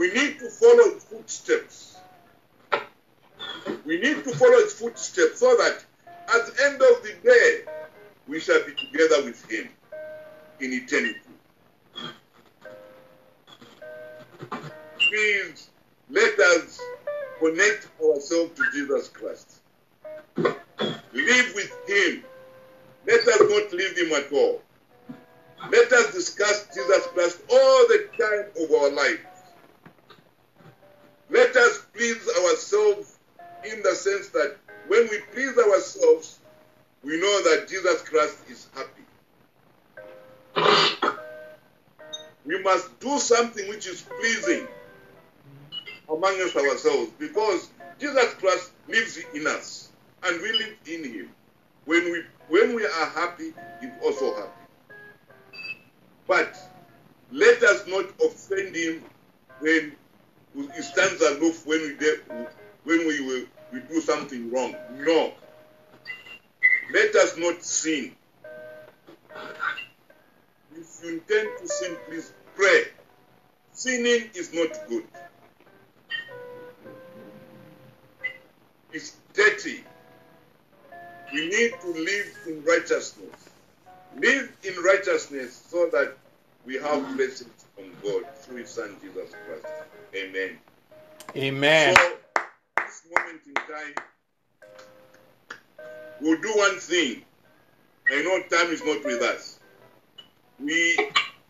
We 0.00 0.10
need 0.14 0.38
to 0.38 0.48
follow 0.48 0.94
His 0.94 1.04
footsteps. 1.04 1.98
We 3.84 4.00
need 4.00 4.24
to 4.24 4.34
follow 4.34 4.58
His 4.62 4.72
footsteps 4.72 5.40
so 5.40 5.54
that 5.56 5.84
at 6.34 6.46
the 6.46 6.64
end 6.64 6.76
of 6.76 7.02
the 7.02 7.12
day, 7.22 7.60
we 8.26 8.40
shall 8.40 8.64
be 8.64 8.72
together 8.72 9.22
with 9.24 9.44
Him 9.50 9.68
in 10.60 10.72
eternity. 10.72 11.20
Please 15.00 15.68
let 16.08 16.38
us 16.38 16.80
connect 17.38 17.86
ourselves 18.02 18.58
to 18.58 18.62
Jesus 18.72 19.08
Christ. 19.08 19.58
Live 21.12 21.54
with 21.54 21.76
Him. 21.86 22.24
Let 23.06 23.20
us 23.28 23.40
not 23.42 23.70
leave 23.74 23.98
Him 23.98 24.12
at 24.14 24.32
all. 24.32 24.62
Let 25.70 25.92
us 25.92 26.14
discuss 26.14 26.68
Jesus 26.74 27.06
Christ 27.08 27.42
all 27.50 27.86
the 27.88 28.06
time 28.18 28.46
of 28.64 28.72
our 28.72 28.90
lives. 28.92 29.29
Let 31.30 31.54
us 31.56 31.86
please 31.94 32.28
ourselves 32.42 33.18
in 33.64 33.82
the 33.82 33.94
sense 33.94 34.28
that 34.30 34.56
when 34.88 35.08
we 35.08 35.18
please 35.32 35.56
ourselves, 35.56 36.40
we 37.04 37.20
know 37.20 37.42
that 37.44 37.68
Jesus 37.68 38.02
Christ 38.02 38.36
is 38.50 38.66
happy. 38.74 39.04
We 42.44 42.60
must 42.62 42.98
do 42.98 43.18
something 43.18 43.68
which 43.68 43.86
is 43.86 44.02
pleasing 44.02 44.66
amongst 46.08 46.56
ourselves 46.56 47.12
because 47.18 47.70
Jesus 48.00 48.34
Christ 48.34 48.72
lives 48.88 49.18
in 49.34 49.46
us 49.46 49.90
and 50.24 50.40
we 50.42 50.52
live 50.52 50.76
in 50.86 51.04
him. 51.04 51.30
When 51.84 52.04
we 52.10 52.22
when 52.48 52.74
we 52.74 52.84
are 52.84 53.06
happy, 53.10 53.52
he's 53.80 53.90
also 54.02 54.34
happy. 54.34 54.94
But 56.26 56.56
let 57.30 57.62
us 57.62 57.86
not 57.86 58.06
offend 58.20 58.74
him 58.74 59.04
when 59.60 59.92
he 60.54 60.82
stands 60.82 61.20
aloof 61.22 61.66
when 61.66 61.80
we 61.80 61.96
de- 61.96 62.20
when 62.84 63.06
we, 63.06 63.20
we 63.20 63.46
we 63.72 63.80
do 63.88 64.00
something 64.00 64.50
wrong. 64.52 64.74
No. 64.98 65.32
Let 66.92 67.14
us 67.16 67.36
not 67.38 67.62
sin. 67.62 68.16
If 70.76 71.00
you 71.02 71.10
intend 71.14 71.48
to 71.60 71.68
sin, 71.68 71.96
please 72.08 72.32
pray. 72.56 72.84
Sinning 73.72 74.30
is 74.34 74.52
not 74.54 74.70
good. 74.88 75.04
It's 78.92 79.16
dirty. 79.34 79.84
We 81.32 81.48
need 81.48 81.72
to 81.80 81.88
live 81.92 82.38
in 82.48 82.64
righteousness. 82.64 83.50
Live 84.18 84.52
in 84.64 84.82
righteousness 84.82 85.64
so 85.68 85.88
that 85.92 86.16
we 86.66 86.74
have 86.76 87.16
blessings 87.16 87.66
from 87.76 87.86
God 88.02 88.24
through 88.42 88.58
His 88.58 88.70
Son 88.70 88.96
Jesus 89.00 89.30
Christ. 89.46 89.66
Amen. 90.14 90.58
Amen. 91.36 91.94
So, 91.94 92.12
this 92.78 93.02
moment 93.14 93.42
in 93.46 93.54
time, 93.54 93.94
we'll 96.20 96.40
do 96.40 96.52
one 96.56 96.78
thing. 96.78 97.22
I 98.12 98.22
know 98.22 98.42
time 98.56 98.72
is 98.72 98.82
not 98.84 99.04
with 99.04 99.22
us. 99.22 99.60
We, 100.58 100.96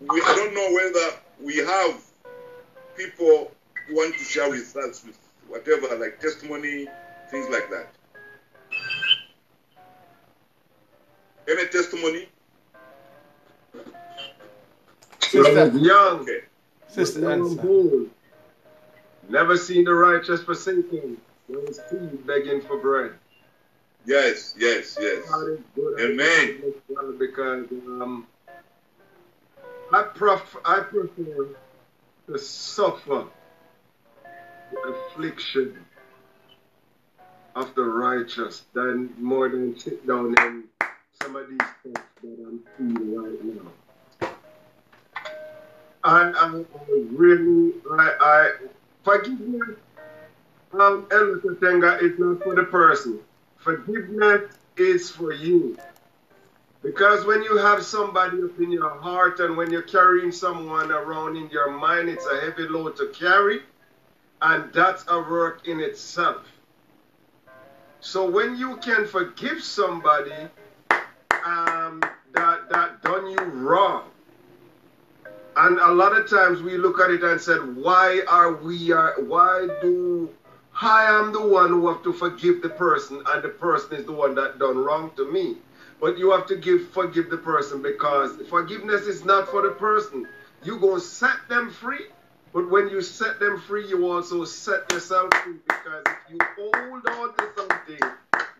we 0.01 0.23
I 0.23 0.35
don't 0.37 0.55
know 0.55 0.73
whether 0.75 1.17
we 1.43 1.57
have 1.57 2.03
people 2.97 3.51
who 3.89 3.97
want 3.97 4.15
to 4.19 4.25
share 4.25 4.51
with 4.51 4.77
us 4.77 5.05
with 5.05 5.19
whatever, 5.49 5.97
like 5.97 6.21
testimony, 6.21 6.87
things 7.31 7.49
like 7.51 7.71
that. 7.71 7.89
Any 11.49 11.67
testimony? 11.69 12.29
Sister, 15.21 15.69
young, 15.79 16.21
Okay. 16.21 16.41
Sister 16.89 17.21
young 17.21 17.57
Ansa. 17.57 18.11
Never 19.31 19.57
seen 19.57 19.85
the 19.85 19.95
righteous 19.95 20.43
forsaken. 20.43 21.17
There 21.49 21.61
was 21.61 21.81
seed 21.89 22.27
begging 22.27 22.61
for 22.61 22.79
bread. 22.79 23.13
Yes, 24.07 24.55
yes, 24.59 24.97
yes. 25.01 25.29
God 25.31 25.49
is 25.49 25.61
good. 25.75 26.01
Amen. 26.01 26.63
Because 27.19 27.67
um, 27.71 28.27
I, 29.93 30.03
pref- 30.03 30.57
I 30.65 30.81
prefer 30.81 31.49
to 32.29 32.39
suffer 32.39 33.27
the 34.73 34.79
affliction 34.91 35.77
of 37.55 37.75
the 37.75 37.83
righteous 37.83 38.63
than 38.73 39.11
more 39.19 39.49
than 39.49 39.79
sit 39.79 40.07
down 40.07 40.35
in 40.41 40.65
some 41.23 41.37
of 41.37 41.49
these 41.49 41.59
things 41.83 41.99
that 42.23 42.47
I'm 42.47 42.61
feeling 42.77 43.17
right 43.17 43.45
now. 43.45 43.73
I, 46.03 46.31
I, 46.31 46.65
I 46.65 47.07
really, 47.11 47.73
I, 47.93 48.13
I 48.21 48.53
forgiveness, 49.05 49.77
um, 50.73 51.07
Katenga, 51.11 52.03
is 52.03 52.19
not 52.19 52.43
for 52.43 52.55
the 52.55 52.65
person. 52.65 53.19
Forgiveness 53.57 54.53
is 54.77 55.11
for 55.11 55.33
you. 55.33 55.79
Because 56.83 57.27
when 57.27 57.43
you 57.43 57.59
have 57.59 57.85
somebody 57.85 58.43
up 58.43 58.59
in 58.59 58.73
your 58.73 58.89
heart 58.89 59.39
and 59.41 59.57
when 59.57 59.71
you're 59.71 59.83
carrying 59.83 60.33
someone 60.33 60.91
around 60.91 61.37
in 61.37 61.51
your 61.51 61.71
mind, 61.71 62.09
it's 62.09 62.25
a 62.27 62.41
heavy 62.41 62.67
load 62.69 62.97
to 62.97 63.09
carry. 63.09 63.61
And 64.41 64.73
that's 64.73 65.05
a 65.09 65.19
work 65.19 65.69
in 65.69 65.81
itself. 65.81 66.47
So 68.01 68.29
when 68.29 68.57
you 68.57 68.77
can 68.77 69.07
forgive 69.07 69.63
somebody 69.63 70.33
um, 71.45 72.03
that, 72.33 72.69
that 72.71 73.03
done 73.03 73.31
you 73.31 73.37
wrong, 73.37 74.05
and 75.57 75.79
a 75.79 75.93
lot 75.93 76.17
of 76.17 76.29
times 76.29 76.63
we 76.63 76.77
look 76.77 77.01
at 77.01 77.11
it 77.11 77.23
and 77.23 77.41
said, 77.41 77.77
why 77.77 78.23
are 78.29 78.55
we, 78.55 78.93
are, 78.93 79.15
why 79.23 79.67
do 79.83 80.31
I 80.81 81.05
am 81.05 81.33
the 81.33 81.47
one 81.47 81.69
who 81.69 81.89
have 81.89 82.03
to 82.05 82.13
forgive 82.13 82.63
the 82.63 82.69
person 82.71 83.23
and 83.27 83.43
the 83.43 83.49
person 83.49 83.95
is 83.95 84.07
the 84.07 84.13
one 84.13 84.35
that 84.37 84.59
done 84.59 84.79
wrong 84.79 85.11
to 85.17 85.31
me. 85.31 85.57
But 86.01 86.17
you 86.17 86.31
have 86.31 86.47
to 86.47 86.57
give 86.57 86.89
forgive 86.89 87.29
the 87.29 87.37
person 87.37 87.83
because 87.83 88.37
forgiveness 88.49 89.03
is 89.03 89.25
not 89.25 89.49
for 89.49 89.61
the 89.61 89.73
person. 89.73 90.27
You 90.63 90.79
go 90.79 90.99
set 90.99 91.37
them 91.49 91.71
free. 91.71 92.07
But 92.53 92.71
when 92.71 92.89
you 92.89 93.03
set 93.03 93.39
them 93.39 93.61
free, 93.61 93.87
you 93.87 94.11
also 94.11 94.45
set 94.45 94.91
yourself 94.91 95.33
free 95.45 95.59
because 95.69 96.03
if 96.07 96.33
you 96.33 96.39
hold 96.59 97.07
on 97.07 97.37
to 97.37 97.49
something, 97.57 98.11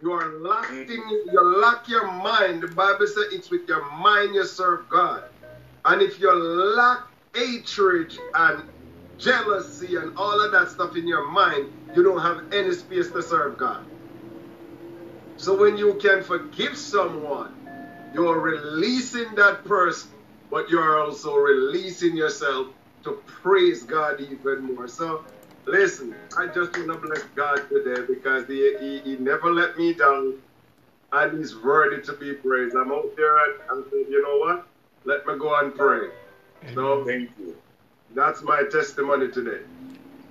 you 0.03 0.13
are 0.13 0.29
locked 0.39 0.71
in, 0.71 0.91
you 0.91 1.61
lock 1.61 1.89
your 1.89 2.07
mind. 2.07 2.63
The 2.63 2.69
Bible 2.69 3.07
says 3.07 3.33
it's 3.33 3.51
with 3.51 3.67
your 3.67 3.91
mind 3.93 4.35
you 4.35 4.45
serve 4.45 4.89
God. 4.89 5.25
And 5.87 6.03
if 6.03 6.21
you 6.21 6.33
lack 6.77 7.01
hatred 7.35 8.13
and 8.35 8.65
jealousy 9.19 9.97
and 9.97 10.13
all 10.17 10.45
of 10.45 10.53
that 10.53 10.71
stuff 10.71 10.97
in 10.97 11.07
your 11.09 11.31
mind, 11.31 11.69
you 11.97 12.03
don't 12.05 12.21
have 12.23 12.43
any 12.53 12.73
space 12.75 13.11
to 13.13 13.23
serve 13.23 13.59
God. 13.59 13.83
So 15.37 15.61
when 15.61 15.77
you 15.79 15.97
can 16.03 16.23
forgive 16.23 16.77
someone, 16.79 17.53
you're 18.13 18.41
releasing 18.41 19.35
that 19.37 19.65
person, 19.65 20.13
but 20.51 20.71
you're 20.71 21.01
also 21.01 21.37
releasing 21.37 22.17
yourself 22.17 22.69
to 23.05 23.23
praise 23.27 23.85
God 23.85 24.21
even 24.21 24.65
more. 24.65 24.89
So 24.89 25.27
listen, 25.67 26.17
I 26.39 26.47
just 26.49 26.77
want 26.77 26.89
to 26.89 26.97
bless 27.09 27.25
God 27.37 27.63
today 27.71 28.07
because 28.09 28.47
he, 28.49 28.77
he, 28.81 29.01
he 29.01 29.17
never 29.19 29.53
let 29.53 29.77
me 29.79 29.95
down 29.95 30.41
and 31.13 31.39
he's 31.39 31.57
worthy 31.57 32.03
to 32.05 32.15
be 32.15 32.35
praised. 32.35 32.77
I'm 32.77 32.93
out 32.93 33.13
there 33.17 33.37
and 33.71 33.87
you 33.93 34.23
know 34.23 34.39
what? 34.39 34.70
Let 35.05 35.27
me 35.27 35.39
go 35.39 35.59
and 35.59 35.75
pray. 35.75 36.09
So 36.75 37.05
Thank 37.05 37.31
you. 37.39 37.57
that's 38.15 38.43
my 38.43 38.63
testimony 38.71 39.31
today. 39.31 39.61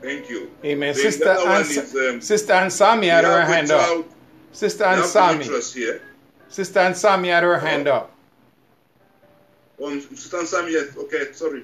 Thank 0.02 0.30
you. 0.30 0.52
Amen. 0.64 0.94
The 0.94 1.00
Sister 1.00 1.30
other 1.30 1.46
one 1.46 1.62
Ansa, 1.64 1.84
is, 1.84 1.96
um, 1.96 2.22
Sister 2.22 2.54
Ansami 2.54 3.10
had 3.10 3.24
we 3.26 3.30
her 3.32 3.42
have 3.42 3.50
a 3.50 3.54
hand 3.54 3.72
up. 3.72 4.06
Sister 4.52 4.84
we 4.86 4.90
have 4.96 5.04
Ansami. 5.06 5.42
interest 5.42 5.74
here. 5.76 6.02
Sister 6.48 6.80
Ansami 6.80 7.28
had 7.28 7.44
her 7.44 7.60
hand 7.60 7.88
up. 7.88 8.12
On 9.80 10.00
Sister 10.02 10.38
Ansami, 10.38 10.72
yes. 10.72 10.96
Okay, 10.98 11.32
sorry. 11.34 11.64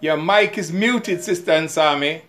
Your 0.00 0.16
mic 0.16 0.56
is 0.58 0.72
muted, 0.72 1.22
Sister 1.22 1.52
Ansami. 1.52 2.22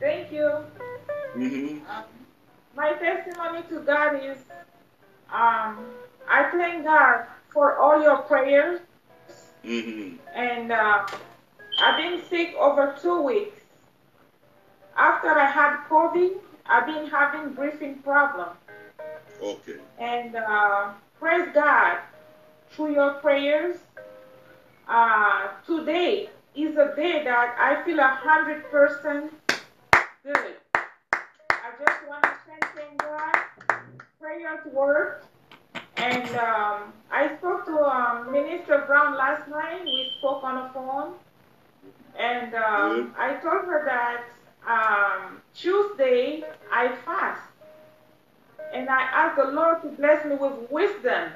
Thank 0.00 0.32
you. 0.32 0.48
hmm 1.34 1.78
My 2.78 2.92
testimony 2.92 3.62
to 3.70 3.80
God 3.80 4.24
is 4.24 4.38
um, 5.32 5.78
I 6.28 6.48
thank 6.52 6.84
God 6.84 7.24
for 7.52 7.76
all 7.76 8.00
your 8.00 8.18
prayers, 8.18 8.80
hmm 9.64 10.12
and 10.32 10.70
uh, 10.70 11.04
I've 11.82 11.96
been 11.98 12.22
sick 12.30 12.54
over 12.54 12.94
two 13.02 13.20
weeks. 13.22 13.60
After 14.96 15.28
I 15.28 15.46
had 15.46 15.88
COVID, 15.88 16.34
I've 16.66 16.86
been 16.86 17.06
having 17.10 17.52
breathing 17.52 17.96
problems. 17.96 18.56
Okay. 19.42 19.78
And 19.98 20.36
uh, 20.36 20.92
praise 21.18 21.48
God 21.52 21.98
through 22.70 22.92
your 22.94 23.14
prayers. 23.14 23.78
Uh, 24.86 25.48
today 25.66 26.30
is 26.54 26.76
a 26.76 26.94
day 26.94 27.24
that 27.24 27.56
I 27.58 27.84
feel 27.84 27.98
a 27.98 28.06
hundred 28.22 28.70
percent 28.70 29.32
good. 30.22 30.54
I 31.50 31.70
just 31.84 32.08
want 32.08 32.22
to 32.22 32.37
God. 32.98 33.36
Prayers 34.20 34.66
work. 34.72 35.24
And 35.96 36.28
um, 36.36 36.92
I 37.10 37.36
spoke 37.38 37.64
to 37.66 37.78
um, 37.78 38.32
Minister 38.32 38.84
Brown 38.86 39.16
last 39.16 39.48
night. 39.48 39.84
We 39.84 40.12
spoke 40.18 40.44
on 40.44 40.62
the 40.62 40.72
phone. 40.72 41.14
And 42.18 42.54
um, 42.54 43.14
I 43.18 43.34
told 43.34 43.64
her 43.66 43.84
that 43.84 44.24
um, 44.66 45.40
Tuesday 45.54 46.44
I 46.72 46.88
fast. 47.04 47.42
And 48.72 48.88
I 48.88 49.02
asked 49.02 49.36
the 49.36 49.50
Lord 49.50 49.82
to 49.82 49.88
bless 49.88 50.24
me 50.26 50.36
with 50.36 50.70
wisdom 50.70 51.30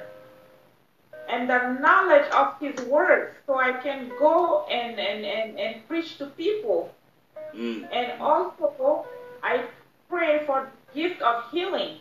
and 1.29 1.49
the 1.49 1.73
knowledge 1.79 2.29
of 2.31 2.59
His 2.59 2.79
word 2.85 3.35
so 3.47 3.57
I 3.57 3.73
can 3.73 4.09
go 4.19 4.65
and, 4.69 4.99
and, 4.99 5.25
and, 5.25 5.59
and 5.59 5.87
preach 5.87 6.17
to 6.17 6.27
people. 6.27 6.93
Mm. 7.55 7.87
And 7.91 8.21
also, 8.21 9.05
I 9.41 9.63
pray 10.09 10.45
for 10.45 10.69
gift 10.93 11.21
of 11.21 11.49
healing 11.51 11.99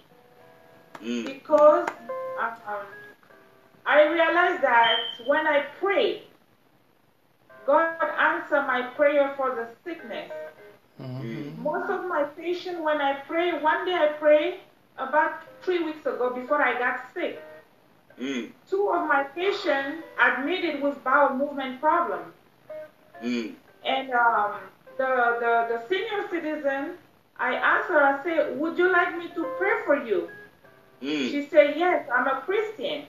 Mm. 1.02 1.26
because 1.26 1.88
um, 2.38 2.86
I 3.84 4.06
realize 4.06 4.60
that 4.60 4.98
when 5.26 5.46
I 5.48 5.64
pray, 5.80 6.22
God 7.66 7.96
answer 8.18 8.62
my 8.62 8.82
prayer 8.94 9.34
for 9.36 9.54
the 9.54 9.66
sickness. 9.84 10.30
Mm. 11.00 11.58
Most 11.58 11.90
of 11.90 12.06
my 12.06 12.24
patients, 12.36 12.80
when 12.80 13.00
I 13.00 13.14
pray, 13.26 13.60
one 13.60 13.84
day 13.84 13.94
I 13.94 14.12
pray 14.18 14.60
about 14.98 15.42
three 15.62 15.82
weeks 15.82 16.06
ago 16.06 16.30
before 16.34 16.62
I 16.62 16.78
got 16.78 17.00
sick. 17.14 17.42
Mm. 18.20 18.52
Two 18.68 18.90
of 18.90 19.08
my 19.08 19.24
patients 19.24 20.04
admitted 20.20 20.82
with 20.82 21.02
bowel 21.02 21.34
movement 21.36 21.80
problem. 21.80 22.32
Mm. 23.22 23.54
And 23.84 24.10
um, 24.12 24.54
the, 24.98 25.38
the, 25.40 25.66
the 25.70 25.82
senior 25.88 26.28
citizen, 26.30 26.98
I 27.38 27.54
asked 27.54 27.88
her, 27.88 27.98
I 28.00 28.22
said, 28.22 28.58
would 28.58 28.78
you 28.78 28.92
like 28.92 29.16
me 29.18 29.28
to 29.34 29.46
pray 29.58 29.72
for 29.84 29.96
you? 30.04 30.28
Mm. 31.02 31.30
She 31.30 31.48
said, 31.48 31.74
Yes, 31.76 32.08
I'm 32.14 32.26
a 32.28 32.40
Christian. 32.42 33.06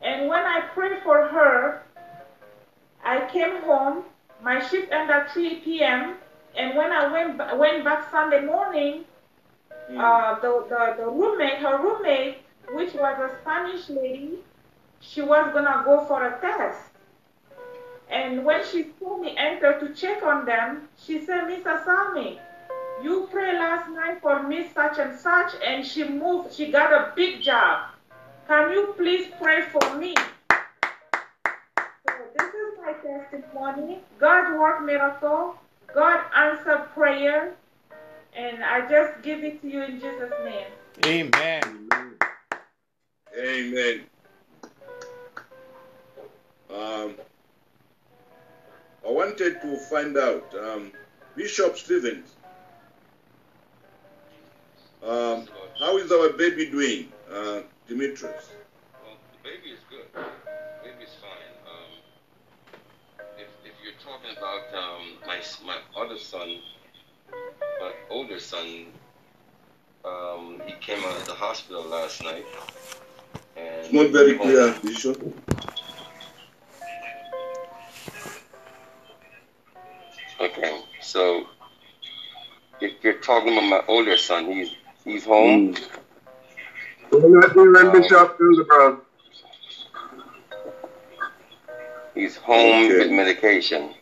And 0.00 0.28
when 0.28 0.44
I 0.44 0.60
prayed 0.74 1.02
for 1.02 1.26
her, 1.26 1.82
I 3.04 3.26
came 3.32 3.62
home. 3.62 4.04
My 4.42 4.60
shift 4.60 4.92
ended 4.92 5.10
at 5.10 5.30
3 5.32 5.56
p.m. 5.60 6.14
And 6.56 6.76
when 6.76 6.92
I 6.92 7.10
went, 7.10 7.58
went 7.58 7.84
back 7.84 8.10
Sunday 8.10 8.44
morning, 8.44 9.04
Mm. 9.90 10.00
uh, 10.00 10.40
the, 10.40 10.64
the, 10.70 11.02
the 11.02 11.10
roommate, 11.10 11.58
her 11.58 11.76
roommate, 11.76 12.38
which 12.72 12.94
was 12.94 13.18
a 13.18 13.36
Spanish 13.42 13.90
lady, 13.90 14.38
she 15.00 15.20
was 15.20 15.52
going 15.52 15.66
to 15.66 15.82
go 15.84 16.06
for 16.06 16.24
a 16.26 16.40
test. 16.40 16.80
And 18.08 18.46
when 18.46 18.64
she 18.64 18.86
saw 18.98 19.18
me 19.18 19.34
enter 19.36 19.78
to 19.80 19.92
check 19.94 20.22
on 20.22 20.46
them, 20.46 20.88
she 20.96 21.20
said, 21.24 21.44
Mr. 21.44 21.84
Salmi, 21.84 22.40
you 23.02 23.28
pray 23.30 23.58
last 23.58 23.90
night 23.90 24.20
for 24.20 24.42
me 24.42 24.68
such 24.72 24.98
and 24.98 25.18
such, 25.18 25.52
and 25.64 25.84
she 25.84 26.04
moved, 26.04 26.54
she 26.54 26.70
got 26.70 26.92
a 26.92 27.12
big 27.14 27.42
job. 27.42 27.90
Can 28.46 28.70
you 28.70 28.94
please 28.96 29.28
pray 29.40 29.62
for 29.62 29.96
me? 29.96 30.14
So 32.06 32.12
this 32.38 32.48
is 32.48 32.78
my 32.84 32.92
testimony. 32.92 34.00
God 34.18 34.58
worked 34.58 34.82
miracle. 34.82 35.56
God 35.94 36.20
answered 36.36 36.88
prayer. 36.94 37.54
And 38.36 38.64
I 38.64 38.88
just 38.88 39.22
give 39.22 39.44
it 39.44 39.62
to 39.62 39.68
you 39.68 39.82
in 39.82 40.00
Jesus' 40.00 40.32
name. 40.44 40.66
Amen. 41.06 41.88
Amen. 43.38 44.00
Um, 46.68 47.14
I 49.06 49.10
wanted 49.10 49.60
to 49.62 49.76
find 49.78 50.16
out, 50.16 50.52
um, 50.54 50.92
Bishop 51.36 51.76
Stevens, 51.76 52.34
um, 55.06 55.46
how 55.78 55.98
is 55.98 56.10
our 56.10 56.30
baby 56.30 56.70
doing, 56.70 57.12
uh, 57.32 57.60
Demetrius? 57.88 58.50
Well, 59.02 59.16
the 59.32 59.48
baby 59.48 59.70
is 59.70 59.80
good. 59.90 60.06
The 60.14 60.88
baby's 60.88 61.14
fine. 61.20 61.52
Um, 61.68 63.28
if, 63.38 63.48
if 63.64 63.72
you're 63.82 63.98
talking 64.02 64.36
about 64.36 64.74
um, 64.74 65.02
my 65.26 65.40
my 65.66 65.78
other 66.00 66.18
son, 66.18 66.58
my 67.80 67.92
older 68.10 68.38
son, 68.40 68.86
um, 70.04 70.62
he 70.66 70.72
came 70.80 71.02
out 71.04 71.16
of 71.16 71.26
the 71.26 71.34
hospital 71.34 71.82
last 71.84 72.22
night. 72.22 72.46
And 73.56 73.84
It's 73.84 73.92
not 73.92 74.10
very 74.10 74.38
clear, 74.38 74.74
Bishop. 74.82 75.20
Okay, 80.40 80.82
so 81.00 81.46
if 82.80 82.92
you're 83.02 83.20
talking 83.20 83.56
about 83.56 83.68
my 83.68 83.80
older 83.86 84.16
son, 84.16 84.46
he's 84.46 84.70
he's 85.04 85.24
home. 85.24 85.62
Mm. 85.72 85.88
We're 87.12 87.28
not 87.40 87.52
hearing 87.54 87.92
Bishop 87.92 88.36
Hildebrand. 88.38 88.98
He's 92.14 92.36
home 92.36 92.86
Okay. 92.86 92.98
with 92.98 93.10
medication. 93.10 93.94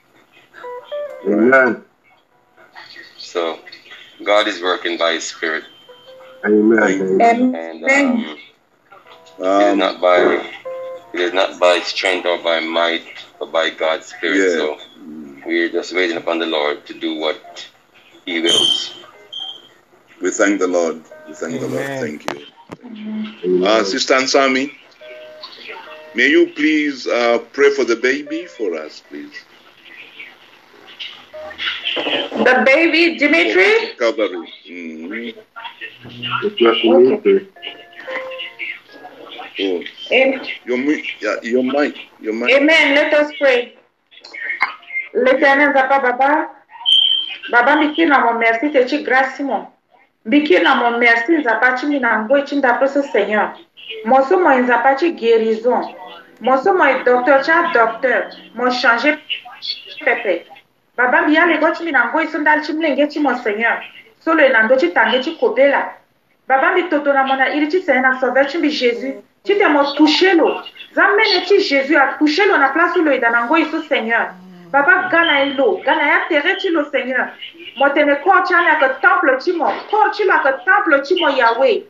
Amen. 1.27 1.85
So 3.19 3.59
God 4.25 4.49
is 4.49 4.63
working 4.63 4.99
by 4.99 5.15
His 5.15 5.25
Spirit, 5.25 5.65
Amen. 6.47 7.03
Amen. 7.03 7.55
and 7.55 7.85
um, 7.85 8.39
it 9.39 9.43
is 9.61 9.75
Um, 9.75 9.79
not 9.79 10.01
by 10.01 10.19
it 11.15 11.21
is 11.21 11.33
not 11.33 11.61
by 11.61 11.81
strength 11.81 12.27
or 12.27 12.39
by 12.39 12.61
might, 12.61 13.05
but 13.41 13.53
by 13.53 13.71
God's 13.71 14.07
Spirit. 14.07 14.37
Yeah. 14.39 14.49
So 14.49 14.79
we're 15.47 15.71
just 15.71 15.95
waiting 15.95 16.17
upon 16.19 16.39
the 16.41 16.47
Lord 16.47 16.87
to 16.87 16.95
do 16.95 17.17
what 17.17 17.39
He 18.27 18.41
wills. 18.41 19.02
We 20.23 20.31
thank 20.31 20.61
the 20.61 20.69
Lord. 20.69 21.03
We 21.29 21.35
thank 21.35 21.61
the 21.61 21.69
Lord. 21.69 21.83
Amen. 21.83 22.01
Thank 22.01 22.33
you. 22.33 23.67
Uh, 23.67 23.85
Sister 23.85 24.15
Ansami, 24.15 24.73
may 26.15 26.29
you 26.29 26.49
please 26.55 27.07
uh, 27.07 27.39
pray 27.53 27.71
for 27.75 27.85
the 27.85 27.97
baby 27.97 28.47
for 28.47 28.75
us, 28.77 29.03
please. 29.09 29.35
The 31.95 32.63
baby, 32.67 33.19
Dimitri? 33.19 33.97
Calvary. 33.99 34.49
It's 34.65 36.61
not 36.61 36.77
Dimitri. 36.83 37.49
Oh, 39.61 39.83
Am- 40.13 40.41
your, 40.65 40.79
mi- 40.79 41.05
yeah, 41.21 41.37
your 41.43 41.63
mic. 41.63 41.97
Your 42.21 42.35
mic. 42.35 42.51
Amen. 42.51 42.95
Let 42.95 43.15
us 43.15 43.33
pray. 43.39 43.75
L'éternel 45.15 45.73
Papa, 45.73 46.01
Baba, 46.01 46.51
Baba, 47.51 47.77
mbiki 47.77 48.07
na 48.07 48.19
mon 48.25 48.39
merci, 48.39 48.71
te 48.73 48.85
chi 48.89 49.03
grâce 49.03 49.41
mon. 49.41 49.67
mbikila 50.25 50.75
mon 50.75 50.99
merci 50.99 51.33
nzapachi 51.33 51.87
minangwe 51.87 52.43
chindaposo 52.43 53.03
seigneur. 53.03 53.53
Moso 54.05 54.39
mo 54.39 54.51
nzapachi 54.55 55.13
guérison. 55.13 55.83
Moso 56.41 56.73
mo 56.75 56.85
docteur 57.05 57.43
cha 57.45 57.71
docteur. 57.75 58.31
Mo 58.55 58.71
changer 58.71 59.19
pepe. 60.05 60.47
Baba 60.97 61.23
mbiyale 61.23 61.59
go 61.59 61.71
chiminangwe 61.75 62.27
sondali 62.27 62.63
chimlenge 62.63 63.07
chimo 63.09 63.35
seigneur. 63.35 63.83
Solo 64.19 64.43
enando 64.45 64.77
chitange 64.77 65.23
chikobela 65.23 65.95
baba 66.49 66.73
mbitoto 66.73 67.13
na 67.13 67.25
mo 67.25 67.37
na 67.37 67.55
iri 67.55 67.69
chisene 67.69 68.21
sauveur 68.21 68.47
jésus. 68.71 69.15
Chite 69.45 69.67
mo 69.69 69.83
touche 69.95 70.35
lo. 70.35 70.63
Jésus 71.59 72.47
lo 72.47 72.57
na 72.59 72.69
place 72.69 72.97
lo 72.97 73.83
seigneur. 73.89 74.42
baba 74.73 75.09
gana 75.11 75.45
ilo 75.45 75.81
gana 75.85 76.05
ya 76.07 76.19
tere 76.29 76.57
ti 76.61 76.69
lo 76.69 76.85
sengina 76.91 77.33
mo 77.77 77.89
tene 77.95 78.15
kor 78.25 78.43
ti 78.45 78.55
ani 78.55 78.69
ayeke 78.69 78.89
temple 79.01 79.37
ti 79.45 79.53
mo 79.53 79.69
kor 79.91 80.11
ti 80.11 80.25
lo 80.25 80.33
ayeke 80.33 80.65
temple 80.65 81.01
ti 81.03 81.15
mo 81.21 81.29
yahwe 81.29 81.83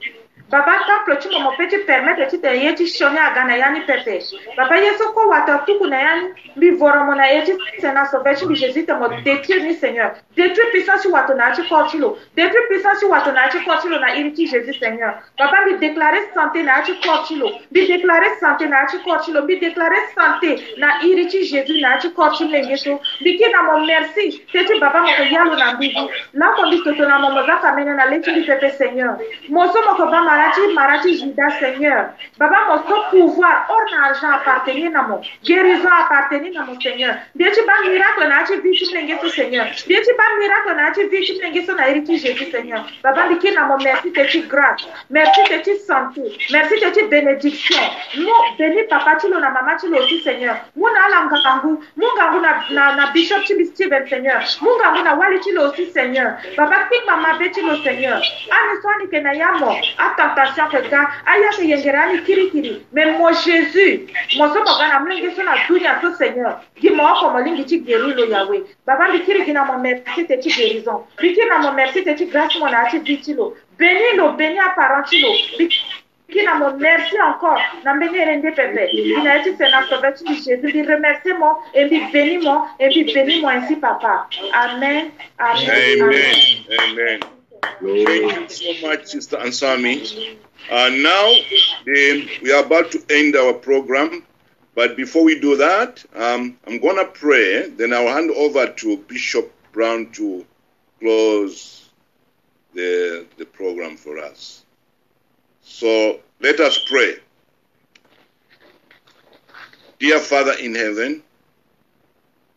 Baba 0.52 0.84
Templo 0.86 1.16
tu 1.16 1.30
momope 1.30 1.66
tu 1.66 1.78
permete 1.86 2.28
tu 2.28 2.38
teye 2.38 2.74
tu 2.74 2.84
shonyaga 2.84 3.44
na 3.44 3.56
yani 3.56 3.80
pepe 3.86 4.20
baba 4.54 4.76
ye 4.76 4.90
so 4.98 5.10
kue 5.12 5.24
wata 5.26 5.64
tuku 5.66 5.86
na 5.86 5.96
yani 5.96 6.28
mbi 6.56 6.70
voromo 6.70 7.14
na 7.14 7.24
ye 7.24 7.40
tu 7.46 7.56
se 7.80 7.92
na 7.92 8.04
sove 8.04 8.34
tu 8.38 8.44
mbi 8.44 8.56
jésus 8.56 8.84
te 8.84 8.92
mo 8.92 9.08
détruire 9.24 9.62
ni 9.62 9.72
seigneur. 9.74 10.12
Détruire 10.36 10.70
puissance 10.72 11.02
tu 11.02 11.08
wato 11.08 11.32
na 11.34 11.52
ti 11.52 11.62
kue 11.62 11.98
lo 11.98 12.18
détruire 12.36 12.68
puissance 12.68 13.00
tu 13.00 13.06
wato 13.08 13.32
na 13.32 13.48
ti 13.48 13.60
kue 13.64 13.90
lo 13.90 13.98
na 13.98 14.14
iri 14.14 14.32
ti 14.34 14.46
jésus 14.46 14.78
seigneur. 14.78 15.14
Baba 15.38 15.62
mbi 15.64 15.78
déclare 15.86 16.20
santé 16.34 16.62
na 16.62 16.76
ya 16.76 16.82
ti 16.82 16.92
kue 17.00 17.16
ti 17.26 17.36
lo 17.36 17.48
mbi 17.70 17.86
déclare 17.88 18.28
santé 18.38 18.68
na 18.68 18.80
ya 18.80 18.86
ti 18.92 18.98
kue 18.98 19.16
ti 19.24 19.32
lo 19.32 19.42
mbi 19.42 19.56
déclare 19.56 20.04
santé 20.14 20.76
na 20.76 21.00
iri 21.02 21.26
ti 21.28 21.48
jésus 21.48 21.80
na 21.80 21.94
ya 21.94 21.98
ti 21.98 22.10
kue 22.10 22.28
ti 22.36 22.44
lenge 22.44 22.76
so 22.76 23.00
ki 23.24 23.46
na 23.52 23.62
mo 23.62 23.86
merci 23.86 24.44
te 24.52 24.64
ti 24.68 24.78
baba 24.78 25.00
mo 25.00 25.08
yalo 25.32 25.56
na 25.56 25.72
mbi 25.72 25.94
la 26.34 26.52
mo 26.56 26.66
mbi 26.66 26.84
toto 26.84 27.08
na 27.08 27.18
mo 27.18 27.30
mo 27.30 27.40
za 27.46 27.56
famene 27.64 27.96
na 27.96 28.04
le 28.04 28.20
ti 28.20 28.44
pepe 28.44 28.68
seigneur. 28.76 29.16
Mo 29.48 29.64
so 29.72 29.80
mo 29.88 29.96
ko 29.96 30.12
ba 30.12 30.20
Marachi, 30.42 30.74
Marachi, 30.74 31.18
Judas, 31.18 31.58
Seigneur. 31.60 32.10
Baba, 32.38 32.56
mon 32.68 33.02
pouvoir, 33.10 33.66
or 33.68 33.86
argent 34.02 34.30
appartenir 34.30 34.90
à 34.96 35.02
mon. 35.02 35.20
Guérison 35.44 35.88
appartenir 35.88 36.60
à 36.60 36.64
mon 36.64 36.80
Seigneur. 36.80 37.14
Dieu, 37.34 37.46
tu 37.54 37.60
vas 37.64 37.88
miracle, 37.88 38.28
na 38.28 38.42
tu 38.44 38.60
vis, 38.60 38.76
tu 38.76 38.94
n'engues 38.94 39.30
Seigneur. 39.30 39.66
Dieu, 39.86 39.98
tu 40.04 40.12
vas 40.16 40.38
miracle, 40.40 40.74
na 40.76 40.90
tu 40.90 41.06
vis, 41.08 41.26
tu 41.26 41.40
n'engues 41.40 41.64
son 41.64 41.78
héritage, 41.78 42.20
Jésus, 42.20 42.50
Seigneur. 42.50 42.84
Baba, 43.02 43.28
diki 43.28 43.52
na 43.52 43.66
mon 43.66 43.78
merci, 43.78 44.12
t'es 44.12 44.26
grâce. 44.48 44.82
Merci, 45.10 45.40
t'es 45.48 45.76
santé. 45.76 46.22
Merci, 46.50 46.74
t'es 46.92 47.04
bénédiction. 47.06 47.82
Nous, 48.16 48.26
béni 48.58 48.82
papa, 48.90 49.16
tu 49.20 49.28
l'as, 49.30 49.38
maman, 49.38 49.76
tu 49.80 49.88
l'as 49.90 50.00
aussi, 50.00 50.20
Seigneur. 50.22 50.56
Muna 50.74 51.08
langangu, 51.08 51.78
mungangu 51.96 52.40
na, 52.40 52.64
na, 52.70 52.96
na 52.96 53.12
Bishop 53.12 53.42
Chibi 53.44 53.66
Steven, 53.66 54.06
Seigneur. 54.08 54.42
Mungangu 54.60 55.04
na 55.04 55.14
wali, 55.14 55.38
tu 55.40 55.54
l'as 55.54 55.68
aussi, 55.68 55.86
Seigneur. 55.92 56.32
Baba, 56.56 56.88
pik 56.90 57.06
mama, 57.06 57.38
be, 57.38 57.50
tu 57.52 57.64
l'as, 57.64 57.82
Seigneur. 57.84 58.20
Ani 58.50 58.80
swani 58.80 59.06
ke 59.08 59.22
na 59.22 59.32
yamo, 59.34 59.70
a 59.98 60.14
tentation 60.28 60.68
quelqu'un 60.70 61.06
ayashe 61.26 61.64
yengerani 61.64 62.22
kirikiri 62.26 62.86
memmo 62.92 63.30
jésus 63.32 64.00
mozombo 64.38 64.72
ga 64.78 64.88
na 64.88 65.00
mulingi 65.00 65.34
so 65.36 65.42
na 65.42 65.56
dunia 65.68 66.00
to 66.00 66.14
seigneur. 66.14 66.60
Gi 66.80 66.90
moko 66.90 67.30
molingi 67.30 67.64
ti 67.64 67.80
guéri 67.80 68.14
lo 68.14 68.24
yahwe 68.26 68.62
baba 68.86 69.08
likiri 69.12 69.44
gi 69.44 69.52
na 69.52 69.64
mo 69.64 69.78
merci 69.78 70.26
te 70.26 70.36
ti 70.36 70.48
guérison. 70.48 71.04
Likiri 71.18 71.48
na 71.48 71.58
mo 71.58 71.72
merci 71.72 72.04
te 72.04 72.14
ti 72.14 72.26
grâce 72.26 72.58
mo 72.58 72.68
na 72.68 72.84
yâ 72.84 72.90
ti 72.90 72.98
bi 72.98 73.16
ti 73.20 73.34
lo 73.34 73.54
béni 73.78 74.16
lo 74.16 74.32
béni 74.32 74.58
aparent 74.58 75.04
ti 75.08 75.20
lo 75.22 75.30
qui 76.32 76.42
n'a 76.44 76.54
mon 76.54 76.76
merci 76.78 77.16
encore 77.20 77.60
n'a 77.84 77.94
béni 77.94 78.24
rende 78.24 78.54
pepe 78.54 78.88
il 78.92 79.28
a 79.28 79.36
été 79.38 79.54
c'est 79.58 79.70
notre 79.70 80.00
vertu 80.00 80.24
de 80.24 80.34
Jésus 80.34 80.72
lui 80.72 80.82
remercie 80.82 81.34
moi 81.38 81.60
et 81.74 81.84
lui 81.84 82.00
bénis 82.12 82.38
moi 82.38 82.68
et 82.80 82.88
lui 82.88 83.04
bénis 83.12 83.40
moi 83.42 83.52
ainsi 83.52 83.76
papa. 83.76 84.26
Amen 84.52 85.10
amen 85.38 86.02
amen, 86.02 86.02
amen. 86.02 87.18
amen. 87.18 87.41
Thank 87.62 87.80
you 87.80 88.48
so 88.48 88.86
much, 88.86 89.06
Sister 89.06 89.36
Ansami. 89.36 90.36
Uh, 90.70 90.88
now, 90.90 91.32
we 91.86 92.52
are 92.52 92.64
about 92.64 92.90
to 92.92 93.02
end 93.10 93.36
our 93.36 93.52
program, 93.54 94.24
but 94.74 94.96
before 94.96 95.24
we 95.24 95.38
do 95.40 95.56
that, 95.56 96.04
um, 96.14 96.58
I'm 96.66 96.80
going 96.80 96.96
to 96.96 97.06
pray, 97.12 97.68
then 97.70 97.92
I'll 97.92 98.08
hand 98.08 98.30
over 98.30 98.66
to 98.66 98.96
Bishop 98.96 99.52
Brown 99.72 100.10
to 100.12 100.44
close 101.00 101.90
the, 102.74 103.26
the 103.38 103.44
program 103.46 103.96
for 103.96 104.18
us. 104.18 104.62
So 105.62 106.20
let 106.40 106.60
us 106.60 106.78
pray. 106.88 107.16
Dear 109.98 110.18
Father 110.18 110.54
in 110.54 110.74
heaven, 110.74 111.22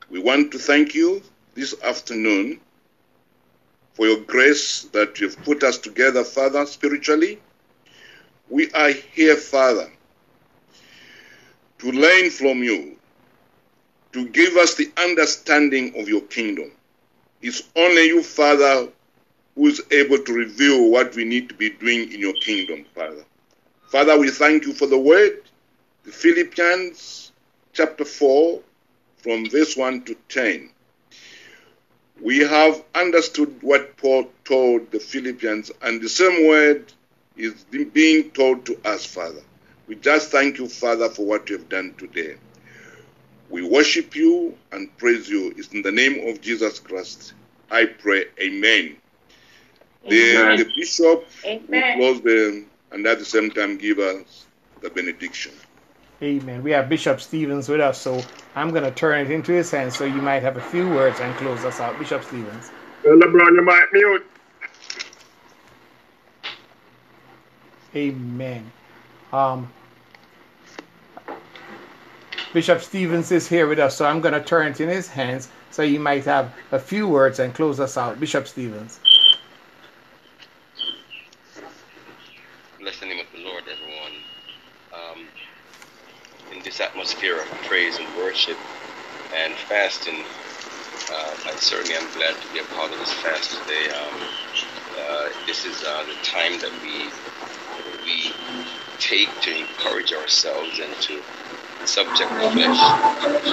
we 0.09 0.19
want 0.19 0.51
to 0.51 0.59
thank 0.59 0.95
you 0.95 1.21
this 1.53 1.75
afternoon 1.83 2.59
for 3.95 4.05
your 4.05 4.19
grace 4.19 4.83
that 4.91 5.19
you've 5.19 5.41
put 5.43 5.63
us 5.63 5.77
together, 5.77 6.23
Father, 6.23 6.65
spiritually. 6.65 7.39
We 8.49 8.69
are 8.73 8.91
here, 8.91 9.37
Father, 9.37 9.89
to 11.79 11.91
learn 11.91 12.29
from 12.29 12.61
you, 12.61 12.97
to 14.11 14.27
give 14.27 14.57
us 14.57 14.75
the 14.75 14.91
understanding 14.97 15.97
of 15.97 16.09
your 16.09 16.21
kingdom. 16.21 16.71
It's 17.41 17.63
only 17.75 18.07
you, 18.07 18.21
Father, 18.21 18.89
who 19.55 19.67
is 19.67 19.81
able 19.91 20.19
to 20.19 20.33
reveal 20.33 20.89
what 20.91 21.15
we 21.15 21.23
need 21.23 21.47
to 21.49 21.55
be 21.55 21.69
doing 21.69 22.11
in 22.11 22.19
your 22.19 22.33
kingdom, 22.33 22.85
Father. 22.93 23.23
Father, 23.87 24.19
we 24.19 24.29
thank 24.29 24.65
you 24.65 24.73
for 24.73 24.87
the 24.87 24.97
word, 24.97 25.41
the 26.03 26.11
Philippians 26.11 27.31
chapter 27.71 28.03
4, 28.03 28.61
from 29.17 29.49
verse 29.49 29.77
1 29.77 30.03
to 30.03 30.15
10 30.27 30.69
we 32.21 32.39
have 32.39 32.83
understood 32.93 33.61
what 33.61 33.97
Paul 33.97 34.29
told 34.45 34.91
the 34.91 34.99
Philippians, 34.99 35.71
and 35.81 36.01
the 36.01 36.09
same 36.09 36.47
word 36.47 36.91
is 37.35 37.63
being 37.65 38.31
told 38.31 38.65
to 38.67 38.79
us, 38.85 39.05
Father. 39.05 39.41
We 39.87 39.95
just 39.95 40.31
thank 40.31 40.57
you, 40.57 40.67
Father, 40.67 41.09
for 41.09 41.25
what 41.25 41.49
you 41.49 41.57
have 41.57 41.69
done 41.69 41.93
today. 41.97 42.35
We 43.49 43.61
worship 43.67 44.15
you 44.15 44.57
and 44.71 44.95
praise 44.97 45.29
you. 45.29 45.53
It's 45.57 45.67
in 45.69 45.81
the 45.81 45.91
name 45.91 46.27
of 46.27 46.41
Jesus 46.41 46.79
Christ. 46.79 47.33
I 47.69 47.85
pray. 47.85 48.25
Amen. 48.39 48.97
The, 50.07 50.37
Amen. 50.37 50.57
the 50.57 50.71
bishop 50.75 51.27
Amen. 51.45 51.99
will 51.99 52.13
close 52.13 52.21
the 52.21 52.65
and 52.91 53.05
at 53.05 53.19
the 53.19 53.25
same 53.25 53.51
time 53.51 53.77
give 53.77 53.99
us 53.99 54.45
the 54.81 54.89
benediction. 54.89 55.51
Amen. 56.23 56.63
We 56.63 56.71
have 56.71 56.89
Bishop 56.89 57.21
Stevens 57.21 57.69
with 57.69 57.81
us, 57.81 58.01
so 58.01 58.29
I'm 58.55 58.71
going 58.71 58.83
to 58.83 58.91
turn 58.91 59.21
it 59.25 59.31
into 59.31 59.53
his 59.53 59.71
hands 59.71 59.95
so 59.95 60.05
you 60.05 60.21
might 60.21 60.43
have 60.43 60.57
a 60.57 60.61
few 60.61 60.89
words 60.89 61.19
and 61.19 61.37
close 61.37 61.65
us 61.65 61.79
out. 61.79 61.99
Bishop 61.99 62.23
Stevens. 62.23 62.71
Elder 63.07 63.31
Brown, 63.31 63.55
you 63.55 63.63
might 63.63 63.87
mute. 63.93 64.25
Amen. 67.95 68.73
Um, 69.31 69.73
Bishop 72.53 72.81
Stevens 72.81 73.31
is 73.31 73.47
here 73.47 73.67
with 73.67 73.79
us, 73.79 73.97
so 73.97 74.05
I'm 74.05 74.21
going 74.21 74.33
to 74.33 74.43
turn 74.43 74.67
it 74.67 74.81
in 74.81 74.89
his 74.89 75.07
hands 75.09 75.49
so 75.69 75.83
you 75.83 75.99
might 75.99 76.25
have 76.25 76.55
a 76.71 76.79
few 76.79 77.07
words 77.07 77.39
and 77.39 77.53
close 77.53 77.79
us 77.79 77.97
out. 77.97 78.19
Bishop 78.19 78.47
Stevens. 78.47 79.01
Bless 82.79 82.99
the 82.99 83.05
name 83.07 83.19
of 83.19 83.27
the 83.33 83.43
Lord, 83.43 83.63
everyone. 83.69 84.23
Um, 84.93 85.27
in 86.51 86.63
this 86.63 86.79
atmosphere 87.05 87.39
of 87.41 87.47
praise 87.69 87.99
and 87.99 88.15
worship 88.15 88.57
and 89.31 89.55
fasting, 89.69 90.25
uh, 91.11 91.35
I 91.51 91.55
certainly 91.57 91.95
am 91.95 92.11
glad 92.13 92.41
to 92.41 92.49
be 92.51 92.59
a 92.59 92.63
part 92.65 92.93
of 92.93 92.99
this 92.99 93.13
fast 93.13 93.59
today. 93.59 93.89
Um, 93.91 94.21
uh, 94.99 95.25
this 95.47 95.65
is 95.65 95.83
uh, 95.83 96.03
the 96.05 96.15
time 96.23 96.59
that 96.61 96.73
we 96.81 97.13
we 98.03 98.33
take 98.99 99.29
to 99.41 99.51
encourage 99.55 100.13
ourselves 100.13 100.79
and 100.79 100.95
to 101.01 101.23
subject 101.85 102.31
the 102.31 102.51
flesh, 102.51 102.81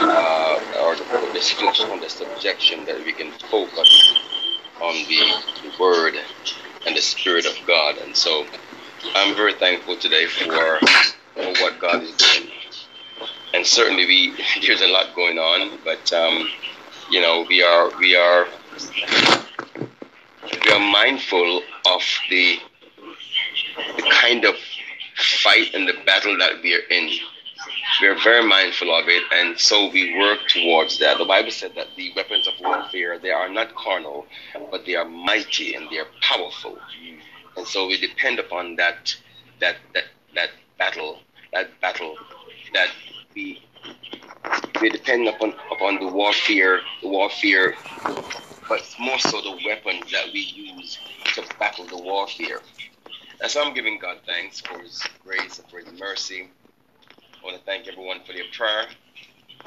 uh, 0.03 0.81
or 0.83 0.97
to 0.97 1.05
put 1.05 1.33
this 1.35 1.51
flesh 1.53 1.81
under 1.81 2.09
subjection, 2.09 2.87
that 2.87 2.99
we 2.99 3.13
can 3.15 3.33
focus 3.51 4.15
on 4.81 4.95
the, 4.95 5.21
the 5.63 5.73
Word 5.81 6.15
and 6.87 6.97
the 6.97 7.03
Spirit 7.03 7.47
of 7.47 7.57
God. 7.67 7.99
And 7.99 8.17
so, 8.17 8.47
I'm 9.17 9.37
very 9.37 9.55
thankful 9.55 9.99
today 9.99 10.27
for, 10.27 10.81
for 11.35 11.45
what 11.63 11.81
God 11.81 12.03
is 12.05 12.17
doing. 12.17 12.52
And 13.55 13.67
certainly, 13.67 14.07
we 14.07 14.37
there's 14.67 14.83
a 14.83 14.89
lot 14.89 15.15
going 15.15 15.39
on, 15.39 15.81
but 15.85 16.13
um, 16.13 16.49
you 17.11 17.21
know, 17.21 17.45
we 17.49 17.63
are 17.63 17.91
we 17.99 18.17
are 18.17 18.47
we 20.65 20.73
are 20.73 20.81
mindful 20.93 21.63
of 21.87 22.03
the 22.31 22.59
the 23.97 24.03
kind 24.11 24.45
of 24.45 24.55
fight 25.43 25.75
and 25.75 25.89
the 25.89 25.95
battle 26.07 26.37
that 26.39 26.63
we 26.63 26.75
are 26.75 26.85
in. 26.91 27.11
We 28.01 28.09
are 28.09 28.19
very 28.25 28.47
mindful 28.47 28.93
of 28.97 29.05
it, 29.09 29.23
and 29.33 29.59
so 29.59 29.91
we 29.91 30.19
work 30.19 30.41
towards 30.49 30.99
that. 30.99 31.19
The 31.19 31.25
Bible 31.25 31.51
said 31.53 31.73
that 31.77 31.89
the 31.97 32.13
weapons 32.17 32.49
of 32.49 32.55
warfare 32.61 33.19
they 33.19 33.31
are 33.31 33.49
not 33.49 33.75
carnal, 33.77 34.27
but 34.71 34.87
they 34.87 34.97
are 34.97 35.05
mighty 35.05 35.75
and 35.75 35.89
they 35.91 35.99
are 35.99 36.09
powerful. 36.23 36.79
And 37.57 37.67
so 37.67 37.87
we 37.87 37.99
depend 38.01 38.39
upon 38.39 38.77
that 38.77 39.15
that 39.61 39.77
that 39.95 40.05
that 40.35 40.51
battle, 40.79 41.21
that 41.53 41.81
battle 41.81 42.17
that 42.75 42.89
we 43.35 44.91
depend 44.91 45.29
upon 45.29 45.55
upon 45.73 46.01
the 46.01 46.09
warfare, 46.09 46.81
the 47.03 47.09
warfare, 47.09 47.75
but 48.69 48.83
more 48.99 49.19
so 49.19 49.41
the 49.41 49.59
weapons 49.67 50.11
that 50.13 50.27
we 50.33 50.41
use 50.41 50.99
to 51.35 51.45
battle 51.59 51.87
the 51.87 51.99
warfare. 51.99 52.61
And 53.41 53.51
so 53.51 53.63
I'm 53.65 53.75
giving 53.75 53.99
God 53.99 54.19
thanks 54.27 54.61
for 54.61 54.79
His 54.81 55.03
grace 55.25 55.59
and 55.59 55.69
for 55.71 55.79
His 55.81 55.99
mercy. 55.99 56.49
I 57.43 57.45
want 57.47 57.59
to 57.59 57.65
thank 57.65 57.89
everyone 57.89 58.21
for 58.27 58.33
their 58.33 58.45
prayer, 58.57 58.87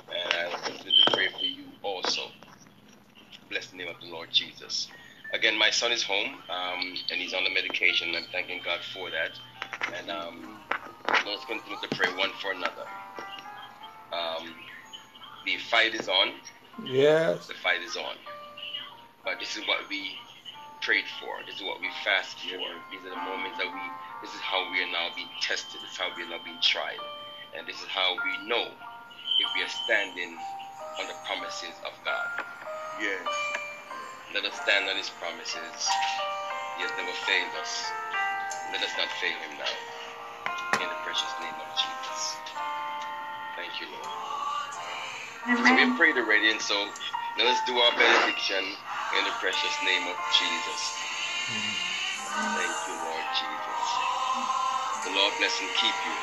and 0.09 0.53
I 0.53 0.57
continue 0.65 0.93
to 1.05 1.11
pray 1.13 1.27
for 1.39 1.45
you 1.45 1.65
also. 1.83 2.21
Bless 3.49 3.67
the 3.67 3.77
name 3.77 3.89
of 3.89 3.99
the 4.01 4.07
Lord 4.07 4.29
Jesus. 4.31 4.87
Again, 5.33 5.57
my 5.57 5.69
son 5.69 5.91
is 5.91 6.03
home, 6.03 6.35
um, 6.49 6.95
and 7.11 7.21
he's 7.21 7.33
on 7.33 7.43
the 7.43 7.49
medication. 7.49 8.15
I'm 8.15 8.25
thanking 8.31 8.61
God 8.63 8.79
for 8.93 9.09
that. 9.11 9.31
And 9.97 10.09
um, 10.09 10.59
let's 11.25 11.45
continue 11.45 11.77
to 11.81 11.95
pray 11.95 12.15
one 12.17 12.31
for 12.41 12.51
another. 12.51 12.85
Um, 14.15 14.55
the 15.45 15.57
fight 15.57 15.93
is 15.93 16.07
on. 16.07 16.31
Yes. 16.83 17.47
The 17.47 17.53
fight 17.53 17.81
is 17.81 17.97
on. 17.97 18.15
But 19.25 19.39
this 19.39 19.57
is 19.57 19.67
what 19.67 19.89
we 19.89 20.15
prayed 20.81 21.05
for. 21.19 21.43
This 21.45 21.55
is 21.57 21.63
what 21.63 21.81
we 21.81 21.89
fasted 22.05 22.55
for. 22.55 22.69
These 22.91 23.03
are 23.03 23.11
the 23.11 23.23
moments 23.27 23.57
that 23.59 23.67
we. 23.67 23.83
This 24.23 24.33
is 24.33 24.41
how 24.41 24.71
we 24.71 24.79
are 24.83 24.91
now 24.91 25.11
being 25.15 25.29
tested. 25.41 25.81
This 25.81 25.91
is 25.91 25.97
how 25.97 26.09
we 26.15 26.23
are 26.23 26.29
now 26.29 26.39
being 26.45 26.61
tried, 26.61 27.01
and 27.57 27.67
this 27.67 27.75
is 27.81 27.89
how 27.91 28.15
we 28.15 28.47
know 28.47 28.63
if 28.63 29.47
we 29.55 29.63
are 29.63 29.73
standing 29.85 30.37
on 31.01 31.07
the 31.07 31.17
promises 31.27 31.75
of 31.83 31.91
God. 32.05 32.45
Yes. 33.01 33.27
Let 34.33 34.45
us 34.45 34.55
stand 34.61 34.89
on 34.89 34.95
His 34.95 35.09
promises. 35.19 35.75
He 36.77 36.83
has 36.83 36.91
never 36.95 37.15
failed 37.27 37.53
us. 37.61 37.73
Let 38.71 38.81
us 38.83 38.93
not 38.97 39.09
fail 39.19 39.35
Him 39.43 39.59
now. 39.59 39.75
In 40.81 40.87
the 40.89 40.99
precious 41.03 41.33
name 41.41 41.55
of 41.59 41.69
Jesus. 41.77 42.04
Thank 43.55 43.79
you, 43.79 43.87
Lord. 43.91 44.11
So 45.45 45.63
we 45.63 45.69
Amen. 45.69 45.89
have 45.89 45.97
prayed 45.97 46.17
already, 46.17 46.51
and 46.51 46.61
so 46.61 46.75
let 47.37 47.47
us 47.47 47.61
do 47.65 47.77
our 47.77 47.91
benediction 47.95 48.63
in 49.17 49.23
the 49.25 49.31
precious 49.39 49.75
name 49.85 50.07
of 50.07 50.15
Jesus. 50.39 50.81
Thank 52.41 52.75
you, 52.87 52.95
Lord 52.99 53.25
Jesus. 53.39 53.81
The 55.05 55.11
Lord 55.15 55.33
bless 55.39 55.61
and 55.61 55.69
keep 55.79 55.95
you. 56.05 56.15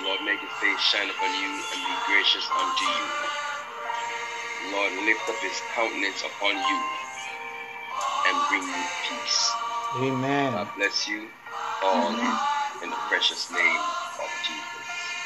The 0.00 0.06
Lord 0.06 0.20
make 0.24 0.40
his 0.40 0.50
face 0.62 0.80
shine 0.80 1.10
upon 1.10 1.30
you 1.34 1.50
and 1.50 1.80
be 1.82 1.94
gracious 2.06 2.46
unto 2.56 2.84
you. 2.84 3.06
The 4.66 4.76
Lord 4.76 4.92
lift 5.04 5.28
up 5.28 5.36
his 5.42 5.60
countenance 5.74 6.22
upon 6.22 6.54
you 6.56 6.78
and 8.26 8.36
bring 8.48 8.62
you 8.62 8.84
peace. 9.08 9.52
Amen. 9.96 10.52
God 10.52 10.68
bless 10.76 11.08
you 11.08 11.28
all 11.82 12.10
in 12.10 12.90
the 12.90 12.96
precious 13.08 13.50
name 13.50 13.80
of 14.20 14.28
Jesus. 14.46 14.69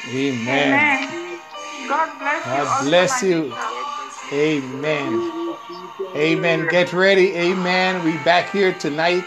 Amen. 0.07 1.09
Amen. 1.09 1.39
God 1.87 2.19
bless 2.19 3.23
you. 3.23 3.49
God 3.49 3.53
bless 3.53 4.31
you. 4.31 4.37
Amen. 4.37 5.55
Amen. 6.15 6.67
Get 6.69 6.93
ready. 6.93 7.35
Amen. 7.35 8.03
We 8.03 8.17
back 8.23 8.51
here 8.51 8.73
tonight 8.73 9.23